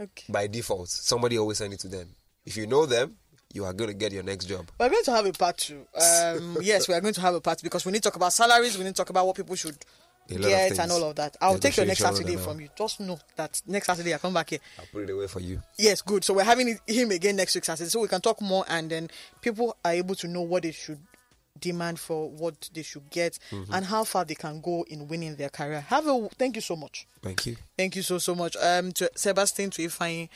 Okay. 0.00 0.32
By 0.32 0.46
default, 0.46 0.88
somebody 0.88 1.38
always 1.38 1.58
send 1.58 1.72
it 1.72 1.80
to 1.80 1.88
them. 1.88 2.08
If 2.44 2.56
you 2.56 2.66
know 2.66 2.86
them, 2.86 3.16
you 3.52 3.64
are 3.64 3.72
going 3.72 3.88
to 3.88 3.94
get 3.94 4.12
your 4.12 4.22
next 4.22 4.46
job. 4.46 4.68
We're 4.78 4.88
going 4.88 5.04
to 5.04 5.12
have 5.12 5.26
a 5.26 5.32
part 5.32 5.58
two. 5.58 5.86
Um, 5.94 6.58
yes, 6.62 6.88
we 6.88 6.94
are 6.94 7.00
going 7.00 7.14
to 7.14 7.20
have 7.20 7.34
a 7.34 7.40
part 7.40 7.62
because 7.62 7.84
we 7.84 7.92
need 7.92 8.02
to 8.02 8.08
talk 8.08 8.16
about 8.16 8.32
salaries. 8.32 8.76
We 8.76 8.84
need 8.84 8.90
to 8.90 8.96
talk 8.96 9.10
about 9.10 9.26
what 9.26 9.36
people 9.36 9.54
should 9.56 9.76
A 9.76 9.76
lot 9.76 9.80
of 9.80 10.07
get 10.28 10.78
and 10.78 10.92
all 10.92 11.04
of 11.10 11.16
that. 11.16 11.36
I'll 11.40 11.58
take 11.58 11.76
your 11.76 11.86
next 11.86 12.00
Saturday 12.00 12.36
from 12.36 12.60
you. 12.60 12.68
Just 12.76 13.00
know 13.00 13.18
that 13.36 13.60
next 13.66 13.86
Saturday 13.86 14.14
I 14.14 14.18
come 14.18 14.34
back 14.34 14.50
here. 14.50 14.58
I'll 14.78 14.86
put 14.92 15.04
it 15.04 15.10
away 15.10 15.26
for 15.26 15.40
you. 15.40 15.62
Yes, 15.76 16.02
good. 16.02 16.24
So 16.24 16.34
we're 16.34 16.44
having 16.44 16.78
him 16.86 17.10
again 17.10 17.36
next 17.36 17.54
week 17.54 17.64
Saturday, 17.64 17.88
so 17.88 18.00
we 18.00 18.08
can 18.08 18.20
talk 18.20 18.40
more, 18.40 18.64
and 18.68 18.90
then 18.90 19.10
people 19.40 19.76
are 19.84 19.92
able 19.92 20.14
to 20.16 20.28
know 20.28 20.42
what 20.42 20.62
they 20.64 20.72
should 20.72 20.98
demand 21.60 21.98
for, 21.98 22.30
what 22.30 22.70
they 22.72 22.82
should 22.82 23.10
get, 23.10 23.38
Mm-hmm. 23.50 23.72
and 23.74 23.84
how 23.86 24.04
far 24.04 24.24
they 24.24 24.34
can 24.36 24.60
go 24.60 24.84
in 24.88 25.08
winning 25.08 25.34
their 25.36 25.48
career. 25.48 25.80
Have 25.80 26.06
a 26.06 26.28
thank 26.38 26.54
you 26.56 26.62
so 26.62 26.76
much. 26.76 27.06
Thank 27.22 27.46
you. 27.46 27.56
Thank 27.76 27.96
you 27.96 28.02
so 28.02 28.18
so 28.18 28.34
much. 28.34 28.56
Um, 28.60 28.92
to 28.92 29.10
Sebastian, 29.16 29.70
to 29.70 29.82
Ifeanyi, 29.82 30.28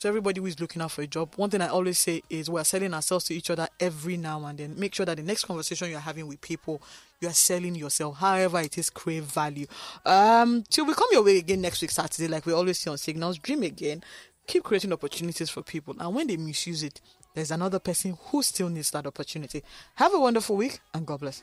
to 0.00 0.08
everybody 0.08 0.40
who 0.40 0.46
is 0.46 0.58
looking 0.58 0.80
out 0.80 0.90
for 0.90 1.02
a 1.02 1.06
job. 1.06 1.34
One 1.36 1.50
thing 1.50 1.60
I 1.60 1.68
always 1.68 1.98
say 1.98 2.22
is 2.30 2.48
we're 2.48 2.64
selling 2.64 2.94
ourselves 2.94 3.26
to 3.26 3.34
each 3.34 3.50
other 3.50 3.68
every 3.78 4.16
now 4.16 4.44
and 4.46 4.58
then. 4.58 4.74
Make 4.78 4.94
sure 4.94 5.04
that 5.04 5.18
the 5.18 5.22
next 5.22 5.44
conversation 5.44 5.90
you're 5.90 6.00
having 6.00 6.26
with 6.26 6.40
people, 6.40 6.80
you 7.20 7.28
are 7.28 7.34
selling 7.34 7.74
yourself. 7.74 8.16
However, 8.16 8.60
it 8.60 8.78
is 8.78 8.88
crave 8.88 9.24
value. 9.24 9.66
Um, 10.06 10.64
till 10.70 10.86
we 10.86 10.94
come 10.94 11.08
your 11.12 11.22
way 11.22 11.36
again 11.36 11.60
next 11.60 11.82
week 11.82 11.90
Saturday, 11.90 12.28
like 12.28 12.46
we 12.46 12.54
always 12.54 12.78
see 12.78 12.88
on 12.88 12.96
Signals. 12.96 13.38
Dream 13.38 13.62
again. 13.62 14.02
Keep 14.46 14.64
creating 14.64 14.92
opportunities 14.92 15.50
for 15.50 15.62
people, 15.62 15.94
and 16.00 16.14
when 16.14 16.26
they 16.26 16.36
misuse 16.36 16.82
it, 16.82 17.00
there's 17.34 17.52
another 17.52 17.78
person 17.78 18.18
who 18.20 18.42
still 18.42 18.68
needs 18.68 18.90
that 18.90 19.06
opportunity. 19.06 19.62
Have 19.94 20.14
a 20.14 20.18
wonderful 20.18 20.56
week, 20.56 20.80
and 20.92 21.06
God 21.06 21.20
bless. 21.20 21.42